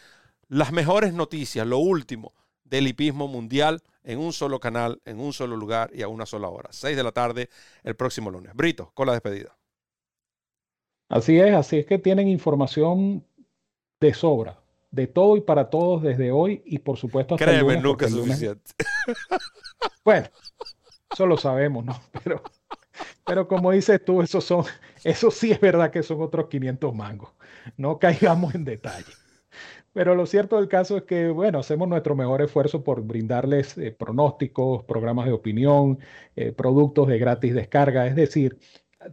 las 0.47 0.71
mejores 0.71 1.13
noticias, 1.13 1.67
lo 1.67 1.79
último 1.79 2.33
del 2.63 2.87
hipismo 2.87 3.27
mundial 3.27 3.81
en 4.03 4.19
un 4.19 4.33
solo 4.33 4.59
canal, 4.59 5.01
en 5.05 5.19
un 5.19 5.33
solo 5.33 5.57
lugar 5.57 5.91
y 5.93 6.01
a 6.01 6.07
una 6.07 6.25
sola 6.25 6.49
hora. 6.49 6.69
6 6.71 6.95
de 6.95 7.03
la 7.03 7.11
tarde 7.11 7.49
el 7.83 7.95
próximo 7.95 8.31
lunes. 8.31 8.53
Brito, 8.55 8.91
con 8.93 9.07
la 9.07 9.13
despedida. 9.13 9.57
Así 11.09 11.39
es, 11.39 11.53
así 11.53 11.77
es 11.79 11.85
que 11.85 11.99
tienen 11.99 12.27
información 12.27 13.25
de 13.99 14.13
sobra, 14.13 14.59
de 14.91 15.07
todo 15.07 15.37
y 15.37 15.41
para 15.41 15.69
todos 15.69 16.03
desde 16.03 16.31
hoy 16.31 16.61
y 16.65 16.79
por 16.79 16.97
supuesto 16.97 17.35
hasta 17.35 17.45
Créeme, 17.45 17.59
el 17.59 17.65
lunes, 17.65 17.83
nunca 17.83 18.05
es 18.05 18.11
suficiente. 18.11 18.71
Bueno, 20.03 20.27
eso 21.11 21.25
lo 21.25 21.37
sabemos, 21.37 21.85
¿no? 21.85 21.99
Pero, 22.23 22.41
pero 23.25 23.47
como 23.47 23.71
dices 23.71 24.03
tú, 24.03 24.21
eso, 24.21 24.41
son, 24.41 24.65
eso 25.03 25.29
sí 25.31 25.51
es 25.51 25.59
verdad 25.61 25.91
que 25.91 26.03
son 26.03 26.21
otros 26.21 26.47
500 26.47 26.95
mangos. 26.95 27.31
No 27.77 27.99
caigamos 27.99 28.55
en 28.55 28.65
detalle. 28.65 29.13
Pero 29.93 30.15
lo 30.15 30.25
cierto 30.25 30.57
del 30.57 30.67
caso 30.67 30.97
es 30.97 31.03
que, 31.03 31.29
bueno, 31.29 31.59
hacemos 31.59 31.87
nuestro 31.87 32.15
mejor 32.15 32.41
esfuerzo 32.41 32.83
por 32.83 33.01
brindarles 33.03 33.77
eh, 33.77 33.91
pronósticos, 33.91 34.83
programas 34.85 35.25
de 35.25 35.33
opinión, 35.33 35.99
eh, 36.35 36.51
productos 36.51 37.07
de 37.07 37.17
gratis 37.19 37.53
descarga, 37.55 38.07
es 38.07 38.15
decir, 38.15 38.59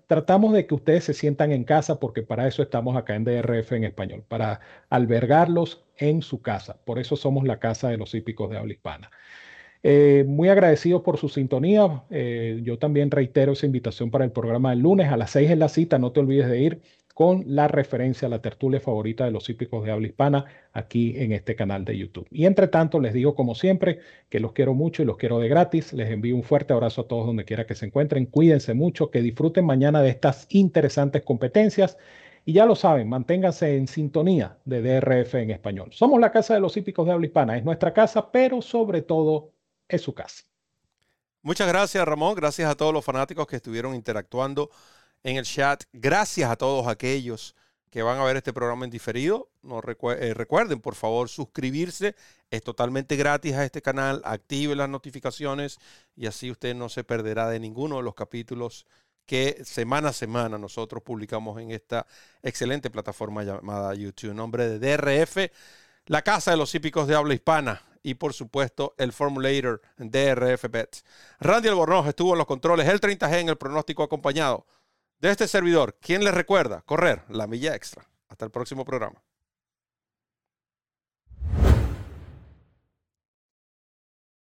tratamos 0.07 0.53
de 0.53 0.66
que 0.66 0.74
ustedes 0.74 1.05
se 1.05 1.14
sientan 1.14 1.53
en 1.53 1.64
casa 1.64 1.99
porque 2.01 2.22
para 2.22 2.47
eso 2.47 2.62
estamos 2.62 2.97
acá 2.97 3.14
en 3.16 3.24
DRF 3.24 3.72
en 3.72 3.84
español, 3.84 4.24
para 4.28 4.61
albergarlos 4.90 5.84
en 5.97 6.22
su 6.22 6.42
casa. 6.42 6.78
Por 6.84 6.99
eso 6.99 7.16
somos 7.16 7.45
la 7.45 7.59
casa 7.61 7.88
de 7.88 7.97
los 7.99 8.14
hípicos 8.14 8.51
de 8.51 8.59
habla 8.59 8.72
hispana. 8.72 9.11
Eh, 9.87 10.24
muy 10.26 10.49
agradecidos 10.49 11.03
por 11.03 11.18
su 11.18 11.28
sintonía. 11.28 12.05
Eh, 12.09 12.61
yo 12.62 12.78
también 12.78 13.11
reitero 13.11 13.53
esa 13.53 13.66
invitación 13.66 14.11
para 14.11 14.24
el 14.24 14.32
programa 14.32 14.70
del 14.70 14.78
lunes 14.78 15.12
a 15.12 15.18
las 15.18 15.32
seis 15.32 15.51
en 15.51 15.59
la 15.59 15.68
cita. 15.68 15.99
No 15.99 16.11
te 16.11 16.20
olvides 16.20 16.49
de 16.49 16.59
ir 16.59 16.80
con 17.12 17.45
la 17.47 17.68
referencia 17.68 18.26
a 18.26 18.30
la 18.30 18.41
tertulia 18.41 18.80
favorita 18.80 19.26
de 19.26 19.30
los 19.30 19.51
hípicos 19.51 19.85
de 19.85 19.93
habla 19.93 20.07
hispana 20.07 20.47
aquí 20.72 21.14
en 21.18 21.32
este 21.32 21.55
canal 21.55 21.85
de 21.85 21.99
YouTube. 21.99 22.26
Y 22.30 22.47
entre 22.47 22.68
tanto, 22.68 22.99
les 22.99 23.12
digo 23.12 23.35
como 23.35 23.55
siempre 23.55 23.99
que 24.30 24.41
los 24.41 24.53
quiero 24.53 24.72
mucho 24.72 25.03
y 25.03 25.05
los 25.05 25.18
quiero 25.18 25.39
de 25.39 25.49
gratis. 25.49 25.93
Les 25.93 26.11
envío 26.11 26.35
un 26.35 26.45
fuerte 26.45 26.72
abrazo 26.72 27.03
a 27.03 27.07
todos 27.07 27.26
donde 27.26 27.45
quiera 27.45 27.66
que 27.66 27.74
se 27.74 27.85
encuentren. 27.85 28.24
Cuídense 28.24 28.72
mucho, 28.72 29.11
que 29.11 29.20
disfruten 29.20 29.66
mañana 29.66 30.01
de 30.01 30.09
estas 30.09 30.47
interesantes 30.49 31.22
competencias. 31.22 31.99
Y 32.47 32.55
ya 32.55 32.64
lo 32.64 32.74
saben, 32.74 33.07
manténganse 33.11 33.76
en 33.76 33.87
sintonía 33.87 34.57
de 34.64 34.80
DRF 34.80 35.35
en 35.35 35.51
español. 35.51 35.91
Somos 35.93 36.18
la 36.20 36.32
casa 36.32 36.55
de 36.55 36.61
los 36.61 36.74
hípicos 36.74 37.05
de 37.07 37.12
habla 37.12 37.26
hispana. 37.26 37.59
Es 37.59 37.64
nuestra 37.64 37.93
casa, 37.93 38.32
pero 38.32 38.62
sobre 38.62 39.03
todo 39.03 39.53
es 39.89 40.03
su 40.03 40.14
casa. 40.14 40.45
Muchas 41.43 41.68
gracias, 41.68 42.05
Ramón. 42.07 42.35
Gracias 42.35 42.70
a 42.70 42.74
todos 42.74 42.93
los 42.93 43.05
fanáticos 43.05 43.47
que 43.47 43.57
estuvieron 43.57 43.95
interactuando 43.95 44.70
en 45.22 45.37
el 45.37 45.45
chat. 45.45 45.85
Gracias 45.93 46.51
a 46.51 46.57
todos 46.57 46.87
aquellos 46.87 47.55
que 47.91 48.03
van 48.03 48.18
a 48.18 48.24
ver 48.24 48.37
este 48.37 48.53
programa 48.53 48.85
en 48.85 48.91
diferido. 48.91 49.51
Eh, 49.62 50.35
recuerden, 50.35 50.80
por 50.80 50.95
favor, 50.95 51.28
suscribirse. 51.28 52.16
Es 52.51 52.62
totalmente 52.62 53.14
gratis 53.14 53.55
a 53.55 53.64
este 53.64 53.82
canal. 53.82 54.20
Active 54.24 54.74
las 54.74 54.89
notificaciones 54.89 55.78
y 56.16 56.26
así 56.26 56.51
usted 56.51 56.74
no 56.74 56.89
se 56.89 57.05
perderá 57.05 57.49
de 57.49 57.61
ninguno 57.61 57.99
de 57.99 58.03
los 58.03 58.14
capítulos 58.14 58.87
que 59.26 59.62
semana 59.64 60.09
a 60.09 60.12
semana 60.12 60.59
nosotros 60.59 61.03
publicamos 61.03 61.61
en 61.61 61.70
esta 61.70 62.07
excelente 62.43 62.91
plataforma 62.91 63.43
llamada 63.45 63.95
YouTube. 63.95 64.30
En 64.30 64.37
nombre 64.39 64.68
de 64.68 64.78
DRF, 64.97 65.53
la 66.07 66.22
Casa 66.22 66.50
de 66.50 66.57
los 66.57 66.74
Hípicos 66.74 67.07
de 67.09 67.14
Habla 67.14 67.34
Hispana 67.34 67.82
y 68.02 68.14
por 68.14 68.34
supuesto 68.34 68.94
el 68.98 69.12
Formulator 69.12 69.80
DRF 69.96 70.70
Bets. 70.70 71.05
Randy 71.40 71.68
Albornoz 71.68 72.07
estuvo 72.07 72.32
en 72.32 72.38
los 72.38 72.46
controles, 72.46 72.88
el 72.88 73.00
30G 73.00 73.40
en 73.40 73.48
el 73.48 73.57
pronóstico 73.57 74.02
acompañado 74.02 74.66
de 75.18 75.30
este 75.30 75.48
servidor, 75.48 75.96
¿quién 76.00 76.22
les 76.22 76.34
recuerda? 76.34 76.82
Correr 76.82 77.22
la 77.30 77.46
milla 77.46 77.74
extra. 77.74 78.07
Hasta 78.28 78.44
el 78.44 78.50
próximo 78.50 78.84
programa. 78.84 79.22